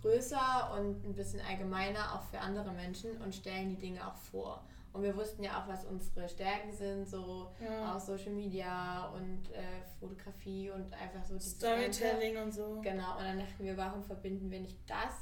größer 0.00 0.72
und 0.78 1.04
ein 1.04 1.14
bisschen 1.14 1.40
allgemeiner 1.48 2.14
auch 2.14 2.22
für 2.22 2.38
andere 2.40 2.72
Menschen 2.72 3.10
und 3.22 3.34
stellen 3.34 3.68
die 3.70 3.78
Dinge 3.78 4.06
auch 4.06 4.16
vor. 4.16 4.64
Und 4.92 5.02
wir 5.02 5.16
wussten 5.16 5.42
ja 5.42 5.58
auch, 5.62 5.68
was 5.68 5.84
unsere 5.86 6.28
Stärken 6.28 6.70
sind, 6.72 7.08
so 7.08 7.50
Ja. 7.64 7.94
auch 7.96 8.00
Social 8.00 8.32
Media 8.32 9.06
und 9.08 9.50
äh, 9.52 9.62
Fotografie 9.98 10.70
und 10.70 10.92
einfach 10.92 11.24
so 11.24 11.34
Ganze. 11.34 11.50
Storytelling 11.50 12.36
und 12.36 12.52
so. 12.52 12.80
Genau, 12.82 13.16
und 13.16 13.22
dann 13.24 13.38
dachten 13.38 13.64
wir, 13.64 13.76
warum 13.76 14.02
verbinden 14.02 14.50
wir 14.50 14.60
nicht 14.60 14.78
das 14.88 15.14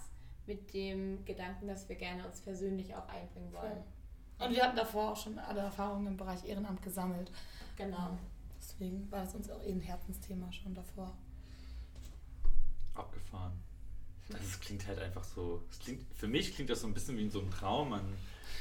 mit 0.46 0.74
dem 0.74 1.24
Gedanken, 1.24 1.68
dass 1.68 1.88
wir 1.88 1.94
gerne 1.96 2.26
uns 2.26 2.40
persönlich 2.40 2.94
auch 2.96 3.08
einbringen 3.08 3.52
wollen. 3.52 3.84
Und 4.40 4.54
wir 4.54 4.62
hatten 4.62 4.76
davor 4.76 5.12
auch 5.12 5.16
schon 5.16 5.38
alle 5.38 5.60
Erfahrungen 5.60 6.06
im 6.06 6.16
Bereich 6.16 6.44
Ehrenamt 6.44 6.82
gesammelt. 6.82 7.30
Genau. 7.76 8.18
Deswegen 8.58 9.10
war 9.10 9.24
das 9.24 9.34
uns 9.34 9.50
auch 9.50 9.62
eh 9.62 9.72
ein 9.72 9.80
Herzensthema 9.80 10.50
schon 10.52 10.74
davor. 10.74 11.16
Abgefahren. 12.94 13.52
Also 14.32 14.44
es 14.44 14.60
klingt 14.60 14.86
halt 14.86 14.98
einfach 14.98 15.24
so. 15.24 15.62
Es 15.70 15.78
klingt, 15.78 16.02
für 16.14 16.28
mich 16.28 16.54
klingt 16.54 16.70
das 16.70 16.80
so 16.80 16.86
ein 16.86 16.94
bisschen 16.94 17.16
wie 17.16 17.22
in 17.22 17.30
so 17.30 17.40
einem 17.40 17.50
Traum. 17.50 17.90
Man 17.90 18.04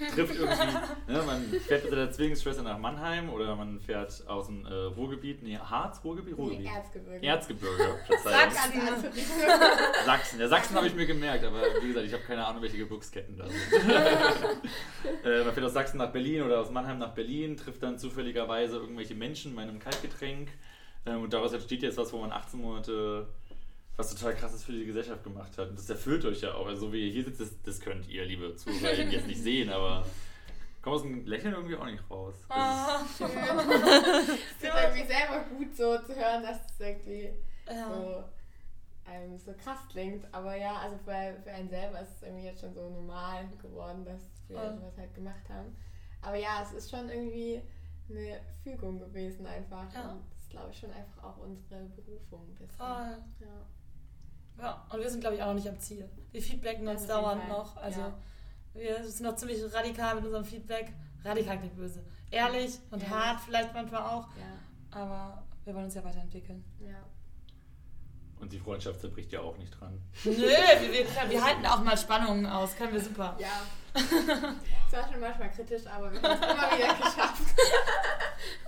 trifft 0.07 0.35
irgendwie, 0.39 1.11
ne, 1.11 1.23
man 1.25 1.43
fährt 1.67 1.83
mit 1.83 1.93
der 1.93 2.11
Zwillingsschwester 2.11 2.63
nach 2.63 2.77
Mannheim 2.77 3.29
oder 3.29 3.55
man 3.55 3.79
fährt 3.79 4.23
aus 4.27 4.47
dem 4.47 4.65
äh, 4.65 4.73
Ruhrgebiet, 4.73 5.43
nee, 5.43 5.57
Harz, 5.57 6.01
Ruhrgebiet, 6.03 6.37
Nee, 6.37 6.43
Ruhrgebiet. 6.43 6.67
Erzgebirge. 6.67 7.25
Erzgebirge, 7.25 7.99
Verzeihung. 8.05 8.51
Richtung. 9.13 9.25
Sachsen. 10.05 10.39
Ja, 10.39 10.47
Sachsen 10.47 10.75
habe 10.75 10.87
ich 10.87 10.95
mir 10.95 11.05
gemerkt, 11.05 11.43
aber 11.43 11.61
wie 11.81 11.87
gesagt, 11.87 12.05
ich 12.05 12.13
habe 12.13 12.23
keine 12.23 12.45
Ahnung, 12.45 12.61
welche 12.61 12.77
Gebirgsketten 12.77 13.37
da 13.37 13.45
sind. 13.47 13.89
äh, 15.25 15.43
man 15.43 15.53
fährt 15.53 15.65
aus 15.65 15.73
Sachsen 15.73 15.97
nach 15.97 16.11
Berlin 16.11 16.43
oder 16.43 16.59
aus 16.59 16.71
Mannheim 16.71 16.97
nach 16.97 17.13
Berlin, 17.13 17.57
trifft 17.57 17.83
dann 17.83 17.97
zufälligerweise 17.97 18.77
irgendwelche 18.77 19.15
Menschen 19.15 19.55
bei 19.55 19.63
einem 19.63 19.79
Kaltgetränk 19.79 20.49
ähm, 21.05 21.23
und 21.23 21.33
daraus 21.33 21.53
entsteht 21.53 21.83
jetzt 21.83 21.97
was, 21.97 22.11
wo 22.13 22.17
man 22.17 22.31
18 22.31 22.59
Monate 22.59 23.27
was 23.99 24.15
total 24.15 24.33
krasses 24.35 24.63
für 24.63 24.71
die 24.71 24.85
Gesellschaft 24.85 25.23
gemacht 25.23 25.57
hat. 25.57 25.69
Und 25.69 25.77
das 25.77 25.89
erfüllt 25.89 26.23
euch 26.25 26.41
ja 26.41 26.53
auch. 26.53 26.65
Also 26.67 26.87
so 26.87 26.93
wie 26.93 27.07
ihr 27.07 27.11
hier 27.13 27.25
sitzt, 27.25 27.41
das, 27.41 27.61
das 27.63 27.79
könnt 27.81 28.07
ihr, 28.07 28.23
liebe 28.25 28.55
Zuhörer, 28.55 28.93
jetzt 28.93 29.27
nicht 29.27 29.41
sehen, 29.41 29.69
aber 29.69 30.05
kommt 30.81 30.95
aus 30.95 31.01
dem 31.01 31.25
Lächeln 31.25 31.53
irgendwie 31.53 31.75
auch 31.75 31.85
nicht 31.85 32.01
raus. 32.09 32.35
Das 32.47 32.57
Ah. 32.57 33.01
ist, 33.03 33.19
Es 33.21 33.29
ist 33.29 34.63
irgendwie 34.63 35.05
selber 35.05 35.43
gut 35.55 35.75
so 35.75 35.97
zu 35.99 36.15
hören, 36.15 36.41
dass 36.43 36.59
es 36.71 36.79
irgendwie 36.79 37.29
Ja. 37.69 37.87
so, 37.93 38.23
ähm, 39.11 39.37
so 39.37 39.53
krass 39.53 39.79
klingt. 39.91 40.25
Aber 40.33 40.55
ja, 40.55 40.77
also 40.77 40.95
für, 40.99 41.35
für 41.43 41.51
einen 41.51 41.69
selber 41.69 41.99
ist 41.99 42.15
es 42.15 42.21
irgendwie 42.23 42.45
jetzt 42.45 42.61
schon 42.61 42.73
so 42.73 42.89
normal 42.89 43.49
geworden, 43.61 44.05
dass 44.05 44.21
wir 44.47 44.57
Voll. 44.57 44.75
sowas 44.75 44.97
halt 44.97 45.13
gemacht 45.13 45.49
haben. 45.49 45.75
Aber 46.21 46.37
ja, 46.37 46.63
es 46.63 46.71
ist 46.71 46.89
schon 46.89 47.09
irgendwie 47.09 47.61
eine 48.09 48.39
Fügung 48.63 48.97
gewesen 48.99 49.45
einfach. 49.45 49.93
Ja. 49.93 50.11
Und 50.11 50.21
das 50.31 50.39
ist, 50.43 50.49
glaube 50.51 50.69
ich, 50.71 50.79
schon 50.79 50.91
einfach 50.91 51.21
auch 51.23 51.37
unsere 51.39 51.83
Berufung 51.97 52.47
ein 52.47 52.55
bisschen. 52.55 52.77
Voll. 52.77 53.17
Ja. 53.41 53.65
Ja, 54.59 54.85
und 54.91 54.99
wir 54.99 55.09
sind, 55.09 55.21
glaube 55.21 55.35
ich, 55.35 55.41
auch 55.41 55.47
noch 55.47 55.53
nicht 55.55 55.67
am 55.69 55.79
Ziel. 55.79 56.07
Wir 56.31 56.41
feedbacken 56.41 56.87
uns 56.87 57.07
dauernd 57.07 57.47
noch. 57.47 57.77
Also 57.77 58.01
ja. 58.01 58.13
wir 58.73 59.03
sind 59.03 59.25
noch 59.25 59.35
ziemlich 59.35 59.61
radikal 59.73 60.15
mit 60.15 60.25
unserem 60.25 60.45
Feedback. 60.45 60.93
Radikal 61.23 61.57
klingt 61.57 61.75
böse. 61.75 62.03
Ehrlich 62.31 62.79
und 62.91 63.01
Ja. 63.03 63.09
hart 63.09 63.39
vielleicht 63.41 63.73
manchmal 63.73 64.03
auch. 64.03 64.27
Ja, 64.37 64.99
Aber 64.99 65.43
wir 65.65 65.73
wollen 65.73 65.85
uns 65.85 65.95
ja 65.95 66.03
weiterentwickeln. 66.03 66.63
ja. 66.79 66.95
und 68.39 68.53
die 68.53 68.59
Freundschaft 68.59 69.01
zerbricht 69.01 69.31
ja 69.33 69.41
auch 69.41 69.57
nicht 69.57 69.71
dran. 69.79 69.99
Nö, 70.23 70.31
wir, 70.31 70.93
wir, 70.93 71.29
wir 71.29 71.43
halten 71.43 71.65
auch 71.65 71.81
mal 71.83 71.97
Spannungen 71.97 72.45
aus. 72.45 72.75
Können 72.75 72.93
wir 72.93 73.01
super. 73.01 73.35
Ja. 73.39 73.47
Es 74.91 74.97
war 74.97 75.07
schon 75.11 75.21
manchmal 75.21 75.51
kritisch, 75.51 75.85
aber 75.85 76.11
wir 76.11 76.19
haben 76.19 76.41
es 76.41 76.51
immer 76.51 76.77
wieder 76.77 76.95
geschafft. 76.95 77.43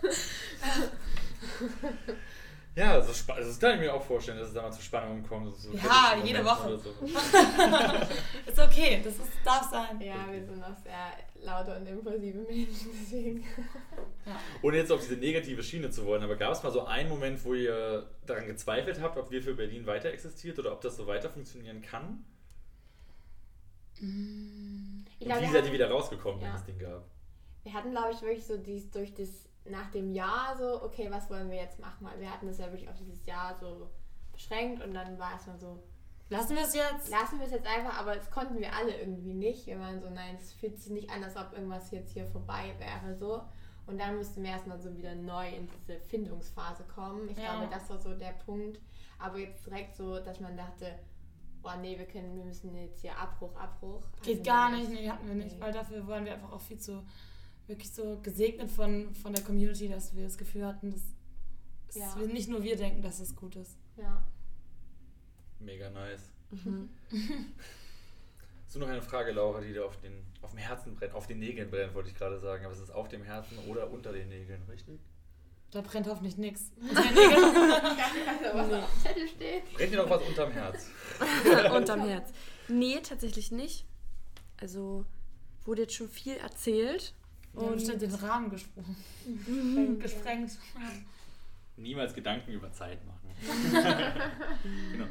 Ja, 2.73 2.93
also, 2.93 3.12
spa- 3.13 3.36
das 3.38 3.60
kann 3.60 3.73
ich 3.75 3.81
mir 3.81 3.93
auch 3.93 4.01
vorstellen, 4.01 4.38
dass 4.39 4.47
es 4.47 4.53
da 4.53 4.62
mal 4.62 4.71
zu 4.71 4.81
Spannungen 4.81 5.27
kommt. 5.27 5.53
So 5.57 5.73
Ja, 5.73 6.15
jede 6.23 6.43
Woche. 6.45 6.77
so. 6.79 6.89
ist 8.49 8.60
okay, 8.60 9.01
das 9.03 9.15
ist, 9.15 9.27
darf 9.43 9.69
sein. 9.69 9.99
Ja, 9.99 10.25
wir 10.31 10.45
sind 10.45 10.63
auch 10.63 10.77
sehr 10.81 11.12
laute 11.43 11.75
und 11.75 11.86
impulsive 11.86 12.38
Menschen, 12.39 12.89
deswegen. 13.01 13.45
Ohne 14.62 14.77
jetzt 14.77 14.91
auf 14.91 15.01
diese 15.01 15.15
negative 15.17 15.62
Schiene 15.63 15.89
zu 15.89 16.05
wollen, 16.05 16.23
aber 16.23 16.38
gab 16.38 16.53
es 16.53 16.63
mal 16.63 16.71
so 16.71 16.86
einen 16.86 17.10
Moment, 17.10 17.43
wo 17.43 17.53
ihr 17.53 18.10
daran 18.25 18.45
gezweifelt 18.47 19.01
habt, 19.01 19.17
ob 19.17 19.29
wir 19.31 19.41
für 19.41 19.53
Berlin 19.53 19.86
weiter 19.86 20.10
existiert 20.12 20.57
oder 20.57 20.71
ob 20.71 20.79
das 20.79 20.95
so 20.95 21.05
weiter 21.07 21.29
funktionieren 21.29 21.81
kann? 21.81 22.23
Ich 23.97 24.01
Und 24.03 25.05
glaube, 25.19 25.41
wie 25.41 25.51
seid 25.51 25.65
ihr 25.65 25.73
wieder 25.73 25.89
rausgekommen, 25.91 26.39
wenn 26.41 26.47
Ja. 26.47 26.55
es 26.55 26.63
Ding 26.65 26.79
gab? 26.79 27.03
Wir 27.63 27.73
hatten, 27.73 27.91
glaube 27.91 28.12
ich, 28.13 28.21
wirklich 28.21 28.45
so 28.45 28.57
dies 28.57 28.89
durch 28.89 29.13
das 29.13 29.29
nach 29.65 29.91
dem 29.91 30.12
Jahr 30.12 30.56
so, 30.58 30.84
okay, 30.84 31.08
was 31.12 31.30
wollen 31.30 31.50
wir 31.50 31.58
jetzt 31.58 31.80
machen? 31.80 31.97
Weil 32.06 32.19
wir 32.19 32.32
hatten 32.32 32.47
das 32.47 32.58
ja 32.58 32.65
wirklich 32.71 32.89
auf 32.89 32.97
dieses 32.97 33.26
Jahr 33.26 33.56
so 33.56 33.89
beschränkt 34.32 34.84
und 34.84 34.93
dann 34.93 35.17
war 35.19 35.32
erstmal 35.34 35.60
so, 35.60 35.82
Lassen 36.30 36.56
wir 36.56 36.63
es 36.63 36.74
jetzt? 36.74 37.10
lassen 37.10 37.39
wir 37.39 37.45
es 37.45 37.52
jetzt 37.52 37.67
einfach, 37.67 38.00
aber 38.00 38.15
das 38.15 38.32
konnten 38.32 38.58
wir 38.60 38.74
alle 38.74 38.97
irgendwie 38.97 39.34
nicht. 39.34 39.67
Wir 39.67 39.78
waren 39.80 40.00
so, 40.00 40.10
nein, 40.10 40.38
es 40.39 40.54
fühlt 40.54 40.80
sich 40.80 40.91
nicht 40.93 41.10
an, 41.10 41.21
als 41.24 41.36
ob 41.36 41.52
irgendwas 41.52 41.91
jetzt 41.91 42.13
hier 42.13 42.26
vorbei 42.26 42.74
wäre 42.80 43.13
so. 43.17 43.41
Und 43.86 44.00
dann 44.00 44.15
mussten 44.15 44.41
wir 44.41 44.52
erstmal 44.52 44.80
so 44.80 44.95
wieder 44.95 45.13
neu 45.13 45.50
in 45.50 45.67
diese 45.67 46.00
Findungsphase 46.00 46.86
kommen. 46.86 47.28
Ich 47.30 47.38
Ja. 47.38 47.58
glaube, 47.58 47.67
das 47.69 47.89
war 47.89 48.00
so 48.00 48.13
der 48.13 48.32
Punkt. 48.45 48.80
Aber 49.19 49.39
jetzt 49.39 49.65
direkt 49.67 49.95
so, 49.97 50.19
dass 50.24 50.39
man 50.39 50.56
dachte, 50.56 50.97
boah, 51.62 51.76
nee, 51.76 51.97
wir 51.97 52.06
können, 52.08 52.36
wir 52.38 52.45
müssen 52.45 52.74
jetzt 52.78 53.02
hier 53.02 53.17
Abbruch, 53.17 53.54
Abbruch. 53.58 54.02
Geht 54.24 54.39
Also 54.39 54.50
gar 54.50 54.71
nicht, 54.71 54.89
nee, 54.89 55.10
hatten 55.10 55.28
wir 55.28 55.36
nicht, 55.36 55.56
Nee. 55.58 55.62
weil 55.62 55.74
dafür 55.74 56.08
waren 56.08 56.24
wir 56.24 56.34
einfach 56.36 56.54
auch 56.54 56.62
viel 56.62 56.80
zu, 56.80 57.04
wirklich 57.71 57.91
so 57.91 58.19
gesegnet 58.21 58.69
von, 58.69 59.13
von 59.15 59.34
der 59.34 59.43
Community, 59.43 59.89
dass 59.89 60.15
wir 60.15 60.23
das 60.23 60.38
Gefühl 60.38 60.65
hatten, 60.65 60.91
dass, 60.91 61.01
dass 61.88 61.95
Ja. 61.95 62.15
wir 62.19 62.27
nicht 62.27 62.47
nur 62.49 62.62
wir 62.63 62.75
denken, 62.75 63.01
dass 63.01 63.19
es 63.19 63.36
gut 63.36 63.55
ist. 63.55 63.77
Ja. 63.97 64.23
Mega 65.60 65.89
nice. 65.89 66.31
Mhm. 66.51 66.89
Hast 68.65 68.75
du 68.75 68.79
noch 68.79 68.88
eine 68.88 69.01
Frage, 69.01 69.31
Laura, 69.31 69.60
die 69.62 69.73
dir 69.73 69.86
auf, 69.86 69.97
den, 69.97 70.13
auf 70.41 70.51
dem 70.51 70.60
Herzen 70.60 70.95
brennt? 70.95 71.13
Auf 71.13 71.27
den 71.27 71.39
Nägeln 71.39 71.69
brennt, 71.69 71.93
wollte 71.93 72.10
ich 72.10 72.15
gerade 72.15 72.39
sagen. 72.39 72.63
Aber 72.65 72.73
es 72.73 72.79
ist 72.79 72.91
auf 72.91 73.10
dem 73.10 73.23
Herzen 73.23 73.57
oder 73.67 73.89
unter 73.91 74.13
den 74.13 74.29
Nägeln, 74.29 74.62
richtig? 74.69 74.99
Da 75.71 75.81
brennt 75.81 76.07
hoffentlich 76.07 76.38
nichts. 76.38 76.71
Ich 76.81 76.95
weiß 76.95 77.05
nicht, 77.12 78.53
was 78.53 78.71
auf 78.73 78.91
dem 78.93 79.01
Zettel 79.01 79.27
steht. 79.27 79.73
Brennt 79.73 79.93
dir 79.93 79.97
noch 80.03 80.10
was 80.10 80.21
unterm 80.27 80.51
Herz? 80.51 80.88
Unterm 81.75 82.01
Herz. 82.07 82.31
Nee, 82.69 82.99
tatsächlich 83.01 83.51
nicht. 83.51 83.86
Also 84.57 85.05
wurde 85.65 85.84
jetzt 85.84 85.93
schon 85.95 86.10
viel 86.10 86.36
erzählt. 86.38 87.13
Haben 87.55 87.73
bestimmt 87.73 88.01
den 88.01 88.13
Rahmen 88.13 88.49
gesprungen. 88.49 88.95
gesprengt. 89.99 90.57
Niemals 91.77 92.13
Gedanken 92.13 92.51
über 92.51 92.71
Zeit 92.71 92.99
machen. 93.05 93.29
genau. 94.91 95.05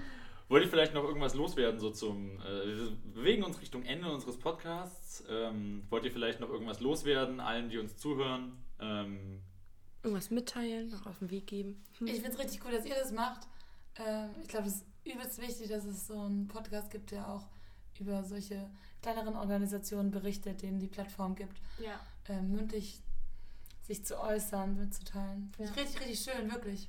Wollt 0.49 0.65
ihr 0.65 0.69
vielleicht 0.69 0.95
noch 0.95 1.05
irgendwas 1.05 1.35
loswerden, 1.35 1.79
so 1.79 1.91
zum. 1.91 2.41
Äh, 2.41 2.67
wir 2.67 2.91
bewegen 3.15 3.45
uns 3.45 3.61
Richtung 3.61 3.85
Ende 3.85 4.11
unseres 4.11 4.37
Podcasts. 4.37 5.25
Ähm, 5.29 5.85
wollt 5.91 6.05
ihr 6.05 6.11
vielleicht 6.11 6.41
noch 6.41 6.49
irgendwas 6.49 6.81
loswerden, 6.81 7.41
allen, 7.41 7.69
die 7.69 7.79
uns 7.79 7.97
zuhören? 7.97 8.59
Ähm, 8.81 9.43
Irgendwas 10.03 10.31
mitteilen, 10.31 10.89
noch 10.91 11.07
auf 11.07 11.19
den 11.19 11.31
Weg 11.31 11.47
geben. 11.47 11.85
Hm. 11.99 12.07
Ich 12.07 12.15
finde 12.15 12.31
es 12.31 12.39
richtig 12.39 12.65
cool, 12.65 12.73
dass 12.73 12.85
ihr 12.85 12.95
das 12.95 13.13
macht. 13.13 13.47
Ähm, 13.97 14.31
ich 14.43 14.49
glaube, 14.49 14.67
es 14.67 14.77
ist 14.77 14.87
übelst 15.05 15.41
wichtig, 15.41 15.69
dass 15.69 15.85
es 15.85 16.07
so 16.07 16.19
einen 16.19 16.49
Podcast 16.49 16.91
gibt, 16.91 17.11
der 17.11 17.29
auch 17.29 17.47
über 18.01 18.25
solche 18.25 18.69
kleineren 19.03 19.37
Organisationen 19.37 20.11
berichtet, 20.11 20.63
denen 20.63 20.79
die 20.79 20.89
Plattform 20.89 21.35
gibt, 21.35 21.61
Ja. 21.79 22.01
ähm, 22.29 22.53
mündlich 22.53 23.01
sich 23.83 24.05
zu 24.05 24.21
äußern, 24.21 24.77
mitzuteilen. 24.79 25.53
Finde 25.57 25.71
ich 25.71 25.77
Ja. 25.77 25.83
richtig, 25.83 26.01
richtig 26.09 26.21
schön, 26.33 26.51
wirklich. 26.53 26.89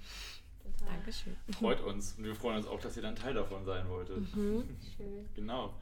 Total. 0.64 0.96
Dankeschön. 0.96 1.36
freut 1.58 1.82
uns. 1.82 2.14
Und 2.18 2.24
wir 2.26 2.36
freuen 2.36 2.58
uns 2.58 2.68
auch, 2.68 2.80
dass 2.80 2.96
ihr 2.96 3.02
dann 3.02 3.16
Teil 3.16 3.34
davon 3.34 3.66
sein 3.66 3.88
wolltet. 3.90 4.36
Mhm. 4.36 4.64
Schön. 4.98 5.26
Genau. 5.36 5.74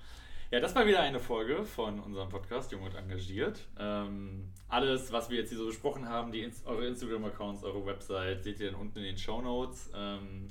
Ja, 0.51 0.59
das 0.59 0.73
war 0.73 0.87
wieder 0.87 1.01
eine 1.01 1.19
Folge 1.19 1.63
von 1.63 1.99
unserem 1.99 2.29
Podcast 2.29 2.71
Jung 2.71 2.81
und 2.83 2.95
Engagiert. 2.95 3.67
Ähm, 3.77 4.49
alles, 4.67 5.11
was 5.11 5.29
wir 5.29 5.37
jetzt 5.37 5.49
hier 5.49 5.57
so 5.59 5.67
besprochen 5.67 6.07
haben, 6.07 6.31
die 6.31 6.49
eure 6.65 6.87
Instagram-Accounts, 6.87 7.63
eure 7.63 7.85
Website, 7.85 8.43
seht 8.43 8.59
ihr 8.59 8.71
dann 8.71 8.79
unten 8.79 8.97
in 8.99 9.03
den 9.03 9.17
Show 9.17 9.41
Notes. 9.41 9.91
Ähm, 9.93 10.49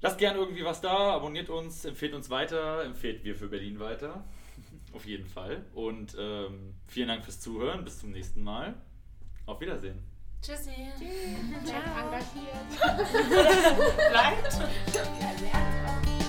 Lasst 0.00 0.18
gerne 0.18 0.38
irgendwie 0.38 0.64
was 0.64 0.80
da, 0.80 1.14
abonniert 1.14 1.48
uns, 1.48 1.84
empfehlt 1.84 2.14
uns 2.14 2.28
weiter, 2.30 2.84
empfehlt 2.84 3.24
wir 3.24 3.34
für 3.34 3.48
Berlin 3.48 3.80
weiter. 3.80 4.24
Auf 4.92 5.06
jeden 5.06 5.26
Fall. 5.26 5.64
Und 5.74 6.16
ähm, 6.18 6.74
vielen 6.86 7.08
Dank 7.08 7.24
fürs 7.24 7.40
Zuhören. 7.40 7.84
Bis 7.84 8.00
zum 8.00 8.10
nächsten 8.10 8.42
Mal. 8.42 8.74
Auf 9.46 9.60
Wiedersehen. 9.60 10.02
Tschüssi. 10.42 10.70
Tschüss. 10.98 11.64
Ciao. 11.64 11.80
Bleibt. 12.08 12.34
Bleibt. 14.10 14.52
Ja. 15.52 16.25